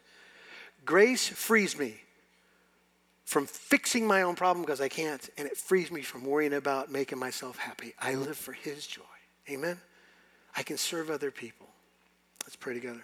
Grace 0.85 1.27
frees 1.27 1.77
me 1.77 1.95
from 3.25 3.45
fixing 3.45 4.07
my 4.07 4.21
own 4.21 4.35
problem 4.35 4.65
because 4.65 4.81
I 4.81 4.87
can't, 4.87 5.29
and 5.37 5.47
it 5.47 5.57
frees 5.57 5.91
me 5.91 6.01
from 6.01 6.25
worrying 6.25 6.53
about 6.53 6.91
making 6.91 7.19
myself 7.19 7.57
happy. 7.57 7.93
I 7.99 8.15
live 8.15 8.37
for 8.37 8.53
His 8.53 8.87
joy. 8.87 9.01
Amen? 9.49 9.77
I 10.55 10.63
can 10.63 10.77
serve 10.77 11.09
other 11.09 11.31
people. 11.31 11.67
Let's 12.45 12.55
pray 12.55 12.73
together. 12.73 13.03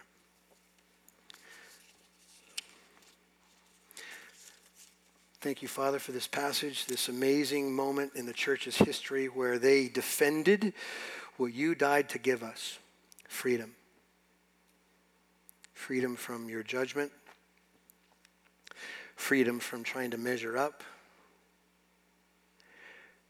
Thank 5.42 5.64
you, 5.64 5.68
Father, 5.68 5.98
for 5.98 6.12
this 6.12 6.28
passage, 6.28 6.86
this 6.86 7.10
amazing 7.10 7.74
moment 7.74 8.12
in 8.14 8.28
the 8.28 8.34
church's 8.34 8.78
history 8.78 9.26
where 9.26 9.58
they 9.58 9.88
defended 9.88 10.74
what 11.42 11.56
you 11.56 11.74
died 11.74 12.08
to 12.08 12.20
give 12.20 12.44
us 12.44 12.78
freedom. 13.28 13.74
Freedom 15.74 16.16
from 16.16 16.48
your 16.48 16.62
judgment, 16.62 17.12
freedom 19.16 19.60
from 19.60 19.84
trying 19.84 20.12
to 20.12 20.20
measure 20.20 20.56
up, 20.56 20.84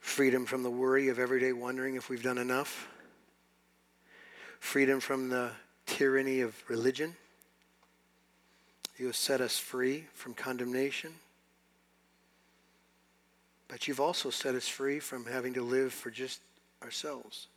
freedom 0.01 0.45
from 0.45 0.61
the 0.61 0.69
worry 0.69 1.07
of 1.07 1.19
every 1.19 1.39
day 1.39 1.53
wondering 1.53 1.95
if 1.95 2.09
we've 2.09 2.21
done 2.21 2.37
enough, 2.37 2.89
freedom 4.59 4.99
from 4.99 5.29
the 5.29 5.49
tyranny 5.85 6.41
of 6.41 6.53
religion. 6.67 7.15
You 8.97 9.05
have 9.05 9.15
set 9.15 9.39
us 9.39 9.57
free 9.57 10.03
from 10.13 10.33
condemnation. 10.33 11.13
But 13.69 13.87
you've 13.87 14.01
also 14.01 14.29
set 14.29 14.53
us 14.53 14.67
free 14.67 14.99
from 14.99 15.25
having 15.27 15.53
to 15.53 15.63
live 15.63 15.93
for 15.93 16.11
just 16.11 16.41
ourselves 16.83 17.47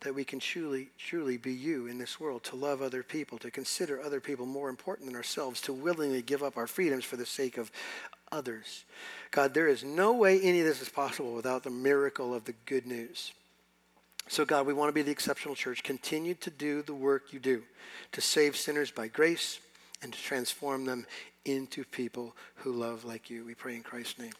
that 0.00 0.14
we 0.14 0.24
can 0.24 0.38
truly, 0.38 0.88
truly 0.98 1.36
be 1.36 1.52
you 1.52 1.86
in 1.86 1.98
this 1.98 2.18
world, 2.18 2.42
to 2.44 2.56
love 2.56 2.82
other 2.82 3.02
people, 3.02 3.38
to 3.38 3.50
consider 3.50 4.00
other 4.00 4.20
people 4.20 4.46
more 4.46 4.68
important 4.68 5.06
than 5.06 5.16
ourselves, 5.16 5.60
to 5.62 5.72
willingly 5.72 6.22
give 6.22 6.42
up 6.42 6.56
our 6.56 6.66
freedoms 6.66 7.04
for 7.04 7.16
the 7.16 7.26
sake 7.26 7.58
of 7.58 7.70
others. 8.32 8.84
God, 9.30 9.54
there 9.54 9.68
is 9.68 9.84
no 9.84 10.12
way 10.12 10.40
any 10.40 10.60
of 10.60 10.66
this 10.66 10.82
is 10.82 10.88
possible 10.88 11.34
without 11.34 11.62
the 11.62 11.70
miracle 11.70 12.34
of 12.34 12.44
the 12.44 12.54
good 12.66 12.86
news. 12.86 13.32
So, 14.28 14.44
God, 14.44 14.66
we 14.66 14.74
want 14.74 14.88
to 14.88 14.94
be 14.94 15.02
the 15.02 15.10
exceptional 15.10 15.54
church. 15.54 15.82
Continue 15.82 16.34
to 16.34 16.50
do 16.50 16.82
the 16.82 16.94
work 16.94 17.32
you 17.32 17.40
do 17.40 17.62
to 18.12 18.20
save 18.20 18.56
sinners 18.56 18.90
by 18.90 19.08
grace 19.08 19.58
and 20.02 20.12
to 20.12 20.22
transform 20.22 20.84
them 20.84 21.06
into 21.44 21.84
people 21.84 22.36
who 22.56 22.72
love 22.72 23.04
like 23.04 23.28
you. 23.28 23.44
We 23.44 23.54
pray 23.54 23.74
in 23.74 23.82
Christ's 23.82 24.18
name. 24.18 24.32